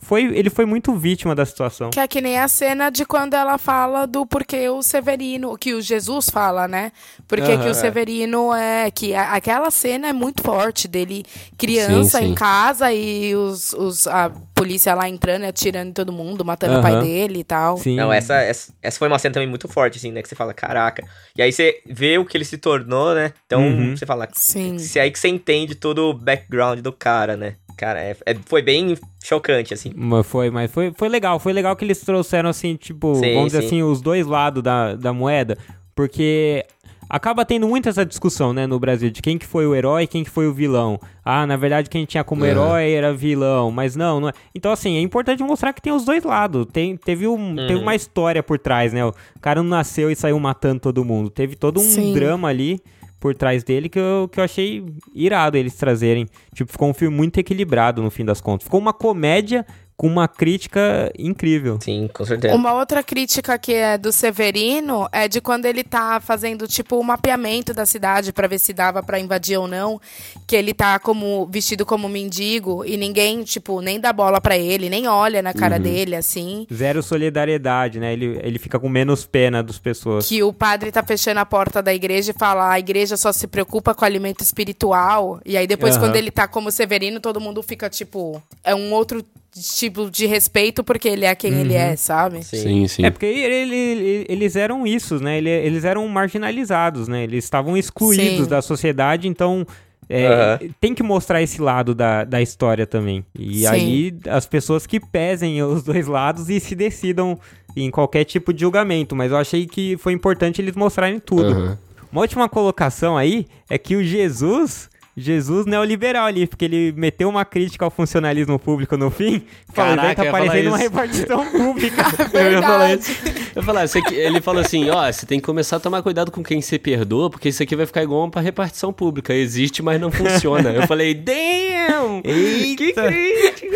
foi. 0.00 0.24
Ele 0.36 0.50
foi 0.50 0.64
muito 0.64 0.94
vítima 0.94 1.34
da 1.34 1.44
situação. 1.46 1.90
que 1.90 2.00
é 2.00 2.08
que 2.08 2.20
nem 2.20 2.38
a 2.38 2.48
cena 2.48 2.90
de 2.90 3.04
quando 3.04 3.34
ela 3.34 3.58
fala 3.58 4.06
do 4.06 4.24
porquê 4.26 4.68
o 4.68 4.82
Severino, 4.82 5.56
que 5.58 5.74
o 5.74 5.80
Jesus 5.80 6.28
fala, 6.30 6.66
né? 6.66 6.90
Porque 7.28 7.46
que 7.46 7.52
Aham. 7.62 7.70
o 7.70 7.74
Severino 7.74 8.54
é. 8.54 8.90
Que 8.90 9.14
a- 9.14 9.32
aquela 9.34 9.70
cena 9.70 10.08
é 10.08 10.12
muito 10.12 10.42
forte 10.42 10.88
dele, 10.88 11.24
criança 11.58 12.18
Sim, 12.18 12.24
sim. 12.26 12.30
em 12.32 12.34
casa 12.34 12.92
e 12.92 13.34
os, 13.36 13.72
os, 13.72 14.06
a 14.06 14.30
polícia 14.54 14.94
lá 14.94 15.08
entrando 15.08 15.42
e 15.44 15.46
atirando 15.48 15.88
em 15.90 15.92
todo 15.92 16.12
mundo, 16.12 16.44
matando 16.44 16.78
o 16.78 16.82
pai 16.82 17.00
dele 17.00 17.40
e 17.40 17.44
tal. 17.44 17.76
Sim. 17.78 17.96
Não, 17.96 18.12
essa, 18.12 18.34
essa, 18.40 18.72
essa 18.82 18.98
foi 18.98 19.08
uma 19.08 19.18
cena 19.18 19.34
também 19.34 19.48
muito 19.48 19.68
forte, 19.68 19.98
assim, 19.98 20.12
né? 20.12 20.22
Que 20.22 20.28
você 20.28 20.34
fala, 20.34 20.52
caraca. 20.52 21.02
E 21.36 21.42
aí 21.42 21.52
você 21.52 21.80
vê 21.86 22.18
o 22.18 22.24
que 22.24 22.36
ele 22.36 22.44
se 22.44 22.58
tornou, 22.58 23.14
né? 23.14 23.32
Então 23.46 23.62
Uhum. 23.62 23.96
você 23.96 24.04
fala, 24.06 24.28
Sim. 24.32 24.78
se 24.78 24.98
é 24.98 25.02
aí 25.02 25.10
que 25.10 25.18
você 25.18 25.28
entende 25.28 25.74
todo 25.74 26.10
o 26.10 26.14
background 26.14 26.80
do 26.80 26.92
cara, 26.92 27.36
né? 27.36 27.54
Cara, 27.76 28.00
é- 28.02 28.16
é- 28.26 28.36
foi 28.46 28.60
bem 28.60 28.94
chocante, 29.22 29.74
assim. 29.74 29.92
Mas 29.94 30.26
foi, 30.26 30.50
mas 30.50 30.70
foi, 30.70 30.92
foi 30.96 31.08
legal. 31.08 31.38
Foi 31.38 31.52
legal 31.52 31.74
que 31.76 31.84
eles 31.84 32.00
trouxeram, 32.00 32.48
assim, 32.50 32.76
tipo, 32.76 33.14
Sim, 33.16 33.34
vamos 33.34 33.52
dizer 33.52 33.60
sim. 33.62 33.66
assim, 33.66 33.82
os 33.82 34.00
dois 34.00 34.26
lados 34.26 34.62
da, 34.62 34.94
da 34.94 35.12
moeda. 35.12 35.56
Porque 35.94 36.64
acaba 37.08 37.44
tendo 37.44 37.66
muito 37.68 37.88
essa 37.88 38.06
discussão, 38.06 38.52
né, 38.52 38.66
no 38.66 38.78
Brasil, 38.78 39.10
de 39.10 39.20
quem 39.20 39.36
que 39.36 39.44
foi 39.44 39.66
o 39.66 39.74
herói 39.74 40.04
e 40.04 40.06
quem 40.06 40.22
que 40.24 40.30
foi 40.30 40.46
o 40.46 40.54
vilão. 40.54 40.98
Ah, 41.24 41.44
na 41.46 41.56
verdade, 41.56 41.90
quem 41.90 42.04
tinha 42.04 42.22
como 42.24 42.44
É. 42.44 42.50
herói 42.50 42.92
era 42.92 43.12
vilão, 43.12 43.70
mas 43.70 43.96
não, 43.96 44.20
não 44.20 44.28
é. 44.28 44.32
Então, 44.54 44.70
assim, 44.72 44.96
é 44.96 45.00
importante 45.00 45.42
mostrar 45.42 45.72
que 45.72 45.82
tem 45.82 45.92
os 45.92 46.04
dois 46.04 46.22
lados. 46.24 46.66
Tem, 46.72 46.96
teve, 46.96 47.26
um, 47.26 47.54
teve 47.56 47.74
Uhum. 47.74 47.82
uma 47.82 47.94
história 47.94 48.42
por 48.42 48.58
trás, 48.58 48.92
né? 48.92 49.04
O 49.04 49.12
cara 49.40 49.62
não 49.62 49.68
nasceu 49.68 50.10
e 50.10 50.16
saiu 50.16 50.38
matando 50.38 50.80
todo 50.80 51.04
mundo. 51.04 51.28
Teve 51.28 51.56
todo 51.56 51.78
um 51.80 51.84
Sim. 51.84 52.14
drama 52.14 52.48
ali 52.48 52.80
por 53.20 53.34
trás 53.34 53.62
dele 53.62 53.88
que 53.88 53.98
eu, 53.98 54.28
que 54.32 54.40
eu 54.40 54.44
achei 54.44 54.84
irado 55.14 55.56
eles 55.56 55.76
trazerem. 55.76 56.26
Tipo, 56.54 56.72
ficou 56.72 56.88
um 56.88 56.94
filme 56.94 57.14
muito 57.14 57.38
equilibrado 57.38 58.02
no 58.02 58.10
fim 58.10 58.24
das 58.24 58.40
contas. 58.40 58.64
Ficou 58.64 58.80
uma 58.80 58.94
comédia 58.94 59.64
com 60.00 60.06
uma 60.06 60.26
crítica 60.26 61.12
incrível. 61.18 61.78
Sim, 61.78 62.08
com 62.10 62.24
certeza. 62.24 62.54
Uma 62.54 62.72
outra 62.72 63.02
crítica 63.02 63.58
que 63.58 63.74
é 63.74 63.98
do 63.98 64.10
Severino 64.10 65.06
é 65.12 65.28
de 65.28 65.42
quando 65.42 65.66
ele 65.66 65.84
tá 65.84 66.18
fazendo 66.22 66.66
tipo 66.66 66.96
o 66.96 67.04
mapeamento 67.04 67.74
da 67.74 67.84
cidade 67.84 68.32
pra 68.32 68.48
ver 68.48 68.58
se 68.58 68.72
dava 68.72 69.02
pra 69.02 69.20
invadir 69.20 69.58
ou 69.58 69.68
não, 69.68 70.00
que 70.46 70.56
ele 70.56 70.72
tá 70.72 70.98
como 70.98 71.44
vestido 71.52 71.84
como 71.84 72.08
mendigo 72.08 72.82
e 72.82 72.96
ninguém, 72.96 73.42
tipo, 73.42 73.82
nem 73.82 74.00
dá 74.00 74.10
bola 74.10 74.40
pra 74.40 74.56
ele, 74.56 74.88
nem 74.88 75.06
olha 75.06 75.42
na 75.42 75.52
cara 75.52 75.78
dele 75.78 76.16
assim. 76.16 76.66
Zero 76.72 77.02
solidariedade, 77.02 78.00
né? 78.00 78.14
Ele, 78.14 78.40
ele 78.42 78.58
fica 78.58 78.80
com 78.80 78.88
menos 78.88 79.26
pena 79.26 79.62
das 79.62 79.78
pessoas. 79.78 80.26
Que 80.26 80.42
o 80.42 80.50
padre 80.50 80.90
tá 80.90 81.02
fechando 81.02 81.40
a 81.40 81.44
porta 81.44 81.82
da 81.82 81.92
igreja 81.92 82.30
e 82.30 82.38
fala: 82.38 82.72
a 82.72 82.78
igreja 82.78 83.18
só 83.18 83.32
se 83.32 83.46
preocupa 83.46 83.94
com 83.94 84.00
o 84.00 84.06
alimento 84.06 84.42
espiritual. 84.42 85.42
E 85.44 85.58
aí 85.58 85.66
depois, 85.66 85.96
Aham. 85.96 86.06
quando 86.06 86.16
ele 86.16 86.30
tá 86.30 86.48
como 86.48 86.70
Severino, 86.70 87.20
todo 87.20 87.38
mundo 87.38 87.62
fica 87.62 87.90
tipo. 87.90 88.42
É 88.64 88.74
um 88.74 88.94
outro 88.94 89.22
tipo 89.60 90.10
de 90.10 90.26
respeito 90.26 90.82
porque 90.84 91.08
ele 91.08 91.24
é 91.24 91.34
quem 91.34 91.52
ele 91.60 91.74
é, 91.74 91.94
sabe? 91.96 92.42
Sim, 92.44 92.86
sim. 92.88 93.04
É 93.04 93.10
porque 93.10 93.26
ele- 93.26 93.74
ele- 93.74 94.26
eles 94.28 94.56
eram 94.56 94.86
isso, 94.86 95.18
né? 95.20 95.38
Ele- 95.38 95.50
Eles 95.50 95.84
eram 95.84 96.06
marginalizados, 96.08 97.08
né? 97.08 97.24
Eles 97.24 97.44
estavam 97.44 97.76
excluídos 97.76 98.44
Sim. 98.44 98.50
da 98.50 98.62
sociedade, 98.62 99.28
então 99.28 99.66
é, 100.08 100.26
Aham. 100.26 100.58
tem 100.80 100.92
que 100.94 101.02
mostrar 101.04 101.40
esse 101.40 101.60
lado 101.62 101.94
da, 101.94 102.24
da 102.24 102.42
história 102.42 102.84
também. 102.86 103.24
E 103.38 103.60
Sim. 103.60 103.66
aí 103.68 104.14
as 104.28 104.44
pessoas 104.46 104.84
que 104.86 104.98
pesem 104.98 105.62
os 105.62 105.82
dois 105.84 106.06
lados 106.08 106.48
e 106.50 106.58
se 106.58 106.74
decidam 106.74 107.38
em 107.76 107.90
qualquer 107.90 108.24
tipo 108.24 108.52
de 108.52 108.60
julgamento. 108.62 109.14
Mas 109.14 109.30
eu 109.30 109.36
achei 109.38 109.66
que 109.66 109.96
foi 109.98 110.12
importante 110.12 110.60
eles 110.60 110.74
mostrarem 110.74 111.20
tudo. 111.20 111.52
Aham. 111.52 111.78
Uma 112.10 112.22
última 112.22 112.48
colocação 112.48 113.16
aí 113.16 113.46
é 113.68 113.78
que 113.78 113.94
o 113.94 114.02
Jesus 114.02 114.90
Jesus 115.20 115.66
neoliberal 115.66 116.26
ali, 116.26 116.46
porque 116.46 116.64
ele 116.64 116.92
meteu 116.96 117.28
uma 117.28 117.44
crítica 117.44 117.84
ao 117.84 117.90
funcionalismo 117.90 118.58
público 118.58 118.96
no 118.96 119.10
fim. 119.10 119.42
Falou, 119.72 119.96
Caraca, 119.96 120.22
vai 120.22 120.26
tá 120.26 120.30
parecendo 120.32 120.68
uma 120.70 120.78
repartição 120.78 121.46
pública. 121.46 122.02
Eu 122.32 122.52
ia 122.52 122.62
falar 122.62 122.94
isso. 122.94 123.10
Eu 123.54 123.60
ia 123.60 123.62
falar, 123.62 123.84
isso 123.84 123.98
aqui- 123.98 124.14
ele 124.14 124.40
falou 124.40 124.60
assim, 124.62 124.90
ó, 124.90 125.10
você 125.10 125.26
tem 125.26 125.38
que 125.40 125.46
começar 125.46 125.76
a 125.76 125.80
tomar 125.80 126.02
cuidado 126.02 126.30
com 126.30 126.42
quem 126.42 126.60
você 126.60 126.78
perdoa, 126.78 127.30
porque 127.30 127.48
isso 127.48 127.62
aqui 127.62 127.74
vai 127.76 127.86
ficar 127.86 128.02
igual 128.02 128.24
uma 128.32 128.40
repartição 128.40 128.92
pública. 128.92 129.34
Existe, 129.34 129.82
mas 129.82 130.00
não 130.00 130.10
funciona. 130.10 130.70
Eu 130.70 130.86
falei, 130.86 131.14
damn! 131.14 132.20
Que 132.76 132.84
Eita. 132.84 133.08
crítico! 133.08 133.72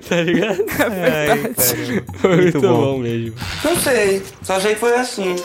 tá 0.08 0.22
ligado? 0.22 0.64
Ai, 0.68 1.26
caramba. 1.26 1.54
Foi 2.18 2.36
muito, 2.36 2.60
bom. 2.60 2.68
bom. 2.68 2.98
mesmo. 2.98 3.34
Não 3.64 3.76
sei, 3.76 4.22
só 4.42 4.58
sei 4.60 4.74
que 4.74 4.80
foi 4.80 4.94
assim. 4.94 5.36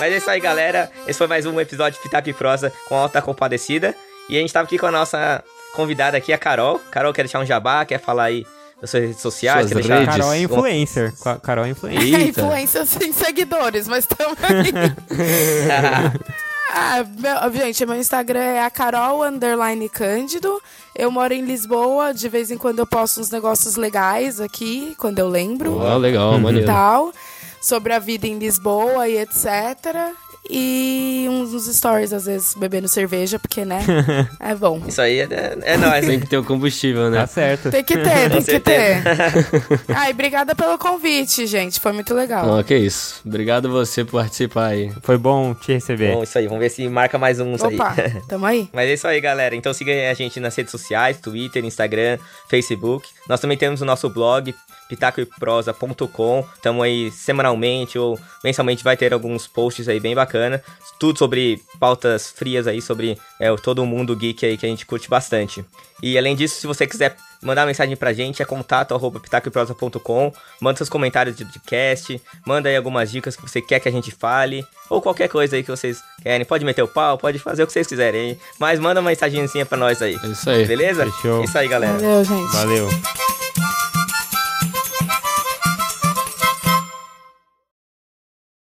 Mas 0.00 0.12
é 0.12 0.16
isso 0.18 0.30
aí, 0.30 0.38
galera. 0.40 0.90
Esse 1.06 1.18
foi 1.18 1.26
mais 1.26 1.44
um 1.44 1.60
episódio 1.60 1.98
de 2.00 2.30
e 2.30 2.32
Prosa 2.32 2.72
com 2.88 2.94
Alta 2.96 3.20
Compadecida. 3.20 3.94
E 4.28 4.36
a 4.36 4.40
gente 4.40 4.52
tava 4.52 4.64
aqui 4.66 4.78
com 4.78 4.86
a 4.86 4.90
nossa 4.92 5.42
convidada 5.74 6.16
aqui, 6.16 6.32
a 6.32 6.38
Carol. 6.38 6.80
Carol, 6.90 7.12
quer 7.12 7.22
deixar 7.22 7.40
um 7.40 7.46
jabá? 7.46 7.84
Quer 7.84 7.98
falar 7.98 8.24
aí 8.24 8.46
das 8.80 8.90
suas 8.90 9.02
redes 9.02 9.20
sociais? 9.20 9.68
Suas 9.70 9.72
quer 9.72 9.76
deixar... 9.78 9.94
redes. 10.00 10.16
Carol 10.16 10.32
é 10.32 10.38
influencer. 10.38 11.12
Ca- 11.22 11.40
Carol 11.40 11.64
é 11.64 11.68
influencer. 11.70 12.14
É 12.14 12.18
Eita. 12.26 12.40
influência 12.40 12.86
sem 12.86 13.12
seguidores, 13.12 13.88
mas 13.88 14.06
também. 14.06 14.72
Ah, 16.70 17.02
meu- 17.02 17.52
gente, 17.64 17.84
meu 17.86 17.96
Instagram 17.96 18.40
é 18.40 18.62
a 18.62 18.70
Carol 18.70 19.22
underline 19.24 19.88
Cândido. 19.88 20.60
Eu 20.94 21.10
moro 21.10 21.32
em 21.32 21.42
Lisboa, 21.42 22.12
de 22.12 22.28
vez 22.28 22.50
em 22.50 22.58
quando 22.58 22.78
eu 22.80 22.86
posto 22.86 23.20
uns 23.20 23.30
negócios 23.30 23.76
legais 23.76 24.38
aqui, 24.38 24.94
quando 24.98 25.18
eu 25.18 25.28
lembro. 25.28 25.78
Ó, 25.78 25.96
legal, 25.96 26.34
e 26.36 26.40
maneiro. 26.40 26.66
tal, 26.66 27.10
sobre 27.60 27.92
a 27.92 27.98
vida 27.98 28.26
em 28.26 28.38
Lisboa 28.38 29.08
e 29.08 29.18
etc. 29.18 30.14
E 30.50 31.26
uns, 31.28 31.52
uns 31.52 31.76
stories, 31.76 32.12
às 32.12 32.24
vezes, 32.26 32.54
bebendo 32.54 32.88
cerveja, 32.88 33.38
porque, 33.38 33.64
né? 33.64 33.80
É 34.40 34.54
bom. 34.54 34.82
Isso 34.86 35.00
aí 35.00 35.20
é, 35.20 35.58
é 35.62 35.76
nóis. 35.76 36.06
Tem 36.06 36.20
que 36.20 36.26
ter 36.26 36.38
o 36.38 36.44
combustível, 36.44 37.10
né? 37.10 37.20
Tá 37.20 37.26
certo. 37.26 37.70
Tem 37.70 37.84
que 37.84 37.96
ter, 37.96 38.30
tem 38.30 38.42
que 38.42 38.60
ter. 38.60 39.02
Ai, 39.94 40.12
obrigada 40.12 40.54
pelo 40.54 40.78
convite, 40.78 41.46
gente. 41.46 41.78
Foi 41.80 41.92
muito 41.92 42.14
legal. 42.14 42.48
Ó, 42.48 42.62
que 42.62 42.76
isso. 42.76 43.20
Obrigado 43.26 43.68
você 43.68 44.04
por 44.04 44.20
participar 44.20 44.68
aí. 44.68 44.92
Foi 45.02 45.18
bom 45.18 45.54
te 45.54 45.72
receber. 45.72 46.14
Bom, 46.14 46.22
isso 46.22 46.38
aí. 46.38 46.46
Vamos 46.46 46.60
ver 46.60 46.70
se 46.70 46.88
marca 46.88 47.18
mais 47.18 47.40
uns 47.40 47.60
Opa, 47.62 47.94
aí. 47.96 48.22
tamo 48.28 48.46
aí. 48.46 48.68
Mas 48.72 48.88
é 48.88 48.94
isso 48.94 49.06
aí, 49.06 49.20
galera. 49.20 49.54
Então 49.54 49.72
siga 49.74 49.92
a 50.10 50.14
gente 50.14 50.40
nas 50.40 50.54
redes 50.54 50.70
sociais, 50.70 51.18
Twitter, 51.18 51.64
Instagram, 51.64 52.18
Facebook. 52.48 53.08
Nós 53.28 53.40
também 53.40 53.58
temos 53.58 53.82
o 53.82 53.84
nosso 53.84 54.08
blog, 54.08 54.54
pitacoeprosa.com. 54.88 56.44
Estamos 56.54 56.84
aí 56.84 57.10
semanalmente 57.10 57.98
ou 57.98 58.18
mensalmente 58.42 58.82
vai 58.82 58.96
ter 58.96 59.12
alguns 59.12 59.46
posts 59.46 59.88
aí 59.88 60.00
bem 60.00 60.14
bacana. 60.28 60.62
Tudo 60.98 61.18
sobre 61.18 61.62
pautas 61.80 62.30
frias 62.30 62.66
aí, 62.66 62.82
sobre 62.82 63.16
é, 63.40 63.54
todo 63.56 63.82
o 63.82 63.86
mundo 63.86 64.14
geek 64.14 64.44
aí 64.44 64.56
que 64.56 64.66
a 64.66 64.68
gente 64.68 64.84
curte 64.84 65.08
bastante. 65.08 65.64
E 66.02 66.18
além 66.18 66.36
disso, 66.36 66.60
se 66.60 66.66
você 66.66 66.86
quiser 66.86 67.16
mandar 67.42 67.66
mensagem 67.66 67.96
pra 67.96 68.12
gente, 68.12 68.42
é 68.42 68.44
contato 68.44 68.94
arroba 68.94 69.18
pitacoeprosa.com. 69.20 70.32
Manda 70.60 70.76
seus 70.76 70.88
comentários 70.88 71.36
de 71.36 71.44
podcast, 71.44 72.20
manda 72.46 72.68
aí 72.68 72.76
algumas 72.76 73.10
dicas 73.10 73.36
que 73.36 73.42
você 73.42 73.60
quer 73.60 73.80
que 73.80 73.88
a 73.88 73.92
gente 73.92 74.10
fale, 74.10 74.64
ou 74.90 75.00
qualquer 75.00 75.28
coisa 75.28 75.56
aí 75.56 75.62
que 75.62 75.70
vocês 75.70 76.02
querem. 76.22 76.44
Pode 76.44 76.64
meter 76.64 76.82
o 76.82 76.88
pau, 76.88 77.16
pode 77.16 77.38
fazer 77.38 77.62
o 77.62 77.66
que 77.66 77.72
vocês 77.72 77.86
quiserem, 77.86 78.30
hein? 78.30 78.38
Mas 78.58 78.78
manda 78.78 79.00
uma 79.00 79.10
mensagenzinha 79.10 79.64
pra 79.64 79.78
nós 79.78 80.02
aí. 80.02 80.18
É 80.22 80.26
isso 80.26 80.50
aí. 80.50 80.66
Beleza? 80.66 81.04
Fechou. 81.04 81.44
Isso 81.44 81.56
aí, 81.56 81.68
galera. 81.68 81.94
Valeu, 81.94 82.24
gente. 82.24 82.52
Valeu. 82.52 83.37